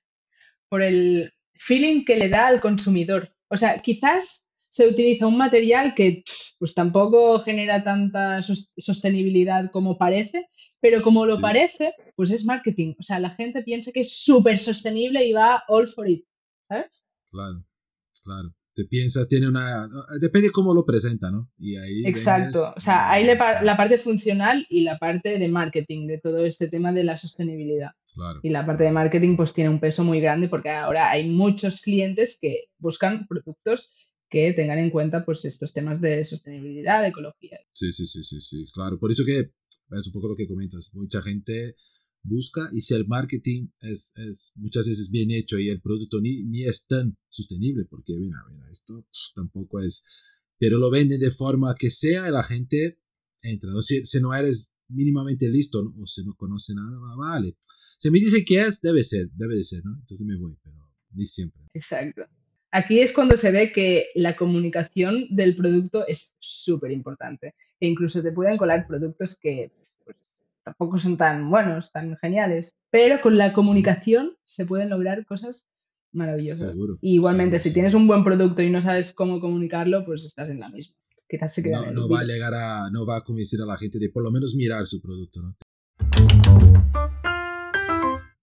por 0.69 0.81
el 0.81 1.32
feeling 1.55 2.03
que 2.05 2.17
le 2.17 2.29
da 2.29 2.47
al 2.47 2.59
consumidor. 2.61 3.33
O 3.49 3.57
sea, 3.57 3.81
quizás 3.81 4.45
se 4.69 4.87
utiliza 4.87 5.27
un 5.27 5.37
material 5.37 5.93
que 5.93 6.23
pues 6.57 6.73
tampoco 6.73 7.39
genera 7.43 7.83
tanta 7.83 8.41
sos- 8.41 8.71
sostenibilidad 8.75 9.69
como 9.71 9.97
parece, 9.97 10.47
pero 10.79 11.01
como 11.03 11.25
lo 11.25 11.35
Sí. 11.35 11.41
parece, 11.41 11.93
pues 12.15 12.31
es 12.31 12.43
marketing. 12.45 12.95
O 12.99 13.03
sea, 13.03 13.19
la 13.19 13.29
gente 13.31 13.61
piensa 13.63 13.91
que 13.91 13.99
es 14.01 14.23
súper 14.23 14.57
sostenible 14.57 15.23
y 15.25 15.33
va 15.33 15.63
all 15.67 15.87
for 15.87 16.09
it, 16.09 16.25
¿sabes? 16.67 17.05
Claro, 17.31 17.63
claro. 18.23 18.53
Te 18.75 18.85
piensas, 18.85 19.27
tiene 19.27 19.47
una... 19.47 19.87
Depende 20.19 20.49
cómo 20.51 20.73
lo 20.73 20.83
presenta, 20.85 21.29
¿no? 21.29 21.51
Y 21.59 21.75
ahí 21.77 22.05
Exacto. 22.05 22.59
vendes- 22.59 22.73
O 22.77 22.79
sea, 22.79 23.11
pa- 23.37 23.61
la 23.61 23.77
parte 23.77 23.97
funcional 23.97 24.65
y 24.69 24.81
la 24.81 24.97
parte 24.97 25.37
de 25.37 25.47
marketing 25.47 26.07
de 26.07 26.17
todo 26.19 26.45
este 26.45 26.67
tema 26.67 26.91
de 26.91 27.03
la 27.03 27.17
sostenibilidad. 27.17 27.91
Claro. 28.15 28.39
Y 28.43 28.49
la 28.49 28.65
parte 28.65 28.83
de 28.83 28.91
marketing 28.91 29.35
pues 29.37 29.53
tiene 29.53 29.69
un 29.69 29.79
peso 29.79 30.03
muy 30.03 30.19
grande 30.21 30.47
porque 30.47 30.69
ahora 30.69 31.11
hay 31.11 31.29
muchos 31.29 31.81
clientes 31.81 32.37
que 32.39 32.65
buscan 32.79 33.27
productos 33.27 33.91
que 34.29 34.53
tengan 34.53 34.79
en 34.79 34.89
cuenta 34.89 35.23
pues 35.25 35.45
estos 35.45 35.73
temas 35.73 36.01
de 36.01 36.25
sostenibilidad, 36.25 37.01
de 37.03 37.09
ecología. 37.09 37.59
Sí, 37.73 37.91
sí, 37.91 38.07
sí, 38.07 38.23
sí, 38.23 38.41
sí, 38.41 38.65
claro. 38.73 38.99
Por 38.99 39.11
eso 39.11 39.23
que 39.25 39.39
es 39.39 40.07
un 40.07 40.13
poco 40.13 40.29
lo 40.29 40.35
que 40.35 40.47
comentas. 40.47 40.91
Mucha 40.93 41.21
gente 41.21 41.75
busca 42.23 42.69
y 42.71 42.81
si 42.81 42.93
el 42.93 43.05
marketing 43.07 43.67
es, 43.81 44.13
muchas 44.55 44.87
veces 44.87 45.11
bien 45.11 45.31
hecho 45.31 45.59
y 45.59 45.69
el 45.69 45.81
producto 45.81 46.19
ni, 46.21 46.43
ni 46.43 46.63
es 46.63 46.87
tan 46.87 47.17
sostenible, 47.27 47.85
porque 47.85 48.13
mira, 48.17 48.37
mira, 48.49 48.69
esto 48.71 49.05
tampoco 49.35 49.79
es, 49.79 50.05
pero 50.57 50.77
lo 50.77 50.89
venden 50.89 51.19
de 51.19 51.31
forma 51.31 51.75
que 51.77 51.89
sea 51.89 52.27
y 52.27 52.31
la 52.31 52.43
gente 52.43 52.99
entra. 53.41 53.71
¿no? 53.71 53.81
Si, 53.81 54.03
no 54.21 54.33
eres 54.33 54.75
mínimamente 54.87 55.49
listo 55.49 55.93
o 55.99 56.07
si 56.07 56.23
no 56.23 56.33
conoce 56.35 56.73
nada, 56.73 56.97
va, 56.97 57.15
vale. 57.15 57.57
Si 57.97 58.09
me 58.09 58.19
dice 58.19 58.43
que 58.43 58.61
es, 58.61 58.81
debe 58.81 59.03
ser, 59.03 59.29
debe 59.33 59.55
de 59.55 59.63
ser, 59.63 59.83
¿no? 59.85 59.95
Entonces 59.99 60.25
me 60.25 60.37
voy, 60.37 60.57
pero 60.63 60.75
ni 61.11 61.25
siempre. 61.25 61.61
Exacto. 61.73 62.23
Aquí 62.71 62.99
es 62.99 63.11
cuando 63.11 63.37
se 63.37 63.51
ve 63.51 63.71
que 63.71 64.07
la 64.15 64.35
comunicación 64.35 65.27
del 65.29 65.55
producto 65.55 66.07
es 66.07 66.35
súper 66.39 66.91
importante. 66.91 67.53
E 67.79 67.87
incluso 67.87 68.23
te 68.23 68.31
pueden 68.31 68.57
colar 68.57 68.87
productos 68.87 69.37
que 69.37 69.71
tampoco 70.63 70.97
son 70.97 71.17
tan 71.17 71.49
buenos, 71.49 71.91
tan 71.91 72.17
geniales. 72.17 72.75
Pero 72.89 73.21
con 73.21 73.37
la 73.37 73.53
comunicación 73.53 74.35
se 74.43 74.65
pueden 74.65 74.89
lograr 74.89 75.25
cosas 75.25 75.69
maravillosas. 76.11 76.71
Seguro. 76.71 76.97
Y 77.01 77.15
igualmente, 77.15 77.59
seguro, 77.59 77.69
si 77.69 77.73
tienes 77.73 77.93
un 77.93 78.07
buen 78.07 78.23
producto 78.23 78.61
y 78.61 78.69
no 78.69 78.81
sabes 78.81 79.13
cómo 79.13 79.39
comunicarlo, 79.39 80.05
pues 80.05 80.23
estás 80.23 80.49
en 80.49 80.59
la 80.59 80.69
misma. 80.69 80.95
Quizás 81.27 81.53
se 81.53 81.63
queda 81.63 81.87
en 81.87 81.95
no, 81.95 82.01
no 82.01 82.09
va 82.09 82.21
a 82.21 82.23
llegar 82.25 82.53
a, 82.53 82.89
no 82.91 83.05
va 83.05 83.17
a 83.17 83.21
convencer 83.21 83.61
a 83.61 83.65
la 83.65 83.77
gente 83.77 83.97
de 83.99 84.09
por 84.09 84.23
lo 84.23 84.31
menos 84.31 84.55
mirar 84.55 84.85
su 84.85 85.01
producto, 85.01 85.41
¿no? 85.41 85.55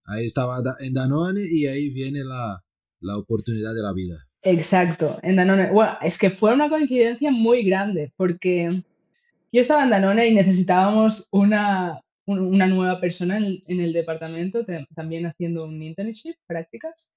Ahí 0.05 0.25
estaba 0.25 0.57
en 0.79 0.93
Danone 0.93 1.41
y 1.49 1.67
ahí 1.67 1.89
viene 1.89 2.23
la, 2.25 2.61
la 2.99 3.17
oportunidad 3.17 3.73
de 3.73 3.81
la 3.81 3.93
vida. 3.93 4.27
Exacto, 4.41 5.19
en 5.21 5.35
Danone. 5.37 5.71
Bueno, 5.71 5.93
es 6.01 6.17
que 6.17 6.29
fue 6.29 6.53
una 6.53 6.69
coincidencia 6.69 7.31
muy 7.31 7.63
grande 7.63 8.11
porque 8.17 8.83
yo 9.51 9.61
estaba 9.61 9.83
en 9.83 9.91
Danone 9.91 10.27
y 10.27 10.33
necesitábamos 10.33 11.27
una, 11.31 12.01
una 12.25 12.67
nueva 12.67 12.99
persona 12.99 13.37
en, 13.37 13.61
el 13.79 13.93
departamento, 13.93 14.65
también 14.95 15.25
haciendo 15.25 15.65
un 15.65 15.81
internship, 15.81 16.35
prácticas. 16.47 17.15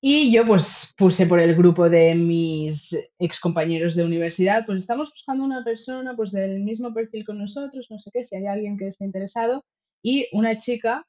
Y 0.00 0.32
yo 0.32 0.46
pues 0.46 0.94
puse 0.96 1.26
por 1.26 1.40
el 1.40 1.56
grupo 1.56 1.88
de 1.88 2.14
mis 2.14 2.96
ex 3.18 3.40
compañeros 3.40 3.96
de 3.96 4.04
universidad, 4.04 4.64
pues 4.66 4.78
estamos 4.78 5.10
buscando 5.10 5.44
una 5.44 5.64
persona 5.64 6.14
pues 6.14 6.32
del 6.32 6.60
mismo 6.60 6.92
perfil 6.94 7.24
con 7.24 7.38
nosotros, 7.38 7.86
no 7.90 7.98
sé 7.98 8.10
qué, 8.12 8.22
si 8.22 8.36
hay 8.36 8.46
alguien 8.46 8.76
que 8.76 8.86
esté 8.86 9.04
interesado. 9.04 9.64
Y 10.02 10.28
una 10.32 10.58
chica 10.58 11.04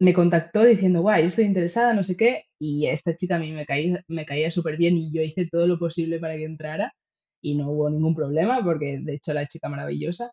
me 0.00 0.14
contactó 0.14 0.64
diciendo, 0.64 1.02
guay, 1.02 1.26
estoy 1.26 1.44
interesada, 1.44 1.94
no 1.94 2.02
sé 2.02 2.16
qué, 2.16 2.44
y 2.58 2.86
esta 2.86 3.14
chica 3.14 3.36
a 3.36 3.38
mí 3.38 3.52
me 3.52 3.66
caía, 3.66 4.02
me 4.08 4.26
caía 4.26 4.50
súper 4.50 4.76
bien 4.76 4.96
y 4.96 5.12
yo 5.12 5.22
hice 5.22 5.48
todo 5.50 5.66
lo 5.66 5.78
posible 5.78 6.18
para 6.18 6.34
que 6.36 6.44
entrara 6.44 6.92
y 7.42 7.56
no 7.56 7.70
hubo 7.70 7.90
ningún 7.90 8.14
problema 8.14 8.62
porque 8.64 9.00
de 9.00 9.14
hecho 9.14 9.34
la 9.34 9.46
chica 9.46 9.68
maravillosa. 9.68 10.32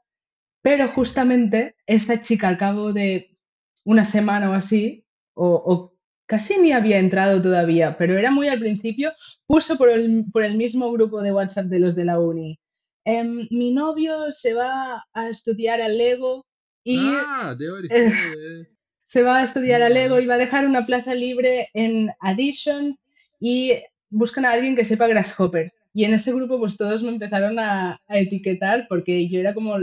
Pero 0.62 0.90
justamente 0.90 1.76
esta 1.88 2.20
chica 2.20 2.48
al 2.48 2.58
cabo 2.58 2.94
de 2.94 3.38
una 3.86 4.06
semana 4.06 4.50
o 4.50 4.54
así, 4.54 5.06
o 5.34 5.94
casi 6.30 6.58
ni 6.58 6.72
había 6.72 7.00
entrado 7.00 7.42
todavía, 7.42 7.98
pero 7.98 8.16
era 8.16 8.30
muy 8.30 8.48
al 8.50 8.60
principio, 8.60 9.12
puso 9.48 9.78
por 9.80 9.90
el, 9.90 10.26
por 10.32 10.44
el 10.44 10.58
mismo 10.58 10.92
grupo 10.92 11.24
de 11.24 11.34
WhatsApp 11.34 11.66
de 11.66 11.80
los 11.80 11.96
de 11.96 12.06
la 12.06 12.20
uni. 12.20 12.60
Em, 13.04 13.48
mi 13.50 13.72
novio 13.72 14.32
se 14.32 14.54
va 14.54 15.04
a 15.12 15.30
estudiar 15.30 15.82
al 15.82 15.98
Lego 15.98 16.46
y 16.84 17.00
ah, 17.04 17.56
de 17.58 17.68
se 19.06 19.24
va 19.24 19.40
a 19.40 19.44
estudiar 19.44 19.82
al 19.82 19.96
Lego 19.96 20.20
y 20.20 20.28
va 20.28 20.36
a 20.36 20.46
dejar 20.46 20.68
una 20.68 20.86
plaza 20.86 21.16
libre 21.16 21.70
en 21.74 22.12
Addition 22.20 22.96
y 23.40 23.74
buscan 24.12 24.46
a 24.46 24.52
alguien 24.52 24.76
que 24.76 24.86
sepa 24.86 25.08
Grasshopper. 25.08 25.74
Y 25.96 26.04
en 26.04 26.14
ese 26.14 26.32
grupo 26.32 26.60
pues 26.60 26.78
todos 26.78 27.02
me 27.02 27.10
empezaron 27.10 27.58
a, 27.58 28.00
a 28.08 28.20
etiquetar 28.20 28.86
porque 28.88 29.28
yo 29.28 29.40
era 29.40 29.56
como 29.56 29.78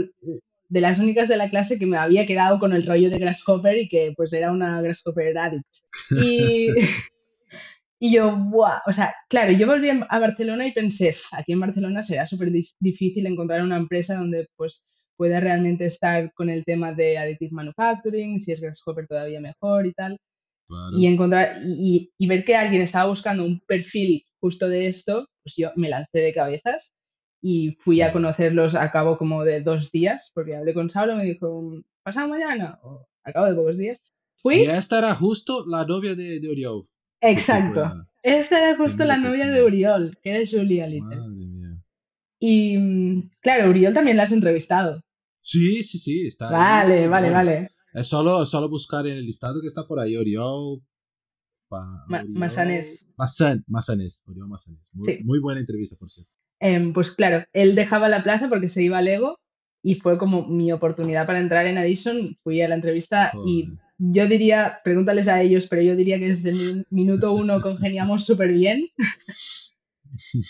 de 0.69 0.81
las 0.81 0.99
únicas 0.99 1.27
de 1.27 1.37
la 1.37 1.49
clase 1.49 1.79
que 1.79 1.85
me 1.85 1.97
había 1.97 2.25
quedado 2.25 2.59
con 2.59 2.73
el 2.73 2.85
rollo 2.85 3.09
de 3.09 3.19
Grasshopper 3.19 3.77
y 3.77 3.87
que 3.87 4.13
pues 4.15 4.33
era 4.33 4.51
una 4.51 4.81
Grasshopper 4.81 5.37
addict. 5.37 5.65
Y, 6.21 6.67
y 7.99 8.13
yo, 8.13 8.35
¡buah! 8.35 8.81
O 8.85 8.91
sea, 8.91 9.13
claro, 9.29 9.51
yo 9.53 9.67
volví 9.67 9.89
a 9.89 10.19
Barcelona 10.19 10.67
y 10.67 10.73
pensé, 10.73 11.15
aquí 11.31 11.53
en 11.53 11.59
Barcelona 11.59 12.01
será 12.01 12.25
súper 12.25 12.51
difícil 12.79 13.25
encontrar 13.25 13.63
una 13.63 13.77
empresa 13.77 14.15
donde 14.15 14.47
pues 14.55 14.85
pueda 15.15 15.39
realmente 15.39 15.85
estar 15.85 16.31
con 16.33 16.49
el 16.49 16.63
tema 16.63 16.93
de 16.93 17.17
additive 17.17 17.51
manufacturing, 17.51 18.39
si 18.39 18.51
es 18.51 18.61
Grasshopper 18.61 19.07
todavía 19.07 19.39
mejor 19.39 19.85
y 19.85 19.93
tal. 19.93 20.17
Y 20.91 21.07
encontrar 21.07 21.61
y, 21.63 22.11
y 22.17 22.27
ver 22.27 22.43
que 22.43 22.53
alguien 22.57 22.81
estaba 22.81 23.07
buscando 23.07 23.45
un 23.45 23.61
perfil 23.61 24.25
justo 24.41 24.67
de 24.67 24.87
esto, 24.87 25.25
pues 25.41 25.55
yo 25.55 25.71
me 25.77 25.87
lancé 25.87 26.19
de 26.19 26.33
cabezas 26.33 26.96
y 27.41 27.77
fui 27.79 28.01
a 28.01 28.11
conocerlos 28.11 28.75
a 28.75 28.91
cabo 28.91 29.17
como 29.17 29.43
de 29.43 29.61
dos 29.61 29.91
días, 29.91 30.31
porque 30.33 30.55
hablé 30.55 30.73
con 30.73 30.89
Saulo 30.89 31.13
y 31.13 31.17
me 31.17 31.23
dijo, 31.25 31.73
pasado 32.03 32.27
mañana, 32.27 32.79
o 32.83 33.07
a 33.23 33.33
cabo 33.33 33.47
de 33.47 33.55
pocos 33.55 33.77
días. 33.77 34.01
Fui. 34.37 34.63
Y 34.63 34.65
esta 34.65 34.99
era 34.99 35.15
justo 35.15 35.65
la 35.67 35.85
novia 35.85 36.15
de, 36.15 36.39
de 36.39 36.49
Oriol. 36.49 36.87
Exacto. 37.21 38.05
Esta 38.23 38.59
era 38.59 38.77
justo 38.77 39.05
la 39.05 39.17
novia 39.17 39.47
de 39.47 39.63
Uriol, 39.63 40.17
que 40.21 40.41
es 40.41 40.51
Julia 40.51 40.87
Little. 40.87 41.17
Y 42.39 42.77
mm, 42.77 43.31
claro, 43.39 43.69
Uriol 43.69 43.93
también 43.93 44.17
la 44.17 44.23
has 44.23 44.31
entrevistado. 44.31 45.01
Sí, 45.41 45.81
sí, 45.83 45.97
sí, 45.97 46.27
está 46.27 46.51
Vale, 46.51 47.03
ahí. 47.03 47.07
vale, 47.07 47.29
vale. 47.31 47.71
Es 47.93 48.07
solo, 48.07 48.45
solo 48.45 48.69
buscar 48.69 49.07
en 49.07 49.17
el 49.17 49.25
listado 49.25 49.61
que 49.61 49.67
está 49.67 49.87
por 49.87 49.99
ahí, 49.99 50.17
Oriol. 50.17 50.81
Pa, 51.69 52.05
Masanés. 52.07 53.07
Masanés, 53.17 54.23
Oriol 54.27 54.47
Masanés. 54.47 54.91
Muy, 54.93 55.23
muy 55.23 55.39
buena 55.39 55.61
entrevista, 55.61 55.95
por 55.97 56.09
cierto. 56.09 56.31
Em, 56.59 56.93
pues 56.93 57.11
claro, 57.11 57.45
él 57.53 57.75
dejaba 57.75 58.09
la 58.09 58.23
plaza 58.23 58.49
porque 58.49 58.67
se 58.67 58.83
iba 58.83 58.97
al 58.97 59.07
Ego 59.07 59.39
y 59.83 59.95
fue 59.95 60.17
como 60.17 60.47
mi 60.47 60.71
oportunidad 60.71 61.27
para 61.27 61.39
entrar 61.39 61.67
en 61.67 61.77
Addison. 61.77 62.35
Fui 62.43 62.61
a 62.61 62.67
la 62.67 62.75
entrevista 62.75 63.31
y 63.45 63.69
yo 63.97 64.27
diría, 64.27 64.79
pregúntales 64.83 65.27
a 65.27 65.41
ellos, 65.41 65.67
pero 65.67 65.81
yo 65.81 65.95
diría 65.95 66.19
que 66.19 66.29
desde 66.29 66.49
el 66.49 66.85
minuto 66.89 67.33
uno 67.33 67.61
congeniamos 67.61 68.25
súper 68.25 68.51
bien. 68.51 68.89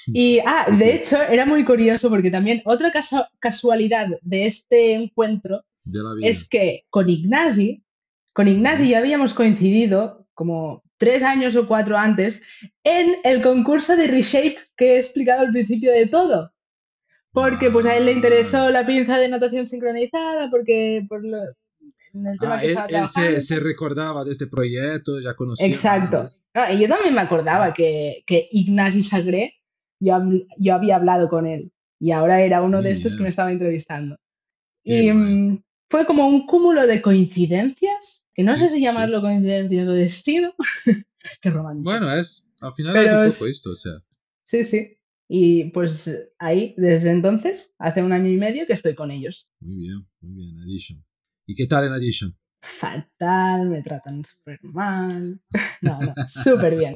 Y, 0.07 0.39
ah, 0.45 0.67
de 0.77 0.95
hecho, 0.95 1.21
era 1.21 1.45
muy 1.45 1.65
curioso 1.65 2.09
porque 2.09 2.31
también 2.31 2.61
otra 2.65 2.91
casualidad 3.39 4.07
de 4.21 4.45
este 4.45 4.93
encuentro 4.93 5.63
es 6.21 6.47
que 6.47 6.85
con 6.89 7.09
Ignasi, 7.09 7.83
con 8.33 8.47
Ignasi 8.47 8.89
ya 8.89 8.99
habíamos 8.99 9.33
coincidido 9.33 10.27
como 10.33 10.83
tres 10.97 11.23
años 11.23 11.55
o 11.55 11.67
cuatro 11.67 11.97
antes 11.97 12.43
en 12.83 13.15
el 13.23 13.41
concurso 13.41 13.95
de 13.95 14.07
Reshape 14.07 14.57
que 14.75 14.95
he 14.95 14.97
explicado 14.97 15.41
al 15.41 15.51
principio 15.51 15.91
de 15.91 16.07
todo. 16.07 16.51
Porque 17.31 17.69
pues 17.69 17.85
a 17.85 17.95
él 17.95 18.05
le 18.05 18.13
interesó 18.13 18.69
la 18.69 18.85
pinza 18.85 19.17
de 19.17 19.29
notación 19.29 19.67
sincronizada, 19.67 20.49
porque 20.49 21.05
por 21.07 21.23
lo, 21.23 21.37
en 22.13 22.27
el 22.27 22.39
tema 22.39 22.55
ah, 22.55 22.59
que 22.59 22.71
él, 22.71 22.77
él 22.89 23.09
se, 23.09 23.41
se, 23.41 23.59
recordaba 23.59 24.23
de 24.23 24.31
este 24.31 24.47
proyecto, 24.47 25.19
ya 25.19 25.35
conocía. 25.35 25.67
Exacto. 25.67 26.27
Ah, 26.53 26.71
y 26.71 26.81
yo 26.81 26.87
también 26.87 27.13
me 27.13 27.21
acordaba 27.21 27.73
que, 27.73 28.23
que 28.25 28.47
Ignasi 28.51 29.03
Sagré, 29.03 29.53
yo, 29.99 30.17
yo 30.57 30.73
había 30.73 30.95
hablado 30.95 31.29
con 31.29 31.45
él 31.45 31.71
y 31.99 32.11
ahora 32.11 32.41
era 32.41 32.61
uno 32.61 32.81
de 32.81 32.91
estos 32.91 33.15
que 33.15 33.23
me 33.23 33.29
estaba 33.29 33.51
entrevistando. 33.51 34.17
y 34.83 35.11
mm, 35.11 35.63
fue 35.89 36.05
como 36.05 36.27
un 36.27 36.45
cúmulo 36.45 36.85
de 36.85 37.01
coincidencias 37.01 38.23
que 38.37 38.43
no 38.43 38.55
sé 38.55 38.69
si 38.69 38.79
llamarlo 38.79 39.19
coincidencia 39.19 39.83
o 39.83 39.93
destino. 39.93 40.53
Qué 41.41 41.49
romántico. 41.49 41.89
Bueno, 41.89 42.13
es, 42.13 42.51
al 42.61 42.73
final 42.73 42.95
es 42.95 43.11
un 43.11 43.39
poco 43.39 43.49
esto, 43.49 43.71
o 43.71 43.75
sea. 43.75 43.93
Sí, 44.43 44.63
sí. 44.63 44.99
Y 45.27 45.71
pues 45.71 46.29
ahí, 46.37 46.75
desde 46.77 47.09
entonces, 47.09 47.73
hace 47.79 48.03
un 48.03 48.13
año 48.13 48.29
y 48.29 48.37
medio 48.37 48.67
que 48.67 48.73
estoy 48.73 48.93
con 48.93 49.09
ellos. 49.09 49.51
Muy 49.59 49.77
bien, 49.77 50.07
muy 50.21 50.35
bien, 50.35 50.59
Addition. 50.59 51.03
¿Y 51.47 51.55
qué 51.55 51.65
tal 51.65 51.87
en 51.87 51.93
Addition? 51.93 52.37
Fatal, 52.61 53.69
me 53.69 53.81
tratan 53.81 54.23
súper 54.23 54.59
mal. 54.61 55.41
No, 55.81 55.99
no, 55.99 56.13
súper 56.27 56.75
bien. 56.75 56.95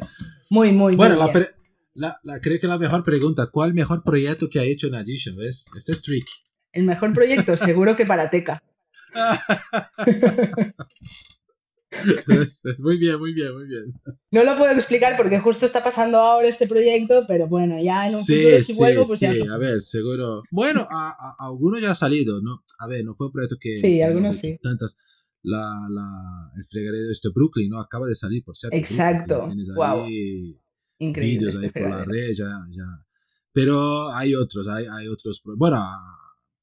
Muy, 0.50 0.72
muy, 0.72 0.96
bueno, 0.96 1.16
muy 1.16 1.26
la 1.26 1.34
bien. 1.34 1.48
La, 1.94 2.20
la, 2.24 2.40
creo 2.40 2.60
que 2.60 2.68
la 2.68 2.78
mejor 2.78 3.04
pregunta, 3.04 3.50
¿cuál 3.52 3.74
mejor 3.74 4.04
proyecto 4.04 4.50
que 4.50 4.60
ha 4.60 4.64
hecho 4.64 4.88
en 4.88 4.96
Addition? 4.96 5.36
¿Ves? 5.36 5.66
Este 5.76 5.92
es 5.92 6.02
tricky. 6.02 6.32
El 6.72 6.84
mejor 6.84 7.14
proyecto, 7.14 7.58
seguro 7.58 7.96
que 7.96 8.06
para 8.06 8.30
Teca. 8.30 8.64
muy 12.80 12.98
bien, 12.98 13.20
muy 13.20 13.34
bien, 13.34 13.54
muy 13.54 13.68
bien. 13.68 13.94
No 14.32 14.44
lo 14.44 14.58
puedo 14.58 14.72
explicar 14.72 15.16
porque 15.18 15.40
justo 15.40 15.66
está 15.66 15.84
pasando 15.84 16.20
ahora 16.20 16.48
este 16.48 16.68
proyecto, 16.68 17.26
pero 17.28 17.48
bueno, 17.48 17.78
ya 17.80 18.08
en 18.08 18.16
un 18.16 18.22
futuro 18.22 18.62
si 18.62 18.74
vuelvo, 18.76 19.06
pues 19.06 19.20
sí, 19.20 19.26
ya. 19.26 19.54
a 19.54 19.58
ver, 19.58 19.82
seguro. 19.82 20.44
Bueno, 20.52 20.88
a, 20.90 21.10
a, 21.10 21.48
algunos 21.48 21.82
ya 21.82 21.92
ha 21.92 21.96
salido, 21.96 22.42
¿no? 22.42 22.64
A 22.80 22.88
ver, 22.88 23.04
no 23.04 23.14
fue 23.16 23.28
un 23.28 23.34
proyecto 23.34 23.58
que. 23.60 23.76
Sí, 23.78 24.02
algunos 24.02 24.38
sí. 24.38 24.58
Tantas. 24.62 24.98
La, 25.44 25.88
la, 25.90 26.52
el 26.56 26.66
fregadero 26.68 27.08
de 27.08 27.12
este 27.12 27.30
Brooklyn, 27.30 27.72
¿no? 27.72 27.80
Acaba 27.80 28.08
de 28.08 28.16
salir, 28.16 28.44
por 28.44 28.56
cierto. 28.56 28.78
Exacto. 28.78 29.50
wow. 29.76 30.08
Increíble. 31.00 31.40
Vídeos 31.40 31.56
este 31.56 31.66
ahí 31.66 31.72
por 31.72 31.90
la 31.90 32.06
red, 32.06 32.34
ya, 32.38 32.64
ya. 32.70 32.86
Pero 33.52 34.14
hay 34.14 34.36
otros, 34.36 34.68
hay, 34.68 34.86
hay 34.86 35.08
otros. 35.08 35.42
Bueno, 35.44 35.84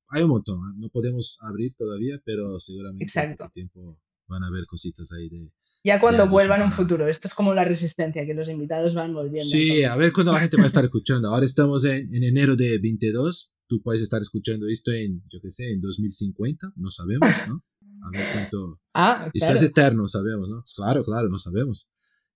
hay 0.08 0.22
un 0.22 0.30
montón. 0.30 0.78
No 0.78 0.88
podemos 0.88 1.38
abrir 1.42 1.74
todavía, 1.76 2.20
pero 2.24 2.58
seguramente 2.60 3.04
Exacto. 3.04 3.44
con 3.44 3.52
tiempo 3.52 4.00
van 4.26 4.44
a 4.44 4.48
haber 4.48 4.66
cositas 4.66 5.12
ahí 5.12 5.28
de... 5.28 5.50
Ya 5.84 6.00
cuando 6.00 6.28
vuelvan 6.28 6.62
un 6.62 6.72
futuro. 6.72 7.08
Esto 7.08 7.28
es 7.28 7.34
como 7.34 7.54
la 7.54 7.64
resistencia, 7.64 8.26
que 8.26 8.34
los 8.34 8.48
invitados 8.48 8.94
van 8.94 9.14
volviendo. 9.14 9.48
Sí, 9.48 9.84
a 9.84 9.96
ver 9.96 10.12
cuándo 10.12 10.32
la 10.32 10.40
gente 10.40 10.56
va 10.56 10.64
a 10.64 10.66
estar 10.66 10.84
escuchando. 10.84 11.28
Ahora 11.28 11.46
estamos 11.46 11.84
en, 11.84 12.14
en 12.14 12.24
enero 12.24 12.56
de 12.56 12.78
22. 12.78 13.52
Tú 13.68 13.80
puedes 13.82 14.02
estar 14.02 14.20
escuchando 14.20 14.66
esto 14.66 14.92
en, 14.92 15.22
yo 15.30 15.40
qué 15.40 15.50
sé, 15.50 15.70
en 15.70 15.80
2050. 15.80 16.72
No 16.76 16.90
sabemos, 16.90 17.30
¿no? 17.48 17.64
A 18.02 18.10
ver 18.10 18.26
cuánto... 18.32 18.80
Ah, 18.94 19.30
Esto 19.32 19.52
es 19.52 19.62
eterno, 19.62 20.06
sabemos, 20.08 20.48
¿no? 20.48 20.62
Claro, 20.76 21.04
claro, 21.04 21.28
no 21.28 21.38
sabemos. 21.38 21.90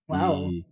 Wow. 0.07 0.51
Y, 0.51 0.67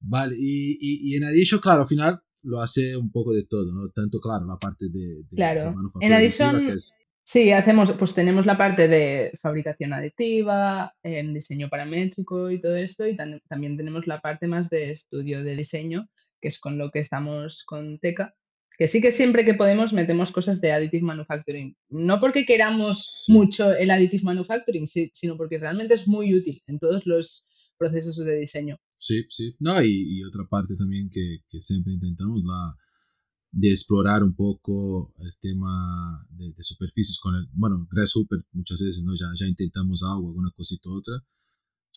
vale, 0.00 0.36
y, 0.38 0.78
y, 0.80 1.12
y 1.12 1.16
en 1.16 1.24
Addition, 1.24 1.60
claro, 1.60 1.82
al 1.82 1.88
final 1.88 2.20
lo 2.42 2.60
hace 2.60 2.96
un 2.96 3.10
poco 3.10 3.32
de 3.32 3.44
todo, 3.44 3.72
¿no? 3.72 3.88
Tanto, 3.90 4.20
claro, 4.20 4.46
la 4.46 4.56
parte 4.56 4.86
de, 4.90 5.22
de 5.28 5.36
claro. 5.36 5.74
en 6.00 6.12
Addition, 6.12 6.70
es... 6.70 6.96
sí, 7.22 7.50
hacemos, 7.52 7.92
pues 7.92 8.14
tenemos 8.14 8.46
la 8.46 8.56
parte 8.56 8.88
de 8.88 9.32
fabricación 9.42 9.92
aditiva, 9.92 10.94
en 11.02 11.34
diseño 11.34 11.68
paramétrico 11.68 12.50
y 12.50 12.60
todo 12.60 12.76
esto, 12.76 13.06
y 13.06 13.16
tam 13.16 13.40
también 13.48 13.76
tenemos 13.76 14.06
la 14.06 14.20
parte 14.20 14.46
más 14.46 14.70
de 14.70 14.90
estudio 14.90 15.42
de 15.42 15.56
diseño, 15.56 16.08
que 16.40 16.48
es 16.48 16.60
con 16.60 16.78
lo 16.78 16.90
que 16.90 17.00
estamos 17.00 17.64
con 17.64 17.98
Teca, 17.98 18.34
que 18.78 18.86
sí 18.86 19.00
que 19.00 19.10
siempre 19.10 19.44
que 19.44 19.54
podemos 19.54 19.92
metemos 19.92 20.30
cosas 20.30 20.60
de 20.60 20.70
additive 20.70 21.02
manufacturing. 21.04 21.76
No 21.88 22.20
porque 22.20 22.46
queramos 22.46 23.24
Sí. 23.26 23.32
mucho 23.32 23.72
el 23.74 23.90
additive 23.90 24.22
manufacturing, 24.22 24.86
sino 24.86 25.36
porque 25.36 25.58
realmente 25.58 25.94
es 25.94 26.06
muy 26.06 26.32
útil 26.34 26.62
en 26.68 26.78
todos 26.78 27.04
los 27.04 27.44
procesos 27.76 28.16
de 28.24 28.36
diseño. 28.38 28.76
Sí, 28.98 29.24
sí. 29.28 29.54
No, 29.60 29.82
y, 29.82 30.18
y 30.18 30.24
otra 30.24 30.44
parte 30.48 30.74
también 30.76 31.08
que, 31.10 31.44
que, 31.48 31.60
siempre 31.60 31.92
intentamos, 31.92 32.42
la 32.44 32.76
de 33.50 33.70
explorar 33.70 34.22
un 34.22 34.34
poco 34.34 35.14
el 35.20 35.32
tema 35.40 36.26
de, 36.30 36.52
de 36.52 36.62
superficies 36.62 37.18
con 37.18 37.34
el, 37.34 37.48
bueno, 37.52 37.88
Grasshopper 37.90 38.40
muchas 38.52 38.80
veces, 38.82 39.02
¿no? 39.04 39.14
Ya, 39.14 39.26
ya 39.38 39.46
intentamos 39.46 40.02
algo, 40.02 40.28
alguna 40.28 40.50
cosita 40.54 40.90
u 40.90 40.98
otra. 40.98 41.14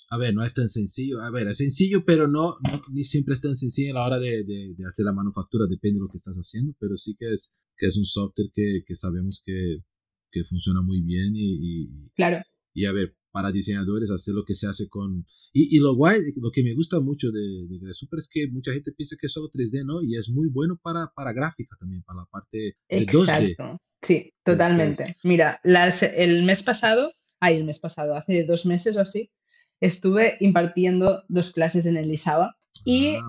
a 0.09 0.17
ver, 0.17 0.33
no 0.33 0.43
es 0.45 0.53
tan 0.53 0.69
sencillo. 0.69 1.21
A 1.21 1.31
ver, 1.31 1.47
es 1.47 1.57
sencillo, 1.57 2.03
pero 2.05 2.27
no, 2.27 2.57
ni 2.91 3.03
siempre 3.03 3.33
es 3.33 3.41
tan 3.41 3.55
sencillo 3.55 3.91
a 3.91 3.95
la 3.95 4.05
hora 4.05 4.19
de, 4.19 4.43
de, 4.43 4.75
hacer 4.87 5.05
la 5.05 5.13
manufactura, 5.13 5.65
depende 5.67 5.95
de 5.95 6.05
lo 6.05 6.09
que 6.09 6.17
estás 6.17 6.37
haciendo, 6.37 6.73
pero 6.79 6.95
sí 6.97 7.15
que 7.17 7.33
es, 7.33 7.57
que 7.77 7.87
es 7.87 7.97
un 7.97 8.05
software 8.05 8.51
que, 8.53 8.83
que 8.85 8.95
sabemos 8.95 9.41
que, 9.45 9.83
que, 10.31 10.43
funciona 10.45 10.81
muy 10.81 11.01
bien 11.01 11.35
y, 11.35 11.83
y, 11.83 12.09
claro. 12.15 12.43
y 12.73 12.85
a 12.85 12.91
ver, 12.91 13.15
para 13.31 13.51
diseñadores 13.51 14.11
hacer 14.11 14.33
lo 14.33 14.43
que 14.45 14.55
se 14.55 14.67
hace 14.67 14.89
con... 14.89 15.25
Y, 15.53 15.75
y 15.75 15.79
lo 15.79 15.95
guay, 15.95 16.19
lo 16.37 16.51
que 16.51 16.63
me 16.63 16.73
gusta 16.73 16.99
mucho 16.99 17.31
de, 17.31 17.67
de 17.67 17.93
Super 17.93 18.19
es 18.19 18.29
que 18.31 18.47
mucha 18.49 18.71
gente 18.73 18.91
piensa 18.91 19.15
que 19.19 19.27
es 19.27 19.33
solo 19.33 19.49
3D, 19.51 19.85
¿no? 19.85 20.01
Y 20.01 20.17
es 20.17 20.29
muy 20.29 20.49
bueno 20.49 20.79
para, 20.81 21.11
para 21.15 21.33
gráfica 21.33 21.75
también, 21.79 22.03
para 22.03 22.21
la 22.21 22.25
parte 22.25 22.77
Exacto. 22.89 23.63
2D. 23.63 23.79
Sí, 24.01 24.33
totalmente. 24.43 25.15
Mira, 25.23 25.59
las, 25.63 26.03
el 26.03 26.43
mes 26.43 26.63
pasado, 26.63 27.13
ay, 27.39 27.57
el 27.57 27.65
mes 27.65 27.79
pasado, 27.79 28.15
hace 28.15 28.45
dos 28.45 28.65
meses 28.65 28.97
o 28.97 29.01
así, 29.01 29.31
estuve 29.79 30.37
impartiendo 30.39 31.23
dos 31.27 31.51
clases 31.51 31.85
en 31.85 31.97
el 31.97 32.11
ISABA 32.11 32.55
y 32.83 33.15
ah, 33.15 33.21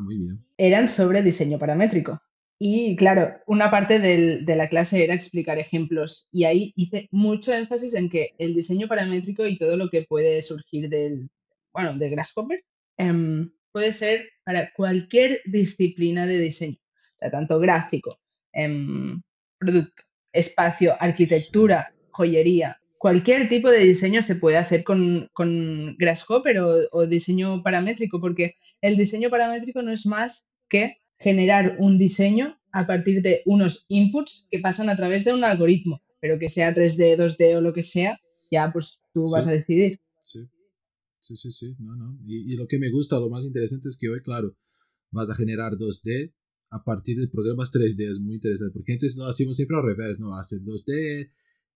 eran 0.57 0.89
sobre 0.89 1.23
diseño 1.23 1.59
paramétrico. 1.59 2.21
Y 2.65 2.95
claro, 2.95 3.41
una 3.49 3.73
parte 3.73 3.99
de 3.99 4.57
la 4.57 4.69
clase 4.69 5.03
era 5.03 5.15
explicar 5.15 5.59
ejemplos. 5.59 6.29
Y 6.31 6.45
ahí 6.45 6.73
hice 6.77 7.09
mucho 7.11 7.53
énfasis 7.53 7.93
en 7.95 8.09
que 8.09 8.35
el 8.39 8.55
diseño 8.55 8.87
paramétrico 8.87 9.45
y 9.45 9.59
todo 9.59 9.77
lo 9.77 9.89
que 9.89 10.07
puede 10.09 10.41
surgir 10.43 10.89
del, 10.89 11.29
bueno, 11.73 11.99
del 11.99 12.13
Grasshopper 12.13 12.63
em, 12.99 13.51
puede 13.73 13.93
ser 13.93 14.29
para 14.45 14.71
cualquier 14.75 15.41
disciplina 15.45 16.25
de 16.25 16.39
diseño, 16.39 16.77
o 16.77 17.19
sea, 17.19 17.33
tanto 17.33 17.59
gráfico, 17.59 18.21
em, 18.53 19.21
producto, 19.59 20.05
espacio, 20.33 20.95
arquitectura, 21.01 21.93
joyería, 22.13 22.79
cualquier 22.99 23.49
tipo 23.49 23.71
de 23.71 23.81
diseño 23.81 24.23
se 24.23 24.37
puede 24.37 24.59
hacer 24.59 24.85
con, 24.85 25.29
Grasshopper 25.99 26.61
o, 26.61 27.07
diseño 27.09 27.61
paramétrico, 27.65 28.21
porque 28.21 28.55
el 28.81 28.97
diseño 28.97 29.31
paramétrico 29.31 29.83
no 29.83 29.91
es 29.91 30.07
más 30.07 30.47
que 30.69 31.02
generar 31.23 31.77
un 31.79 31.99
diseño 31.99 32.59
a 32.73 32.87
partir 32.87 33.23
de 33.23 33.43
unos 33.47 33.85
inputs 33.89 34.49
que 34.51 34.59
pasan 34.59 34.89
a 34.89 34.97
través 34.97 35.25
de 35.25 35.33
un 35.33 35.45
algoritmo, 35.45 36.03
pero 36.21 36.39
que 36.39 36.49
sea 36.49 36.75
3D, 36.75 37.17
2D 37.17 37.57
o 37.57 37.61
lo 37.61 37.73
que 37.73 37.83
sea, 37.83 38.19
ya 38.51 38.71
pues 38.73 39.01
tú 39.13 39.31
vas 39.31 39.47
a 39.47 39.53
decidir. 39.53 40.01
Sí, 40.23 40.41
sí, 41.21 41.37
sí, 41.37 41.53
sí, 41.53 41.77
no, 41.79 41.97
no. 41.97 42.19
Y, 42.27 42.57
lo 42.57 42.67
que 42.67 42.79
me 42.79 42.91
gusta, 42.91 43.21
lo 43.21 43.29
más 43.29 43.45
interesante 43.45 43.89
es 43.89 43.99
que 43.99 44.09
hoy, 44.09 44.21
claro, 44.23 44.57
vas 45.11 45.31
a 45.31 45.35
generar 45.35 45.73
2D 45.75 46.33
a 46.71 46.83
partir 46.83 47.19
de 47.19 47.29
programas 47.29 47.71
3D, 47.73 48.13
es 48.13 48.21
muy 48.21 48.37
interesante, 48.37 48.73
porque 48.73 48.95
antes 48.95 49.17
no 49.17 49.27
hacíamos 49.27 49.57
siempre 49.57 49.77
al 49.77 49.85
revés, 49.85 50.19
¿no? 50.19 50.37
Hacer 50.37 50.61
2D 50.61 51.31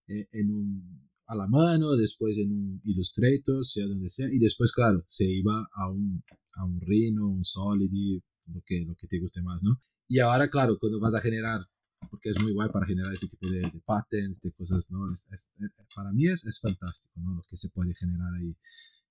eh, 0.08 0.28
en 0.32 0.50
un 0.50 1.06
a 1.28 1.34
la 1.34 1.48
mano, 1.48 1.96
después 1.96 2.38
en 2.38 2.52
un 2.52 2.80
Illustrator, 2.84 3.64
sea 3.64 3.86
donde 3.86 4.08
sea, 4.08 4.28
y 4.32 4.38
después, 4.38 4.72
claro, 4.72 5.04
se 5.08 5.24
iba 5.24 5.68
a 5.74 5.90
un, 5.90 6.22
a 6.54 6.64
un 6.64 6.80
Rhino, 6.80 7.28
un 7.28 7.44
Solid, 7.44 7.90
lo 8.52 8.62
que, 8.64 8.84
lo 8.86 8.94
que 8.94 9.06
te 9.06 9.18
guste 9.18 9.42
más, 9.42 9.62
¿no? 9.62 9.80
Y 10.08 10.20
ahora, 10.20 10.48
claro, 10.48 10.78
cuando 10.78 11.00
vas 11.00 11.14
a 11.14 11.20
generar, 11.20 11.60
porque 12.10 12.30
es 12.30 12.40
muy 12.40 12.52
guay 12.52 12.68
para 12.70 12.86
generar 12.86 13.12
ese 13.12 13.26
tipo 13.26 13.48
de, 13.48 13.60
de 13.60 13.80
patterns, 13.84 14.40
de 14.40 14.52
cosas, 14.52 14.90
¿no? 14.90 15.12
Es, 15.12 15.28
es, 15.32 15.52
eh, 15.60 15.68
para 15.94 16.12
mí 16.12 16.26
es, 16.26 16.44
es, 16.44 16.60
fantástico, 16.60 17.14
¿no? 17.20 17.34
Lo 17.34 17.42
que 17.48 17.56
se 17.56 17.70
puede 17.70 17.94
generar 17.94 18.32
ahí. 18.34 18.54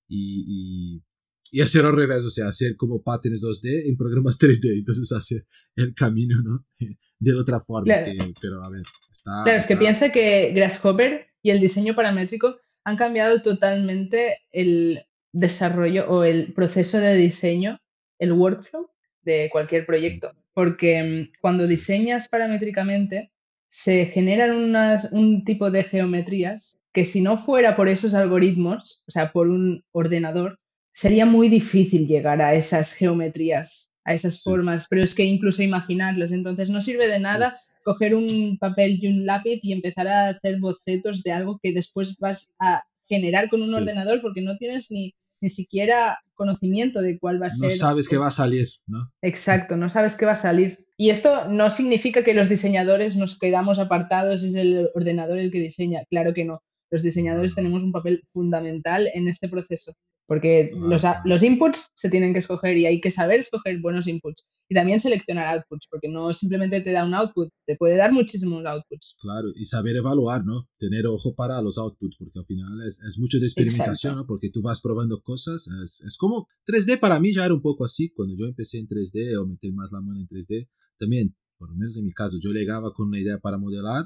Y, 0.08 0.46
y, 0.48 1.04
y, 1.52 1.62
hacer 1.62 1.86
al 1.86 1.96
revés, 1.96 2.24
o 2.24 2.30
sea, 2.30 2.48
hacer 2.48 2.76
como 2.78 3.02
patterns 3.02 3.42
2D 3.42 3.90
en 3.90 3.98
programas 3.98 4.40
3D, 4.40 4.78
entonces 4.80 5.12
hacer 5.12 5.46
el 5.76 5.94
camino, 5.94 6.42
¿no? 6.42 6.66
De 7.18 7.34
otra 7.34 7.62
forma, 7.62 7.94
pero 8.42 8.62
a 8.64 8.70
ver, 8.70 8.84
está... 9.10 9.44
Claro, 9.46 9.58
es 9.58 9.66
que 9.66 9.78
piensa 9.78 10.12
que 10.12 10.52
Grasshopper 10.54 11.28
y 11.42 11.50
el 11.50 11.62
diseño 11.62 11.96
paramétrico 11.96 12.58
han 12.84 12.98
cambiado 12.98 13.42
totalmente 13.42 14.38
el 14.52 15.06
desarrollo 15.32 16.08
o 16.10 16.24
el 16.26 16.54
proceso 16.54 16.98
de 16.98 17.16
diseño, 17.16 17.80
el 18.20 18.34
workflow 18.34 18.90
de 19.26 19.50
cualquier 19.52 19.86
proyecto. 19.86 20.32
Porque 20.54 21.04
mm, 21.04 21.40
cuando 21.42 21.68
diseñas 21.68 22.30
paramétricamente, 22.30 23.32
se 23.68 24.06
generan 24.06 24.56
unas, 24.56 25.12
un 25.12 25.44
tipo 25.44 25.70
de 25.70 25.84
geometrías 25.84 26.78
que 26.94 27.04
si 27.04 27.20
no 27.20 27.36
fuera 27.36 27.76
por 27.76 27.90
esos 27.90 28.14
algoritmos, 28.14 29.04
o 29.06 29.12
sea, 29.12 29.34
por 29.34 29.50
un 29.50 29.84
ordenador, 29.92 30.60
sería 30.94 31.26
muy 31.26 31.50
difícil 31.50 32.08
llegar 32.08 32.42
a 32.42 32.54
esas 32.54 32.94
geometrías, 32.94 33.92
a 34.06 34.14
esas 34.14 34.42
formas, 34.42 34.88
pero 34.90 35.04
es 35.04 35.14
que 35.14 35.24
incluso 35.24 35.62
imaginarlas, 35.62 36.32
entonces 36.32 36.70
no 36.70 36.80
sirve 36.80 37.08
de 37.08 37.20
nada 37.20 37.54
coger 37.84 38.16
un 38.16 38.58
papel 38.58 38.98
y 39.02 39.08
un 39.08 39.26
lápiz 39.26 39.60
y 39.62 39.74
empezar 39.74 40.08
a 40.08 40.30
hacer 40.30 40.58
bocetos 40.60 41.22
de 41.22 41.34
algo 41.34 41.60
que 41.62 41.74
después 41.74 42.18
vas 42.18 42.54
a 42.60 42.84
generar 43.08 43.50
con 43.50 43.62
un 43.62 43.74
ordenador 43.74 44.22
porque 44.22 44.42
no 44.42 44.58
tienes 44.58 44.90
ni, 44.90 45.14
ni 45.46 45.50
siquiera 45.50 46.18
conocimiento 46.34 47.04
de 47.04 47.20
cuál 47.20 47.40
va 47.40 47.46
a 47.46 47.50
ser. 47.52 47.70
No 47.70 47.70
sabes 47.70 48.10
qué 48.10 48.18
va 48.18 48.28
a 48.28 48.32
salir, 48.32 48.68
¿no? 48.88 49.12
Exacto, 49.22 49.78
no 49.78 49.90
sabes 49.90 50.16
qué 50.16 50.26
va 50.26 50.32
a 50.32 50.36
salir. 50.50 50.88
Y 50.98 51.12
esto 51.12 51.48
no 51.50 51.70
significa 51.70 52.24
que 52.24 52.34
los 52.34 52.50
diseñadores 52.50 53.16
nos 53.16 53.38
quedamos 53.38 53.78
apartados, 53.78 54.42
es 54.42 54.56
el 54.56 54.90
ordenador 54.96 55.38
el 55.38 55.52
que 55.52 55.60
diseña. 55.60 56.02
Claro 56.10 56.34
que 56.34 56.46
no. 56.46 56.64
Los 56.90 57.04
diseñadores 57.04 57.54
tenemos 57.54 57.84
un 57.84 57.92
papel 57.92 58.24
fundamental 58.34 59.08
en 59.14 59.28
este 59.28 59.48
proceso. 59.48 59.94
Porque 60.28 60.72
los, 60.76 61.04
los, 61.24 61.44
inputs 61.44 61.92
se 61.94 62.10
tienen 62.10 62.34
que 62.34 62.40
escoger 62.40 62.78
y 62.78 62.88
hay 62.88 63.00
que 63.00 63.12
saber 63.12 63.40
escoger 63.40 63.80
buenos 63.80 64.08
inputs. 64.08 64.44
Y 64.68 64.74
también 64.74 65.00
seleccionar 65.00 65.46
outputs, 65.56 65.88
porque 65.88 66.10
no 66.10 66.34
simplemente 66.34 66.82
te 66.82 66.92
da 66.92 67.06
un 67.06 67.14
output, 67.14 67.50
te 67.68 67.76
puede 67.76 67.98
dar 67.98 68.12
muchísimos 68.12 68.66
outputs. 68.66 69.16
Claro, 69.22 69.50
y 69.56 69.66
saber 69.66 69.98
evaluar, 69.98 70.44
¿no? 70.44 70.68
Tener 70.80 71.06
ojo 71.06 71.36
para 71.36 71.62
los 71.62 71.78
outputs, 71.78 72.16
porque 72.18 72.40
al 72.40 72.46
final 72.46 72.82
es, 72.88 73.00
es 73.08 73.20
mucho 73.20 73.38
de 73.40 73.46
experimentación, 73.46 74.16
¿no? 74.16 74.26
Porque 74.26 74.50
tú 74.50 74.64
vas 74.64 74.82
probando 74.82 75.22
cosas. 75.22 75.68
Es, 75.84 76.04
es, 76.04 76.18
como 76.18 76.48
3D 76.66 77.00
para 77.00 77.20
mí 77.20 77.32
ya 77.32 77.46
era 77.46 77.54
un 77.54 77.62
poco 77.62 77.86
así. 77.86 78.10
Cuando 78.10 78.36
yo 78.36 78.48
empecé 78.48 78.80
en 78.80 78.88
3D 78.88 79.40
o 79.40 79.46
meter 79.46 79.72
más 79.72 79.92
la 79.92 80.02
mano 80.02 80.20
en 80.20 80.28
3D, 80.28 80.68
también, 80.98 81.36
por 81.60 81.70
lo 81.70 81.76
menos 81.76 81.96
en 81.98 82.06
mi 82.06 82.14
caso, 82.14 82.40
yo 82.42 82.52
llegaba 82.52 82.92
con 82.94 83.10
una 83.10 83.20
idea 83.20 83.38
para 83.38 83.60
modelar 83.60 84.06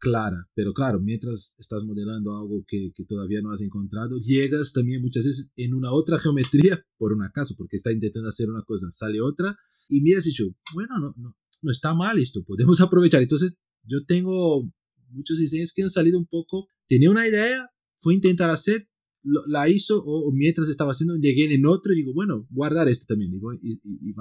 clara, 0.00 0.48
pero 0.54 0.72
claro, 0.72 0.98
mientras 1.00 1.56
estás 1.58 1.84
modelando 1.84 2.36
algo 2.36 2.64
que, 2.66 2.90
que, 2.94 3.04
todavía 3.04 3.40
no 3.42 3.52
has 3.52 3.60
encontrado, 3.60 4.18
llegas 4.18 4.72
también 4.72 5.02
muchas 5.02 5.26
veces 5.26 5.52
en 5.56 5.74
una 5.74 5.92
otra 5.92 6.18
geometría, 6.18 6.84
por 6.96 7.12
un 7.12 7.22
acaso, 7.22 7.54
porque 7.56 7.76
está 7.76 7.92
intentando 7.92 8.28
hacer 8.28 8.50
una 8.50 8.64
cosa, 8.64 8.88
sale 8.90 9.20
otra, 9.20 9.56
y 9.88 10.00
miras 10.00 10.26
y 10.26 10.32
yo, 10.32 10.46
bueno, 10.74 10.98
no, 10.98 11.14
no, 11.16 11.36
no 11.62 11.70
está 11.70 11.94
mal 11.94 12.18
esto, 12.18 12.42
podemos 12.44 12.80
aprovechar. 12.80 13.22
Entonces, 13.22 13.58
yo 13.84 14.04
tengo 14.06 14.68
muchos 15.10 15.38
diseños 15.38 15.72
que 15.74 15.82
han 15.82 15.90
salido 15.90 16.18
un 16.18 16.26
poco, 16.26 16.68
tenía 16.88 17.10
una 17.10 17.28
idea, 17.28 17.68
fue 18.00 18.14
intentar 18.14 18.50
hacer, 18.50 18.88
la 19.22 19.68
hizo, 19.68 20.02
o, 20.02 20.32
mientras 20.32 20.68
estaba 20.68 20.92
haciendo, 20.92 21.16
llegué 21.16 21.52
en 21.52 21.66
otro 21.66 21.92
y 21.92 21.96
digo, 21.96 22.14
bueno, 22.14 22.46
guardar 22.50 22.88
este 22.88 23.04
también. 23.06 23.32
Y, 23.34 23.72
y, 23.72 23.80
y, 23.84 24.14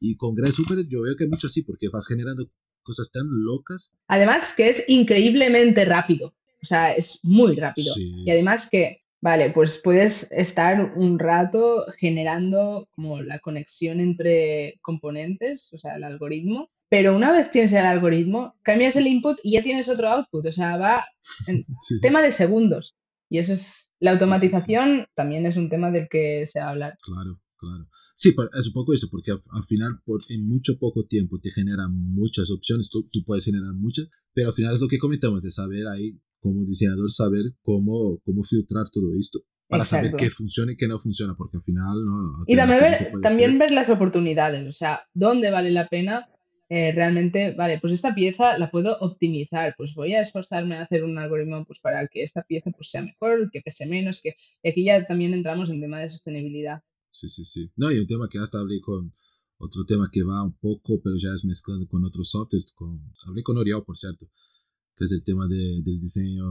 y 0.00 0.16
con 0.16 0.34
Gran 0.34 0.52
Super 0.52 0.84
yo 0.88 1.02
veo 1.02 1.16
que 1.16 1.28
mucho 1.28 1.46
así, 1.46 1.62
porque 1.62 1.88
vas 1.88 2.06
generando 2.06 2.50
cosas 2.82 3.10
tan 3.12 3.24
locas. 3.26 3.94
Además 4.08 4.52
que 4.56 4.68
es 4.68 4.84
increíblemente 4.88 5.84
rápido, 5.84 6.34
o 6.62 6.66
sea, 6.66 6.92
es 6.92 7.20
muy 7.22 7.56
rápido. 7.56 7.94
Y 7.96 8.30
además 8.30 8.68
que, 8.70 9.02
vale, 9.20 9.50
pues 9.50 9.80
puedes 9.82 10.30
estar 10.32 10.92
un 10.96 11.18
rato 11.18 11.86
generando 11.98 12.88
como 12.92 13.20
la 13.22 13.38
conexión 13.38 14.00
entre 14.00 14.78
componentes, 14.82 15.72
o 15.72 15.78
sea, 15.78 15.96
el 15.96 16.04
algoritmo, 16.04 16.70
pero 16.88 17.14
una 17.14 17.30
vez 17.30 17.50
tienes 17.50 17.72
el 17.72 17.86
algoritmo, 17.86 18.56
cambias 18.62 18.96
el 18.96 19.06
input 19.06 19.38
y 19.44 19.52
ya 19.52 19.62
tienes 19.62 19.88
otro 19.88 20.08
output, 20.08 20.46
o 20.46 20.52
sea, 20.52 20.76
va 20.76 21.04
en 21.46 21.64
tema 22.02 22.20
de 22.20 22.32
segundos. 22.32 22.96
Y 23.28 23.38
eso 23.38 23.52
es, 23.52 23.94
la 24.00 24.10
automatización 24.10 25.06
también 25.14 25.46
es 25.46 25.56
un 25.56 25.70
tema 25.70 25.92
del 25.92 26.08
que 26.10 26.46
se 26.46 26.58
va 26.58 26.66
a 26.66 26.70
hablar. 26.70 26.98
Claro, 27.00 27.40
claro. 27.56 27.86
Sí, 28.20 28.34
es 28.52 28.66
un 28.66 28.72
poco 28.74 28.92
eso, 28.92 29.08
porque 29.10 29.30
al, 29.32 29.64
final 29.66 29.98
por, 30.04 30.20
en 30.28 30.46
mucho 30.46 30.78
poco 30.78 31.06
tiempo 31.06 31.40
te 31.40 31.50
generan 31.50 31.90
muchas 31.90 32.50
opciones, 32.50 32.90
tú, 32.90 33.08
tú, 33.10 33.24
puedes 33.24 33.46
generar 33.46 33.72
muchas, 33.72 34.08
pero 34.34 34.48
al 34.48 34.54
final 34.54 34.74
es 34.74 34.80
lo 34.82 34.88
que 34.88 34.98
comentamos, 34.98 35.42
de 35.42 35.50
saber 35.50 35.86
ahí, 35.86 36.20
como 36.38 36.66
diseñador, 36.66 37.10
saber 37.10 37.54
cómo, 37.62 38.20
cómo 38.22 38.44
filtrar 38.44 38.90
todo 38.92 39.14
esto 39.18 39.40
para 39.68 39.86
saber 39.86 40.12
qué 40.18 40.28
funciona 40.28 40.72
y 40.72 40.76
qué 40.76 40.86
no 40.86 40.98
funciona, 40.98 41.34
porque 41.34 41.56
al 41.56 41.62
final 41.62 42.04
no... 42.04 42.44
Y 42.46 42.56
también, 42.56 42.80
ver, 42.80 43.12
también 43.22 43.58
ver 43.58 43.70
las 43.70 43.88
oportunidades, 43.88 44.68
o 44.68 44.72
sea, 44.72 45.00
dónde 45.14 45.50
vale 45.50 45.70
la 45.70 45.88
pena 45.88 46.28
eh, 46.68 46.92
realmente, 46.92 47.54
vale, 47.56 47.78
pues 47.80 47.94
esta 47.94 48.14
pieza 48.14 48.58
la 48.58 48.70
puedo 48.70 48.98
optimizar, 49.00 49.72
pues 49.78 49.94
voy 49.94 50.12
a 50.12 50.20
esforzarme 50.20 50.76
a 50.76 50.82
hacer 50.82 51.04
un 51.04 51.16
algoritmo 51.16 51.64
pues, 51.64 51.78
para 51.80 52.06
que 52.06 52.22
esta 52.22 52.42
pieza 52.42 52.70
pues, 52.70 52.90
sea 52.90 53.00
mejor, 53.00 53.50
que 53.50 53.62
pese 53.62 53.86
menos, 53.86 54.20
que 54.20 54.34
y 54.62 54.68
aquí 54.68 54.84
ya 54.84 55.06
también 55.06 55.32
entramos 55.32 55.70
en 55.70 55.80
tema 55.80 56.00
de 56.00 56.10
sostenibilidad. 56.10 56.82
Sí, 57.10 57.28
sí, 57.28 57.44
sí. 57.44 57.70
No, 57.76 57.90
y 57.90 57.98
un 57.98 58.06
tema 58.06 58.28
que 58.28 58.38
hasta 58.38 58.58
hablé 58.58 58.80
con 58.80 59.12
otro 59.58 59.84
tema 59.84 60.08
que 60.10 60.22
va 60.22 60.42
un 60.42 60.56
poco, 60.58 61.00
pero 61.02 61.16
ya 61.16 61.30
es 61.34 61.44
mezclando 61.44 61.86
con 61.86 62.04
otros 62.04 62.30
softwares. 62.30 62.72
Con, 62.74 63.12
hablé 63.26 63.42
con 63.42 63.58
Oriol, 63.58 63.84
por 63.84 63.98
cierto, 63.98 64.30
que 64.96 65.04
es 65.04 65.12
el 65.12 65.22
tema 65.22 65.46
de, 65.48 65.82
del 65.84 66.00
diseño 66.00 66.44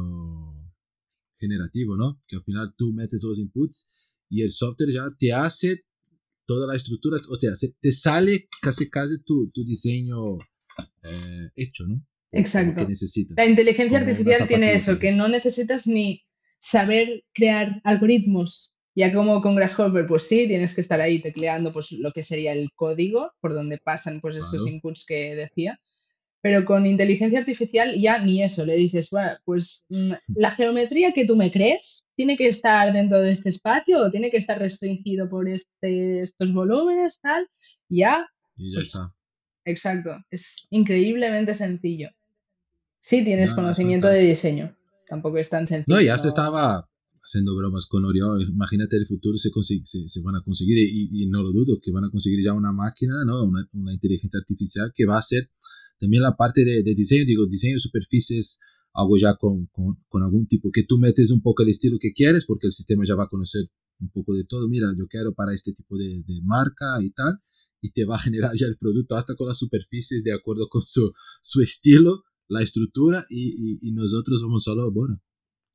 generativo, 1.40 1.96
¿no? 1.96 2.22
Que 2.28 2.36
al 2.36 2.44
final 2.44 2.74
tú 2.78 2.94
metes 2.94 3.24
los 3.24 3.40
inputs 3.40 3.92
y 4.30 4.44
el 4.44 4.52
software 4.52 4.92
ya 4.92 5.04
te 5.18 5.34
hace 5.34 5.86
toda 6.46 6.68
la 6.68 6.76
estructura, 6.76 7.18
o 7.30 7.40
sea, 7.40 7.54
te 7.80 7.92
sale 7.92 8.48
casi 8.62 8.90
casi 8.90 9.22
tu, 9.24 9.52
tu 9.52 9.64
diseño 9.64 10.38
eh, 11.04 11.50
hecho, 11.56 11.86
¿no? 11.88 12.06
Exacto. 12.32 12.86
Que. 12.88 12.94
La 13.36 13.46
inteligencia 13.46 14.00
artificial 14.00 14.48
tiene 14.48 14.74
eso, 14.74 15.00
que 15.00 15.12
no 15.12 15.28
necesitas 15.28 15.88
ni 15.88 16.24
saber 16.60 17.24
crear 17.34 17.82
algoritmos 17.84 18.76
Ya 19.00 19.14
como 19.14 19.42
con 19.42 19.56
Grasshopper, 19.56 20.06
pues 20.08 20.28
sí, 20.28 20.46
tienes 20.46 20.74
que 20.74 20.82
estar 20.82 21.00
ahí 21.00 21.22
tecleando 21.22 21.72
pues 21.72 21.90
lo 21.94 22.12
que 22.12 22.22
sería 22.22 22.52
el 22.52 22.70
código 22.76 23.32
por 23.40 23.54
donde 23.54 23.78
pasan 23.78 24.20
pues 24.20 24.36
esos 24.36 24.52
Claro. 24.52 24.68
inputs 24.68 25.06
que 25.06 25.36
decía. 25.36 25.80
Pero 26.42 26.66
con 26.66 26.86
inteligencia 26.86 27.40
artificial 27.40 27.98
ya 27.98 28.18
ni 28.20 28.44
eso, 28.44 28.66
le 28.66 28.76
dices, 28.76 29.10
"Bueno, 29.10 29.38
pues 29.46 29.86
mm, 29.88 30.12
la 30.36 30.52
geometría 30.52 31.14
que 31.14 31.24
tú 31.26 31.38
me 31.38 31.50
crees 31.50 32.04
tiene 32.14 32.36
que 32.36 32.50
estar 32.50 32.92
dentro 32.92 33.22
de 33.22 33.32
este 33.32 33.48
espacio 33.48 34.00
o 34.00 34.12
tiene 34.12 34.30
que 34.32 34.38
estar 34.38 34.60
restringido 34.60 35.30
por 35.30 35.48
este, 35.48 36.20
estos 36.20 36.52
volúmenes, 36.54 37.22
tal. 37.22 37.48
Ya, 37.88 38.28
Y 38.58 38.74
ya 38.74 38.80
pues 38.80 38.88
está. 38.88 39.14
exacto, 39.64 40.10
es 40.30 40.68
increíblemente 40.72 41.54
sencillo. 41.54 42.10
Sí 43.00 43.24
tienes 43.24 43.52
No, 43.52 43.56
no, 43.56 43.62
es 43.62 43.64
conocimiento 43.64 44.08
de 44.10 44.20
diseño, 44.24 44.76
tampoco 45.08 45.38
es 45.38 45.48
tan 45.48 45.68
sencillo. 45.68 45.96
No, 45.96 46.02
ya 46.02 46.18
se 46.18 46.28
estaba 46.28 46.89
haciendo 47.30 47.56
bromas 47.56 47.86
con 47.86 48.06
Orión. 48.06 48.42
Imagínate 48.42 48.98
el 48.98 49.06
futuro 49.06 49.38
se, 49.38 49.52
se, 49.84 50.10
se 50.10 50.22
van 50.22 50.36
a 50.36 50.42
conseguir, 50.42 50.80
y, 50.80 51.10
y 51.12 51.28
no 51.28 51.44
lo 51.44 51.52
dudo, 51.52 51.80
que 51.80 51.92
van 51.92 52.06
a 52.06 52.10
conseguir 52.10 52.44
ya 52.44 52.54
una 52.54 52.74
máquina, 52.74 53.14
¿no? 53.26 53.44
Una, 53.44 53.70
una 53.74 53.94
inteligencia 53.94 54.40
artificial 54.40 54.92
que 54.96 55.06
va 55.06 55.18
a 55.18 55.20
hacer 55.20 55.50
también 56.00 56.24
la 56.24 56.36
parte 56.36 56.66
de, 56.66 56.82
de 56.82 56.96
diseño, 56.96 57.26
digo, 57.26 57.46
diseño 57.46 57.76
de 57.76 57.80
superficies, 57.80 58.60
algo 58.94 59.18
ya 59.18 59.36
con, 59.36 59.68
con, 59.68 59.98
con 60.08 60.24
algún 60.24 60.48
tipo, 60.48 60.72
que 60.72 60.84
tú 60.84 60.98
metes 60.98 61.30
un 61.30 61.42
poco 61.42 61.64
el 61.64 61.70
estilo 61.70 61.98
que 62.00 62.14
quieres, 62.14 62.46
porque 62.46 62.68
el 62.68 62.74
sistema 62.74 63.04
ya 63.06 63.16
va 63.16 63.26
a 63.26 63.30
conocer 63.30 63.70
un 64.00 64.10
poco 64.10 64.34
de 64.34 64.46
todo. 64.46 64.68
Mira, 64.68 64.88
yo 64.98 65.08
quiero 65.08 65.34
para 65.34 65.54
este 65.54 65.74
tipo 65.74 65.98
de, 65.98 66.24
de 66.26 66.42
marca 66.44 66.86
y 67.04 67.12
tal, 67.12 67.40
y 67.82 67.92
te 67.92 68.06
va 68.06 68.16
a 68.16 68.20
generar 68.20 68.56
ya 68.56 68.66
el 68.68 68.78
producto 68.78 69.16
hasta 69.16 69.36
con 69.36 69.48
las 69.48 69.58
superficies 69.58 70.24
de 70.24 70.34
acuerdo 70.34 70.68
con 70.70 70.82
su, 70.84 71.12
su 71.42 71.62
estilo, 71.62 72.24
la 72.48 72.64
estructura, 72.64 73.26
y, 73.30 73.50
y, 73.50 73.90
y 73.90 73.92
nosotros 73.92 74.42
vamos 74.42 74.64
solo, 74.64 74.92
bueno, 74.92 75.22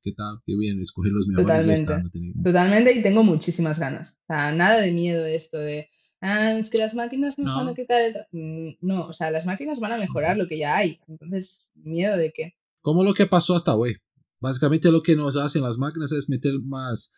¿qué 0.04 0.12
tal? 0.12 0.36
Qué 0.46 0.54
bien, 0.56 0.80
escoger 0.80 1.10
los 1.12 1.26
mejores 1.26 1.46
y 1.46 1.48
ya 1.48 1.54
Totalmente. 1.56 1.82
está, 1.82 2.02
no 2.02 2.10
tiene- 2.10 2.32
Totalmente, 2.44 2.92
y 2.92 3.02
tengo 3.02 3.24
muchísimas 3.24 3.78
ganas. 3.78 4.12
O 4.22 4.26
sea, 4.34 4.52
nada 4.52 4.80
de 4.80 4.92
miedo 4.92 5.22
de 5.24 5.34
esto 5.34 5.58
de, 5.58 5.88
ah, 6.20 6.52
es 6.58 6.70
que 6.70 6.78
las 6.78 6.94
máquinas 6.94 7.38
nos 7.38 7.54
van 7.56 7.66
a 7.66 7.70
No. 7.70 7.74
quitar 7.74 8.02
el... 8.02 8.14
tra-". 8.14 8.26
Mm, 8.32 8.76
No, 8.82 9.06
o 9.08 9.12
sea, 9.12 9.30
las 9.30 9.46
máquinas 9.46 9.80
van 9.80 9.92
a 9.92 9.98
mejorar 9.98 10.36
lo 10.36 10.46
que 10.46 10.58
ya 10.58 10.76
hay. 10.76 11.00
Entonces, 11.08 11.66
¿miedo 11.74 12.16
de 12.16 12.32
qué? 12.32 12.52
Como 12.82 13.02
lo 13.02 13.14
que 13.14 13.26
pasó 13.26 13.56
hasta 13.56 13.74
hoy. 13.74 13.96
Básicamente 14.40 14.90
lo 14.90 15.02
que 15.02 15.16
nos 15.16 15.36
hacen 15.36 15.62
las 15.62 15.78
máquinas 15.78 16.12
es 16.12 16.28
meter 16.28 16.52
más, 16.62 17.12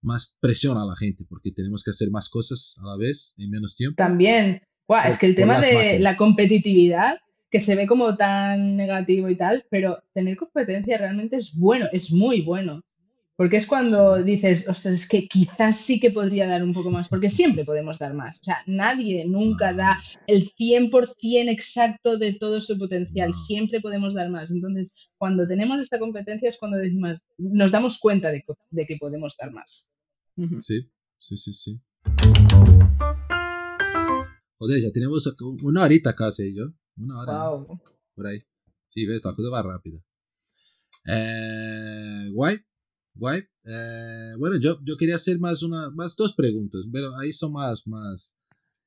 más 0.00 0.36
presión 0.40 0.78
a 0.78 0.86
la 0.86 0.96
gente, 0.96 1.24
porque 1.28 1.52
tenemos 1.52 1.84
que 1.84 1.90
hacer 1.90 2.10
más 2.10 2.30
cosas 2.30 2.76
a 2.82 2.86
la 2.86 2.96
vez 2.96 3.34
en 3.36 3.50
menos 3.50 3.76
tiempo. 3.76 3.96
También, 3.96 4.62
guau, 4.88 5.06
es 5.06 5.18
que 5.18 5.26
el 5.26 5.34
tema 5.34 5.60
de 5.60 5.74
máquinas. 5.74 6.00
la 6.00 6.16
competitividad, 6.16 7.18
que 7.52 7.60
se 7.60 7.76
ve 7.76 7.86
como 7.86 8.16
tan 8.16 8.76
negativo 8.76 9.28
y 9.28 9.36
tal, 9.36 9.64
pero 9.70 10.02
tener 10.14 10.36
competencia 10.38 10.96
realmente 10.98 11.36
es 11.36 11.54
bueno, 11.54 11.86
es 11.92 12.10
muy 12.10 12.40
bueno. 12.40 12.80
Porque 13.36 13.56
es 13.56 13.66
cuando 13.66 14.16
Sí. 14.18 14.22
dices, 14.24 14.68
ostras, 14.68 14.94
es 14.94 15.08
que 15.08 15.26
quizás 15.26 15.76
sí 15.76 15.98
que 16.00 16.10
podría 16.10 16.46
dar 16.46 16.62
un 16.62 16.72
poco 16.74 16.90
más, 16.90 17.08
porque 17.08 17.28
siempre 17.28 17.64
podemos 17.64 17.98
dar 17.98 18.14
más. 18.14 18.38
O 18.40 18.44
sea, 18.44 18.58
nadie 18.66 19.24
nunca 19.26 19.72
da 19.72 19.98
el 20.26 20.50
100% 20.54 21.48
exacto 21.50 22.18
de 22.18 22.34
todo 22.34 22.60
su 22.60 22.78
potencial, 22.78 23.32
siempre 23.34 23.80
podemos 23.80 24.14
dar 24.14 24.28
más. 24.30 24.50
Entonces, 24.50 24.92
cuando 25.18 25.46
tenemos 25.46 25.78
esta 25.80 25.98
competencia 25.98 26.48
es 26.48 26.56
cuando 26.58 26.76
decimos, 26.78 27.22
nos 27.38 27.70
damos 27.72 27.98
cuenta 27.98 28.30
de, 28.30 28.42
que- 28.42 28.54
de 28.70 28.86
que 28.86 28.96
podemos 29.00 29.34
dar 29.38 29.50
más. 29.52 29.88
Sí, 30.60 30.88
sí, 31.18 31.36
sí, 31.38 31.52
sí. 31.52 31.80
Joder, 34.58 34.80
ya 34.82 34.90
tenemos 34.92 35.26
una 35.62 35.82
horita 35.84 36.14
casi, 36.14 36.54
yo. 36.54 36.66
Una 36.96 37.20
hora. 37.20 37.32
¿no? 37.32 37.66
Wow. 37.66 37.80
Por 38.14 38.26
ahí. 38.26 38.42
Sí, 38.88 39.06
ves, 39.06 39.24
la 39.24 39.34
cosa 39.34 39.48
va 39.50 39.62
rápida. 39.62 40.02
Eh, 41.06 42.30
guay, 42.32 42.58
guay. 43.14 43.42
Eh, 43.64 44.32
bueno, 44.38 44.58
yo, 44.60 44.78
yo 44.84 44.96
quería 44.96 45.16
hacer 45.16 45.38
más 45.38 45.62
una, 45.62 45.90
más 45.90 46.14
dos 46.16 46.34
preguntas, 46.34 46.82
pero 46.92 47.16
ahí 47.18 47.32
son 47.32 47.52
más, 47.52 47.86
más. 47.86 48.38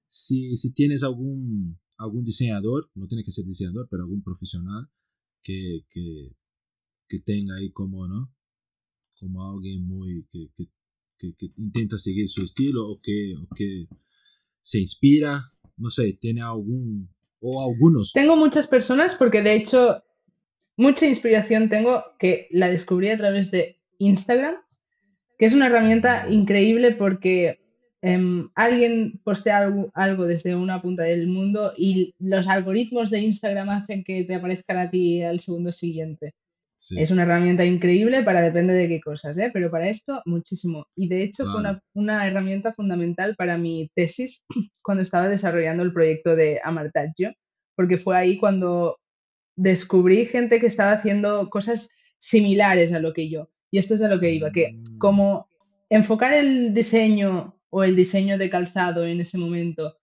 Si, 0.07 0.55
si 0.57 0.73
tienes 0.73 1.03
algún, 1.03 1.79
algún 1.97 2.23
diseñador, 2.23 2.89
no 2.93 3.07
tiene 3.07 3.23
que 3.23 3.31
ser 3.31 3.45
diseñador, 3.45 3.87
pero 3.89 4.03
algún 4.03 4.21
profesional 4.23 4.89
que, 5.43 5.85
que, 5.89 6.35
que 7.07 7.19
tenga 7.21 7.55
ahí 7.55 7.71
como, 7.71 8.07
¿no? 8.07 8.33
Como 9.19 9.49
alguien 9.49 9.85
muy, 9.85 10.27
que, 10.31 10.51
que, 10.55 10.69
que, 11.17 11.33
que 11.35 11.51
intenta 11.57 11.97
seguir 11.97 12.29
su 12.29 12.43
estilo 12.43 12.87
o 12.87 12.99
que, 13.01 13.35
o 13.41 13.47
que 13.55 13.87
se 14.61 14.79
inspira, 14.79 15.51
no 15.77 15.89
sé, 15.89 16.13
tiene 16.13 16.41
algún, 16.41 17.14
Tengo 18.13 18.35
muchas 18.35 18.67
personas 18.67 19.15
porque 19.15 19.41
de 19.41 19.55
hecho 19.55 20.03
mucha 20.77 21.05
inspiración 21.05 21.69
tengo 21.69 22.03
que 22.19 22.47
la 22.51 22.69
descubrí 22.69 23.09
a 23.09 23.17
través 23.17 23.51
de 23.51 23.77
Instagram, 23.99 24.55
que 25.37 25.45
es 25.45 25.53
una 25.53 25.67
herramienta 25.67 26.27
increíble 26.29 26.91
porque 26.91 27.59
em, 28.01 28.49
alguien 28.55 29.21
postea 29.23 29.59
algo, 29.59 29.91
algo 29.93 30.25
desde 30.25 30.55
una 30.55 30.81
punta 30.81 31.03
del 31.03 31.27
mundo 31.27 31.73
y 31.77 32.13
los 32.19 32.47
algoritmos 32.47 33.09
de 33.09 33.19
Instagram 33.19 33.69
hacen 33.69 34.03
que 34.03 34.23
te 34.23 34.35
aparezcan 34.35 34.77
a 34.77 34.89
ti 34.89 35.21
al 35.21 35.39
segundo 35.39 35.71
siguiente. 35.71 36.33
Sí. 36.87 36.99
Es 36.99 37.09
una 37.09 37.23
herramienta 37.23 37.65
increíble 37.65 38.21
para 38.21 38.43
depende 38.43 38.75
de 38.75 38.87
qué 38.87 39.01
cosas, 39.01 39.35
¿eh? 39.39 39.49
pero 39.51 39.71
para 39.71 39.89
esto 39.89 40.21
muchísimo. 40.25 40.85
Y 40.95 41.07
de 41.07 41.23
hecho 41.23 41.43
fue 41.45 41.57
una, 41.57 41.81
una 41.95 42.27
herramienta 42.27 42.73
fundamental 42.73 43.35
para 43.35 43.57
mi 43.57 43.89
tesis 43.95 44.45
cuando 44.83 45.01
estaba 45.01 45.27
desarrollando 45.27 45.81
el 45.81 45.91
proyecto 45.93 46.35
de 46.35 46.61
Amartaggio, 46.63 47.33
porque 47.75 47.97
fue 47.97 48.15
ahí 48.15 48.37
cuando 48.37 48.97
descubrí 49.57 50.27
gente 50.27 50.59
que 50.59 50.67
estaba 50.67 50.91
haciendo 50.91 51.49
cosas 51.49 51.89
similares 52.19 52.93
a 52.93 52.99
lo 52.99 53.13
que 53.13 53.31
yo. 53.31 53.49
Y 53.71 53.79
esto 53.79 53.95
es 53.95 54.03
a 54.03 54.07
lo 54.07 54.19
que 54.19 54.31
iba, 54.31 54.51
que 54.51 54.73
Mm. 54.73 54.97
como 54.99 55.47
enfocar 55.89 56.33
el 56.33 56.71
diseño 56.75 57.59
o 57.71 57.83
el 57.83 57.95
diseño 57.95 58.37
de 58.37 58.51
calzado 58.51 59.07
en 59.07 59.21
ese 59.21 59.39
momento, 59.39 59.97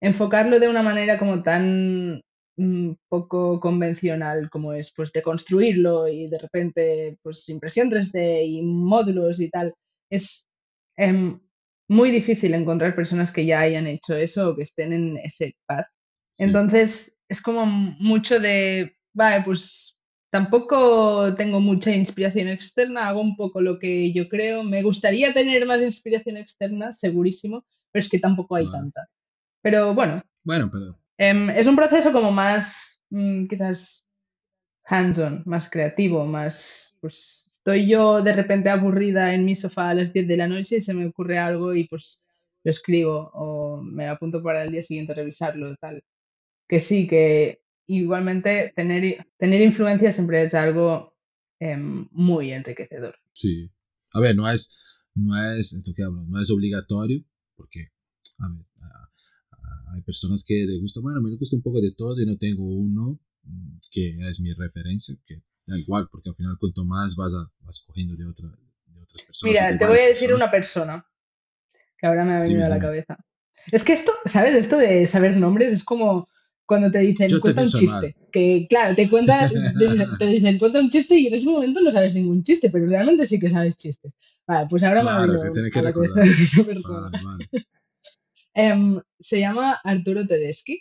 enfocarlo 0.00 0.60
de 0.60 0.68
una 0.68 0.82
manera 0.82 1.18
como 1.18 1.42
tan 1.42 2.22
poco 3.08 3.58
convencional 3.60 4.48
como 4.50 4.72
es, 4.72 4.92
pues 4.94 5.12
de 5.12 5.22
construirlo 5.22 6.08
y 6.08 6.28
de 6.28 6.38
repente, 6.38 7.18
pues 7.22 7.48
impresión 7.48 7.90
3D 7.90 8.46
y 8.46 8.62
módulos 8.62 9.40
y 9.40 9.50
tal, 9.50 9.74
es 10.10 10.50
em, 10.96 11.40
muy 11.88 12.10
difícil 12.10 12.54
encontrar 12.54 12.94
personas 12.94 13.30
que 13.30 13.44
ya 13.46 13.60
hayan 13.60 13.86
hecho 13.86 14.14
eso 14.14 14.50
o 14.50 14.56
que 14.56 14.62
estén 14.62 14.92
en 14.92 15.16
ese 15.18 15.56
path. 15.66 15.86
Sí. 16.34 16.44
Entonces, 16.44 17.16
es 17.28 17.40
como 17.40 17.66
mucho 17.66 18.38
de, 18.40 18.96
vale, 19.12 19.42
pues 19.44 19.98
tampoco 20.30 21.34
tengo 21.36 21.60
mucha 21.60 21.94
inspiración 21.94 22.48
externa, 22.48 23.08
hago 23.08 23.20
un 23.20 23.36
poco 23.36 23.60
lo 23.60 23.78
que 23.78 24.12
yo 24.12 24.28
creo. 24.28 24.64
Me 24.64 24.82
gustaría 24.82 25.32
tener 25.32 25.66
más 25.66 25.80
inspiración 25.80 26.36
externa, 26.36 26.92
segurísimo, 26.92 27.64
pero 27.92 28.04
es 28.04 28.08
que 28.08 28.18
tampoco 28.18 28.56
hay 28.56 28.70
tanta. 28.70 29.06
Pero 29.62 29.94
bueno, 29.94 30.22
Bueno, 30.42 30.70
pero 30.70 30.98
em, 31.18 31.50
es 31.50 31.66
un 31.66 31.76
proceso 31.76 32.12
como 32.12 32.30
más, 32.32 33.00
mm, 33.10 33.46
quizás, 33.46 34.06
hands-on, 34.84 35.42
más 35.46 35.70
creativo, 35.70 36.26
más, 36.26 36.96
pues 37.00 37.48
estoy 37.50 37.88
yo 37.88 38.22
de 38.22 38.34
repente 38.34 38.68
aburrida 38.68 39.34
en 39.34 39.44
mi 39.44 39.54
sofá 39.54 39.90
a 39.90 39.94
las 39.94 40.12
10 40.12 40.28
de 40.28 40.36
la 40.36 40.46
noche 40.46 40.76
y 40.76 40.80
se 40.80 40.92
me 40.94 41.06
ocurre 41.06 41.38
algo 41.38 41.74
y 41.74 41.88
pues 41.88 42.22
lo 42.62 42.70
escribo 42.70 43.30
o 43.34 43.82
me 43.82 44.06
apunto 44.08 44.42
para 44.42 44.64
el 44.64 44.72
día 44.72 44.82
siguiente 44.82 45.14
revisarlo, 45.14 45.74
tal. 45.76 46.02
Que 46.68 46.80
sí, 46.80 47.06
que 47.06 47.62
igualmente 47.86 48.72
tener, 48.76 49.26
tener 49.38 49.62
influencia 49.62 50.12
siempre 50.12 50.42
es 50.42 50.54
algo 50.54 51.14
em, 51.60 52.08
muy 52.12 52.52
enriquecedor. 52.52 53.16
sí. 53.32 53.70
A 54.16 54.20
ver, 54.20 54.36
no 54.36 54.48
es, 54.48 54.78
no 55.14 55.36
es, 55.36 55.72
es 55.72 55.84
lo 55.84 55.92
que 55.92 56.04
hablo, 56.04 56.22
no 56.28 56.40
es 56.40 56.48
obligatorio, 56.48 57.24
porque, 57.56 57.88
a 58.38 58.48
ver, 58.48 58.64
hay 59.92 60.02
personas 60.02 60.44
que 60.46 60.54
les 60.66 60.80
gusta, 60.80 61.00
bueno, 61.00 61.20
me 61.20 61.36
gusta 61.36 61.56
un 61.56 61.62
poco 61.62 61.80
de 61.80 61.92
todo 61.92 62.20
y 62.20 62.26
no 62.26 62.36
tengo 62.36 62.64
uno 62.64 63.20
mm, 63.42 63.78
que 63.90 64.16
es 64.28 64.40
mi 64.40 64.52
referencia, 64.52 65.14
que 65.24 65.42
da 65.66 65.78
igual, 65.78 66.08
porque 66.10 66.30
al 66.30 66.36
final 66.36 66.56
cuanto 66.58 66.84
más 66.84 67.14
vas, 67.16 67.32
a, 67.32 67.50
vas 67.60 67.84
cogiendo 67.86 68.16
de, 68.16 68.26
otra, 68.26 68.48
de 68.48 69.00
otras 69.00 69.22
personas. 69.22 69.50
Mira, 69.50 69.72
de 69.72 69.78
te 69.78 69.86
voy 69.86 69.98
a 69.98 70.06
decir 70.06 70.28
personas. 70.28 70.42
una 70.42 70.50
persona 70.50 71.06
que 71.96 72.06
ahora 72.06 72.24
me 72.24 72.34
ha 72.34 72.40
venido 72.40 72.58
Dime, 72.58 72.66
a 72.66 72.68
la 72.68 72.78
cabeza. 72.78 73.16
Es 73.70 73.82
que 73.82 73.92
esto, 73.92 74.12
¿sabes? 74.26 74.54
Esto 74.56 74.76
de 74.76 75.06
saber 75.06 75.36
nombres 75.36 75.72
es 75.72 75.84
como 75.84 76.28
cuando 76.66 76.90
te 76.90 76.98
dicen, 76.98 77.28
Yo 77.28 77.36
te 77.36 77.40
cuenta 77.42 77.62
un 77.62 77.68
chiste. 77.68 78.16
Que 78.32 78.66
claro, 78.68 78.94
te, 78.94 79.08
cuenta, 79.08 79.48
te, 80.18 80.26
dicen, 80.26 80.58
cuenta 80.58 80.80
un 80.80 80.90
chiste 80.90 81.16
y 81.16 81.28
en 81.28 81.34
ese 81.34 81.46
momento 81.46 81.80
no 81.80 81.90
sabes 81.90 82.14
ningún 82.14 82.42
chiste, 82.42 82.70
pero 82.70 82.86
realmente 82.86 83.26
sí 83.26 83.38
que 83.38 83.50
sabes 83.50 83.76
chistes. 83.76 84.12
Vale, 84.46 84.66
pues 84.68 84.82
ahora 84.82 85.02
Claro, 85.02 85.32
me 85.32 85.38
ha 85.38 85.50
venido 85.50 85.78
a 85.78 85.82
la 85.82 85.92
cabeza 85.92 86.14
recordar. 86.14 86.28
esa 86.42 86.64
persona. 86.64 87.10
Vale, 87.10 87.24
vale. 87.24 87.48
Em, 88.54 89.00
se 89.18 89.40
llama 89.40 89.80
Arturo 89.84 90.26
Tedeschi 90.26 90.80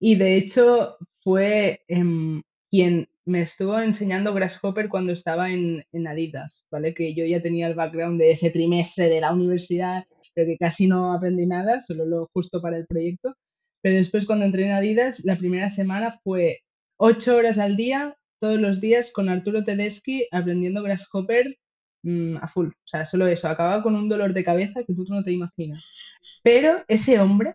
y 0.00 0.16
de 0.16 0.36
hecho 0.36 0.96
fue 1.22 1.80
em, 1.88 2.42
quien 2.70 3.08
me 3.24 3.42
estuvo 3.42 3.78
enseñando 3.78 4.34
Grasshopper 4.34 4.88
cuando 4.88 5.12
estaba 5.12 5.50
en, 5.50 5.84
en 5.92 6.06
Adidas, 6.06 6.66
¿vale? 6.70 6.94
Que 6.94 7.14
yo 7.14 7.24
ya 7.24 7.42
tenía 7.42 7.66
el 7.66 7.74
background 7.74 8.18
de 8.20 8.30
ese 8.32 8.50
trimestre 8.50 9.08
de 9.08 9.20
la 9.20 9.32
universidad, 9.32 10.04
pero 10.34 10.46
que 10.48 10.56
casi 10.58 10.86
no 10.86 11.12
aprendí 11.12 11.46
nada, 11.46 11.80
solo 11.80 12.06
lo 12.06 12.30
justo 12.32 12.60
para 12.62 12.78
el 12.78 12.86
proyecto. 12.86 13.34
Pero 13.82 13.96
después 13.96 14.26
cuando 14.26 14.44
entré 14.46 14.66
en 14.66 14.72
Adidas, 14.72 15.24
la 15.24 15.36
primera 15.36 15.68
semana 15.68 16.18
fue 16.24 16.60
ocho 16.98 17.36
horas 17.36 17.58
al 17.58 17.76
día, 17.76 18.16
todos 18.40 18.60
los 18.60 18.80
días, 18.80 19.12
con 19.12 19.28
Arturo 19.28 19.64
Tedeschi 19.64 20.26
aprendiendo 20.32 20.82
Grasshopper 20.82 21.56
mm, 22.02 22.36
a 22.36 22.48
full. 22.48 22.68
O 22.68 22.86
sea, 22.86 23.06
solo 23.06 23.26
eso, 23.26 23.48
acababa 23.48 23.82
con 23.82 23.94
un 23.94 24.08
dolor 24.08 24.32
de 24.32 24.44
cabeza 24.44 24.84
que 24.84 24.94
tú 24.94 25.04
no 25.08 25.22
te 25.22 25.32
imaginas. 25.32 26.18
Pero 26.42 26.84
ese 26.88 27.18
hombre, 27.18 27.52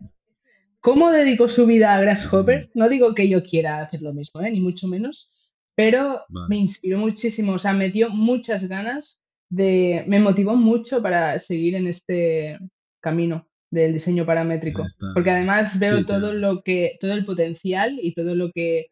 ¿cómo 0.79 1.11
dedicó 1.11 1.47
su 1.47 1.65
vida 1.65 1.95
a 1.95 2.01
Grasshopper? 2.01 2.69
No 2.73 2.89
digo 2.89 3.13
que 3.13 3.29
yo 3.29 3.43
quiera 3.43 3.81
hacer 3.81 4.01
lo 4.01 4.13
mismo, 4.13 4.41
¿eh? 4.41 4.51
ni 4.51 4.59
mucho 4.59 4.87
menos, 4.87 5.31
pero 5.75 6.21
Vale. 6.29 6.47
me 6.49 6.57
inspiró 6.57 6.97
muchísimo, 6.97 7.53
o 7.53 7.59
sea, 7.59 7.73
me 7.73 7.89
dio 7.89 8.09
muchas 8.09 8.67
ganas 8.67 9.23
de, 9.49 10.03
me 10.07 10.19
motivó 10.19 10.55
mucho 10.55 11.01
para 11.01 11.37
seguir 11.39 11.75
en 11.75 11.87
este 11.87 12.59
camino 12.99 13.47
del 13.69 13.93
diseño 13.93 14.25
paramétrico, 14.25 14.85
porque 15.13 15.31
además 15.31 15.79
veo 15.79 15.97
sí, 15.97 16.05
todo 16.05 16.33
lo 16.33 16.61
que, 16.61 16.97
todo 16.99 17.13
el 17.13 17.25
potencial 17.25 17.97
y 18.01 18.13
todo 18.13 18.35
lo 18.35 18.51
que 18.51 18.87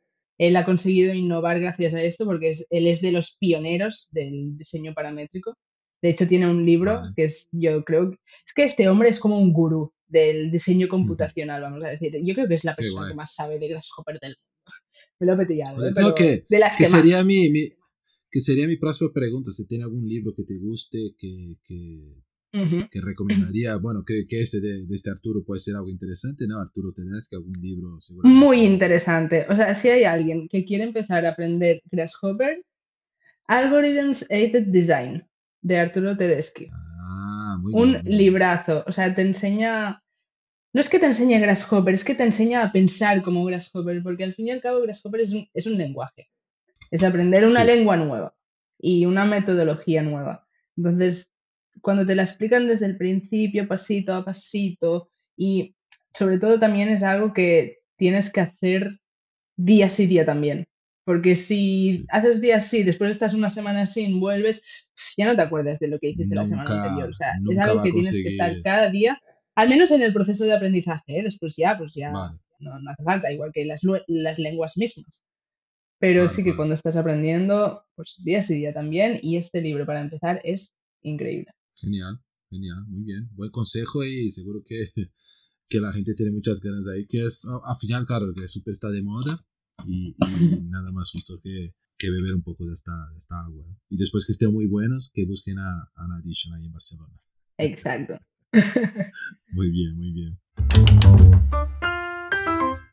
él 0.46 0.56
ha 0.56 0.66
conseguido 0.66 1.14
innovar 1.14 1.60
gracias 1.60 1.94
a 1.94 2.02
esto, 2.02 2.26
porque 2.26 2.50
es- 2.50 2.66
él 2.72 2.88
es 2.88 3.00
de 3.02 3.12
los 3.12 3.38
pioneros 3.40 4.08
del 4.12 4.58
diseño 4.58 4.94
paramétrico. 4.94 5.54
De 6.02 6.10
hecho, 6.10 6.28
tiene 6.28 6.50
un 6.50 6.66
libro 6.66 6.96
Vale. 6.96 7.14
que 7.16 7.26
es, 7.26 7.48
yo 7.52 7.84
creo, 7.84 8.12
es 8.46 8.54
que 8.56 8.64
este 8.64 8.90
hombre 8.90 9.10
es 9.10 9.20
como 9.20 9.38
un 9.38 9.54
gurú 9.54 9.94
del 10.08 10.50
diseño 10.52 10.88
computacional, 10.88 11.62
vamos 11.62 11.84
a 11.84 11.90
decir. 11.90 12.12
Yo 12.24 12.34
creo 12.34 12.48
que 12.48 12.56
es 12.56 12.64
la 12.66 12.76
persona 12.76 13.08
que 13.10 13.14
más 13.14 13.36
sabe 13.36 13.60
de 13.60 13.68
Grasshopper 13.68 14.18
del 14.20 14.36
mundo. 14.36 14.52
Me 15.20 15.28
lo 15.28 15.34
he 15.34 15.38
petillado, 15.38 15.88
¿eh? 15.88 15.92
pero 15.94 16.16
que- 16.16 16.44
de 16.50 16.60
las 16.60 16.76
que 16.76 16.86
que, 16.86 16.90
sería 16.90 17.18
más. 17.18 17.26
mi, 17.28 17.50
mi- 17.52 17.70
que 18.32 18.42
sería 18.42 18.66
mi 18.68 18.78
próxima 18.78 19.12
pregunta, 19.14 19.52
si 19.52 19.68
tiene 19.68 19.84
algún 19.84 20.08
libro 20.08 20.34
que 20.36 20.44
te 20.44 20.58
guste, 20.58 20.98
que, 21.20 21.56
que, 21.68 22.16
Que 22.52 23.00
recomendaría, 23.02 23.78
bueno, 23.78 24.04
creo 24.06 24.26
que 24.28 24.42
este 24.42 24.60
de, 24.60 24.86
de 24.86 24.96
este 24.96 25.10
Arturo 25.10 25.42
puede 25.46 25.62
ser 25.62 25.76
algo 25.78 25.88
interesante, 25.90 26.46
¿no? 26.48 26.60
Arturo 26.60 26.92
Tedeschi, 26.94 27.36
algún 27.38 27.54
libro 27.62 28.00
seguramente. 28.02 28.46
Muy 28.46 28.66
interesante. 28.66 29.46
O 29.50 29.56
sea, 29.56 29.74
si 29.74 29.88
hay 29.90 30.04
alguien 30.04 30.48
que 30.50 30.66
quiere 30.66 30.84
empezar 30.84 31.26
a 31.26 31.30
aprender 31.30 31.82
Grasshopper, 31.90 32.64
Algorithms 33.48 34.30
Aided 34.30 34.68
Design 34.68 35.26
de 35.62 35.78
Arturo 35.80 36.18
Tedeschi. 36.18 36.68
Ah, 36.74 37.58
muy 37.62 37.74
Un 37.74 37.92
bien. 37.92 38.02
muy 38.04 38.10
bien. 38.10 38.18
librazo. 38.18 38.84
O 38.88 38.92
sea, 38.92 39.14
te 39.14 39.22
enseña. 39.22 40.04
No 40.74 40.80
es 40.82 40.88
que 40.90 41.00
te 41.00 41.06
enseñe 41.06 41.40
Grasshopper, 41.40 41.94
es 41.94 42.04
que 42.04 42.16
te 42.16 42.24
enseña 42.24 42.64
a 42.64 42.72
pensar 42.72 43.22
como 43.24 43.44
Grasshopper, 43.46 44.02
porque 44.04 44.24
al 44.24 44.34
fin 44.36 44.48
y 44.48 44.52
al 44.52 44.62
cabo 44.62 44.82
Grasshopper 44.82 45.22
es 45.22 45.32
un, 45.34 45.46
es 45.54 45.66
un 45.68 45.78
lenguaje. 45.78 46.30
Es 46.92 47.04
aprender 47.04 47.46
una 47.46 47.62
Sí. 47.62 47.68
lengua 47.68 47.98
nueva 47.98 48.36
y 48.80 49.06
una 49.06 49.26
metodología 49.26 50.02
nueva. 50.02 50.48
Entonces, 50.78 51.31
cuando 51.82 52.06
te 52.06 52.16
la 52.16 52.24
explican 52.24 52.68
desde 52.68 52.86
el 52.88 52.98
principio, 52.98 53.68
pasito 53.68 54.14
a 54.14 54.26
pasito, 54.26 55.10
y 55.38 55.76
sobre 56.14 56.38
todo 56.40 56.60
también 56.60 56.90
es 56.90 57.04
algo 57.04 57.34
que 57.34 57.78
tienes 57.98 58.32
que 58.32 58.42
hacer 58.42 59.00
día 59.58 59.90
sí 59.90 60.08
día 60.08 60.26
también. 60.26 60.66
Porque 61.06 61.36
si 61.36 61.92
Sí. 61.94 62.06
haces 62.10 62.42
día 62.42 62.62
sí, 62.62 62.84
después 62.84 63.12
estás 63.12 63.34
una 63.34 63.50
semana 63.50 63.88
sin, 63.88 64.20
vuelves, 64.20 64.64
ya 65.18 65.26
no 65.26 65.36
te 65.36 65.42
acuerdas 65.42 65.80
de 65.80 65.88
lo 65.88 66.00
que 66.00 66.10
hiciste 66.10 66.36
la 66.36 66.46
semana 66.46 66.84
anterior. 66.84 67.10
O 67.10 67.14
sea, 67.14 67.34
es 67.50 67.58
algo 67.58 67.82
que 67.84 67.92
tienes 67.92 68.14
que 68.14 68.30
estar 68.30 68.54
cada 68.64 68.90
día, 68.92 69.20
al 69.56 69.70
menos 69.70 69.92
en 69.92 70.02
el 70.04 70.14
proceso 70.14 70.46
de 70.46 70.54
aprendizaje, 70.54 71.20
¿eh? 71.20 71.24
Después 71.24 71.56
ya, 71.58 71.78
pues 71.78 71.94
ya 71.96 72.12
Vale. 72.12 72.38
no, 72.60 72.80
no 72.80 72.92
hace 72.92 73.04
falta, 73.04 73.32
igual 73.32 73.52
que 73.54 73.66
las, 73.66 73.82
las 74.08 74.40
lenguas 74.40 74.78
mismas. 74.78 75.28
Pero 76.00 76.28
sí 76.28 76.44
que 76.44 76.56
cuando 76.56 76.76
estás 76.76 76.96
aprendiendo, 76.96 77.84
pues 77.96 78.22
día 78.24 78.42
sí 78.42 78.56
día 78.56 78.74
también. 78.74 79.20
Y 79.22 79.38
este 79.38 79.62
libro, 79.62 79.86
para 79.86 80.02
empezar, 80.02 80.42
es 80.44 80.74
increíble. 81.04 81.52
Genial, 81.82 82.20
genial, 82.50 82.86
muy 82.88 83.04
bien. 83.04 83.30
Buen 83.34 83.50
consejo 83.52 84.04
y 84.04 84.32
seguro 84.32 84.62
que, 84.66 84.92
que 85.70 85.80
la 85.82 85.92
gente 85.94 86.14
tiene 86.14 86.32
muchas 86.32 86.60
ganas 86.62 86.88
ahí, 86.88 87.06
que 87.08 87.26
es, 87.26 87.44
a- 87.46 87.72
al 87.72 87.78
final, 87.80 88.06
claro, 88.06 88.32
que 88.34 88.48
súper 88.48 88.74
está 88.74 88.90
de 88.90 89.02
moda 89.02 89.44
y, 89.88 90.10
y 90.18 90.62
nada 90.70 90.92
más 90.92 91.10
justo 91.12 91.40
que, 91.44 91.74
que 91.98 92.10
beber 92.12 92.36
un 92.36 92.44
poco 92.44 92.66
de 92.68 92.74
esta, 92.74 92.92
de 93.12 93.18
esta 93.18 93.40
agua. 93.42 93.66
Y 93.90 93.98
después 93.98 94.26
que 94.26 94.32
estén 94.34 94.54
muy 94.54 94.68
buenos, 94.68 95.12
que 95.14 95.26
busquen 95.26 95.58
a, 95.60 95.82
a 95.96 96.04
Ana 96.06 96.22
Edition 96.24 96.54
ahí 96.54 96.66
en 96.66 96.72
Barcelona. 96.74 97.16
Exacto. 97.58 98.18
Muy 99.54 99.70
bien, 99.72 99.96
muy 99.98 100.12
bien. 100.12 100.40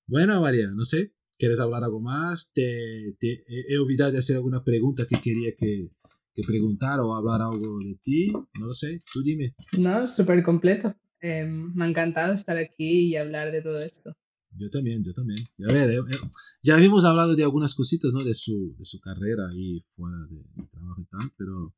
Bueno, 0.07 0.41
María, 0.41 0.71
no 0.75 0.85
sé, 0.85 1.13
¿quieres 1.39 1.59
hablar 1.59 1.85
algo 1.85 2.01
más? 2.01 2.53
Te, 2.55 3.17
te- 3.19 3.43
he 3.69 3.79
olvidado 3.79 4.13
de 4.13 4.19
hacer 4.19 4.37
alguna 4.37 4.63
pregunta 4.65 5.07
que 5.07 5.21
quería 5.21 5.53
que, 5.57 5.91
que 6.39 6.47
preguntar 6.47 7.01
o 7.01 7.15
hablar 7.15 7.43
algo 7.43 7.79
de 7.81 7.97
ti. 8.03 8.33
No 8.59 8.67
lo 8.67 8.75
sé, 8.75 9.01
tú 9.13 9.23
dime. 9.23 9.55
¿No? 9.79 10.07
Súper 10.09 10.43
completo. 10.45 10.95
Eh, 11.21 11.45
me 11.45 11.85
ha 11.85 11.89
encantado 11.89 12.35
estar 12.35 12.57
aquí 12.57 13.09
y 13.09 13.17
hablar 13.17 13.51
de 13.51 13.61
todo 13.63 13.81
esto. 13.83 14.15
Yo 14.57 14.71
también, 14.71 15.03
yo 15.05 15.13
también. 15.13 15.41
Y 15.59 15.65
a 15.69 15.73
ver, 15.73 15.91
eh, 15.91 15.97
eh, 15.99 16.17
ya 16.63 16.77
habíamos 16.77 17.05
hablado 17.05 17.35
de 17.35 17.43
algunas 17.43 17.75
cositas, 17.75 18.13
¿no? 18.13 18.23
De 18.23 18.35
su, 18.35 18.77
de 18.79 18.85
su 18.85 19.01
carrera 19.01 19.49
ahí 19.51 19.85
fuera 19.97 20.17
de, 20.31 20.37
de 20.63 20.69
trabajo 20.69 21.01
y 21.01 21.05
tal, 21.07 21.33
pero 21.37 21.75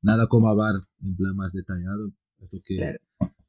nada 0.00 0.28
como 0.28 0.48
hablar 0.48 0.74
en 1.02 1.16
plan 1.16 1.34
más 1.36 1.52
detallado. 1.52 2.12
Es 2.40 2.52
lo 2.52 2.60
que, 2.64 2.76
Claro. 2.76 2.98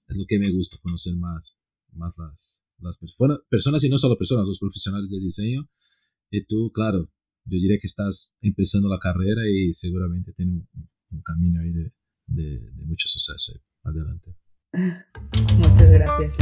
es 0.07 0.18
lo 0.18 0.26
que 0.28 0.39
me 0.39 0.49
gusta, 0.51 0.78
conocer 0.82 1.16
más, 1.16 1.59
más 1.93 2.16
las, 2.18 2.66
las 2.80 2.97
persona- 2.97 3.38
personas 3.49 3.84
y 3.84 3.89
no 3.89 3.97
solo 3.99 4.18
personas, 4.18 4.45
los 4.47 4.59
profesionales 4.59 5.09
de 5.11 5.20
diseño. 5.20 5.70
Y 6.32 6.43
tú, 6.45 6.72
claro, 6.74 7.09
yo 7.46 7.58
diría 7.58 7.78
que 7.80 7.88
estás 7.88 8.38
empezando 8.41 8.89
la 8.89 9.00
carrera 9.00 9.41
y 9.48 9.74
seguramente 9.74 10.34
tiene 10.34 10.52
un, 10.52 11.22
camino 11.24 11.62
ahí 11.62 11.72
de, 12.28 12.72
mucho 12.86 13.08
suceso. 13.08 13.54
Adelante. 13.84 14.36
Muchas 15.58 15.89
gracias. 15.89 16.38